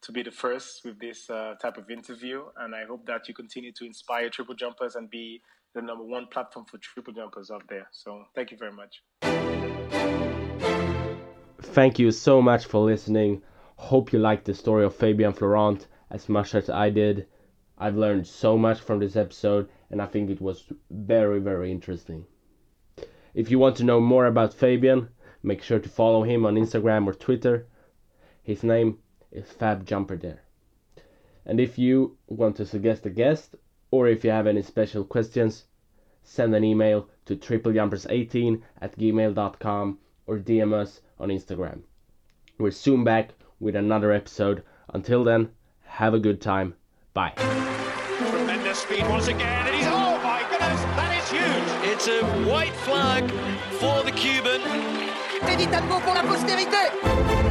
to 0.02 0.12
be 0.12 0.24
the 0.24 0.32
first 0.32 0.82
with 0.84 1.00
this 1.00 1.30
uh, 1.30 1.56
type 1.62 1.78
of 1.78 1.90
interview. 1.90 2.44
And 2.58 2.76
I 2.76 2.86
hope 2.86 3.06
that 3.06 3.28
you 3.28 3.34
continue 3.34 3.72
to 3.74 3.86
inspire 3.86 4.30
triple 4.30 4.56
jumpers 4.56 4.96
and 4.96 5.10
be 5.10 5.42
the 5.76 5.82
number 5.82 6.04
one 6.04 6.28
platform 6.28 6.66
for 6.66 6.78
triple 6.80 7.14
jumpers 7.14 7.52
out 7.52 7.64
there. 7.70 7.88
So 7.92 8.26
thank 8.36 8.52
you 8.52 8.58
very 8.58 8.72
much. 8.72 9.04
Thank 11.62 12.00
you 12.00 12.12
so 12.12 12.42
much 12.42 12.66
for 12.66 12.84
listening. 12.84 13.42
Hope 13.84 14.12
you 14.12 14.20
liked 14.20 14.44
the 14.44 14.54
story 14.54 14.84
of 14.84 14.94
Fabian 14.94 15.32
Florant 15.32 15.88
as 16.12 16.28
much 16.28 16.54
as 16.54 16.70
I 16.70 16.90
did. 16.90 17.26
I've 17.78 17.96
learned 17.96 18.28
so 18.28 18.58
much 18.58 18.82
from 18.82 19.00
this 19.00 19.16
episode 19.16 19.70
and 19.90 20.02
I 20.02 20.06
think 20.06 20.30
it 20.30 20.42
was 20.42 20.66
very, 20.92 21.40
very 21.40 21.72
interesting. 21.72 22.26
If 23.34 23.50
you 23.50 23.58
want 23.58 23.78
to 23.78 23.86
know 23.86 24.02
more 24.02 24.26
about 24.26 24.54
Fabian, 24.54 25.08
make 25.42 25.64
sure 25.64 25.80
to 25.80 25.88
follow 25.88 26.24
him 26.24 26.46
on 26.46 26.56
Instagram 26.56 27.08
or 27.08 27.14
Twitter. 27.14 27.68
His 28.44 28.64
name 28.64 29.00
is 29.32 29.50
Fab 29.50 29.86
Jumper 29.86 30.18
there. 30.18 30.44
And 31.46 31.60
if 31.60 31.80
you 31.80 32.18
want 32.28 32.58
to 32.58 32.66
suggest 32.66 33.06
a 33.06 33.10
guest 33.10 33.56
or 33.92 34.10
if 34.10 34.26
you 34.26 34.30
have 34.30 34.46
any 34.46 34.62
special 34.62 35.06
questions, 35.06 35.64
send 36.22 36.54
an 36.54 36.66
email 36.66 37.08
to 37.26 37.36
triplejumpers18 37.38 38.62
at 38.82 38.98
gmail.com 39.00 40.00
or 40.28 40.38
DM 40.38 40.74
us 40.74 41.02
on 41.18 41.30
Instagram. 41.30 41.84
We're 42.58 42.72
soon 42.72 43.06
back 43.06 43.39
with 43.60 43.76
another 43.76 44.12
episode. 44.12 44.64
Until 44.94 45.24
then, 45.24 45.50
have 45.86 46.14
a 46.14 46.20
good 46.20 46.42
time. 46.42 46.76
Bye. 47.14 47.34
Tremendous 48.30 48.80
speed 48.80 49.08
once 49.10 49.28
again, 49.28 49.68
and 49.68 49.76
he's 49.76 49.86
oh 49.88 50.20
my 50.24 50.42
goodness, 50.50 50.82
that 50.98 51.16
is 51.18 51.30
huge. 51.30 51.92
It's 51.92 52.08
a 52.08 52.24
white 52.50 52.74
flag 52.74 53.30
for 53.80 54.04
the 54.04 54.12
Cuban. 54.12 54.62
Teddy 55.42 55.66
Tamgho 55.66 56.00
pour 56.02 56.14
la 56.16 56.24
postérité. 56.24 57.49